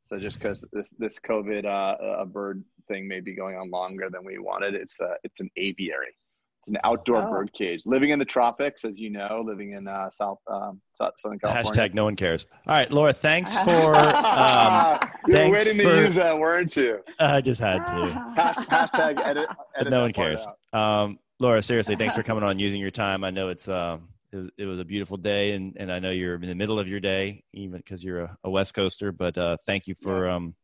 So 0.08 0.18
just 0.18 0.38
because 0.38 0.64
this 0.72 0.90
this 0.98 1.18
COVID 1.20 1.64
uh, 1.66 1.68
uh, 1.68 2.24
bird 2.24 2.64
thing 2.88 3.06
may 3.06 3.20
be 3.20 3.34
going 3.34 3.56
on 3.56 3.70
longer 3.70 4.08
than 4.10 4.24
we 4.24 4.38
wanted, 4.38 4.74
it's 4.74 5.00
uh, 5.00 5.14
it's 5.24 5.40
an 5.40 5.50
aviary. 5.56 6.14
It's 6.62 6.70
an 6.70 6.78
outdoor 6.82 7.18
Oh. 7.26 7.30
bird 7.30 7.52
cage. 7.52 7.82
Living 7.86 8.10
in 8.10 8.18
the 8.18 8.24
tropics, 8.24 8.84
as 8.84 8.98
you 8.98 9.10
know, 9.10 9.42
living 9.46 9.74
in 9.74 9.86
uh, 9.86 10.08
South 10.10 10.38
um, 10.50 10.80
Southern 10.94 11.38
California. 11.38 11.70
Hashtag 11.70 11.94
no 11.94 12.04
one 12.04 12.16
cares. 12.16 12.46
All 12.66 12.74
right, 12.74 12.90
Laura, 12.90 13.12
thanks 13.12 13.56
for. 13.64 13.94
Um, 13.94 14.98
you 15.26 15.32
were 15.32 15.36
thanks 15.36 15.58
waiting 15.64 15.78
to 15.78 15.96
use 16.06 16.14
that, 16.14 16.38
weren't 16.38 16.74
you? 16.74 17.00
I 17.20 17.40
just 17.40 17.60
had 17.60 17.84
to. 17.86 18.32
Has- 18.36 18.56
hashtag 18.56 19.20
edit. 19.24 19.48
Edit 19.76 19.90
no 19.90 20.02
one 20.02 20.12
cares. 20.12 20.46
Um, 20.72 21.18
Laura, 21.38 21.62
seriously, 21.62 21.94
thanks 21.96 22.14
for 22.16 22.22
coming 22.24 22.42
on, 22.42 22.58
using 22.58 22.80
your 22.80 22.90
time. 22.90 23.22
I 23.24 23.30
know 23.30 23.48
it's 23.50 23.68
um, 23.68 24.08
it 24.32 24.36
was 24.36 24.50
it 24.58 24.64
was 24.66 24.78
a 24.80 24.84
beautiful 24.84 25.16
day, 25.16 25.52
and 25.52 25.76
and 25.78 25.92
I 25.92 25.98
know 25.98 26.10
you're 26.10 26.34
in 26.34 26.48
the 26.48 26.54
middle 26.54 26.78
of 26.78 26.88
your 26.88 27.00
day, 27.00 27.44
even 27.52 27.78
because 27.78 28.04
you're 28.04 28.20
a, 28.20 28.36
a 28.44 28.50
West 28.50 28.74
Coaster. 28.74 29.12
But 29.12 29.38
uh, 29.38 29.56
thank 29.66 29.86
you 29.86 29.94
for 29.94 30.28
um, 30.28 30.54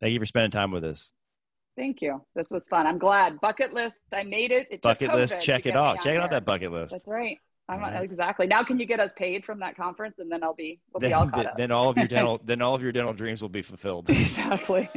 thank 0.00 0.12
you 0.12 0.20
for 0.20 0.26
spending 0.26 0.50
time 0.50 0.70
with 0.70 0.84
us. 0.84 1.12
Thank 1.76 2.02
you. 2.02 2.24
This 2.34 2.50
was 2.50 2.66
fun. 2.66 2.86
I'm 2.86 2.98
glad. 2.98 3.40
Bucket 3.40 3.72
list. 3.72 3.96
I 4.14 4.22
made 4.22 4.50
it. 4.50 4.68
it 4.70 4.82
Bucket 4.82 5.14
list, 5.14 5.40
check 5.40 5.66
it 5.66 5.76
off. 5.76 6.02
Check 6.02 6.14
it 6.14 6.20
out 6.20 6.30
that 6.30 6.44
bucket 6.44 6.72
list. 6.72 6.92
That's 6.92 7.08
right. 7.08 7.38
Right. 7.78 8.02
exactly. 8.02 8.46
Now 8.48 8.64
can 8.64 8.80
you 8.80 8.86
get 8.86 8.98
us 8.98 9.12
paid 9.16 9.44
from 9.44 9.60
that 9.60 9.76
conference 9.76 10.18
and 10.18 10.30
then 10.30 10.42
I'll 10.42 10.54
be 10.54 10.80
we'll 10.92 11.00
be 11.00 11.08
Then, 11.08 11.16
all 11.16 11.26
caught 11.28 11.36
then, 11.36 11.46
up. 11.46 11.56
then 11.56 11.70
all 11.70 11.88
of 11.88 11.96
your 11.96 12.06
dental 12.08 12.40
then 12.44 12.62
all 12.62 12.74
of 12.74 12.82
your 12.82 12.90
dental 12.92 13.12
dreams 13.12 13.42
will 13.42 13.48
be 13.48 13.62
fulfilled. 13.62 14.10
exactly. 14.10 14.88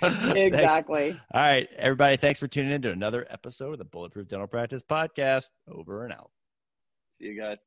Thanks. 0.00 0.34
exactly. 0.36 1.18
All 1.32 1.40
right, 1.40 1.68
everybody. 1.76 2.18
Thanks 2.18 2.38
for 2.38 2.46
tuning 2.46 2.72
in 2.72 2.82
to 2.82 2.90
another 2.90 3.26
episode 3.30 3.72
of 3.72 3.78
the 3.78 3.84
Bulletproof 3.84 4.28
Dental 4.28 4.46
Practice 4.46 4.82
Podcast. 4.82 5.46
Over 5.68 6.04
and 6.04 6.12
out. 6.12 6.30
See 7.18 7.26
you 7.26 7.40
guys. 7.40 7.66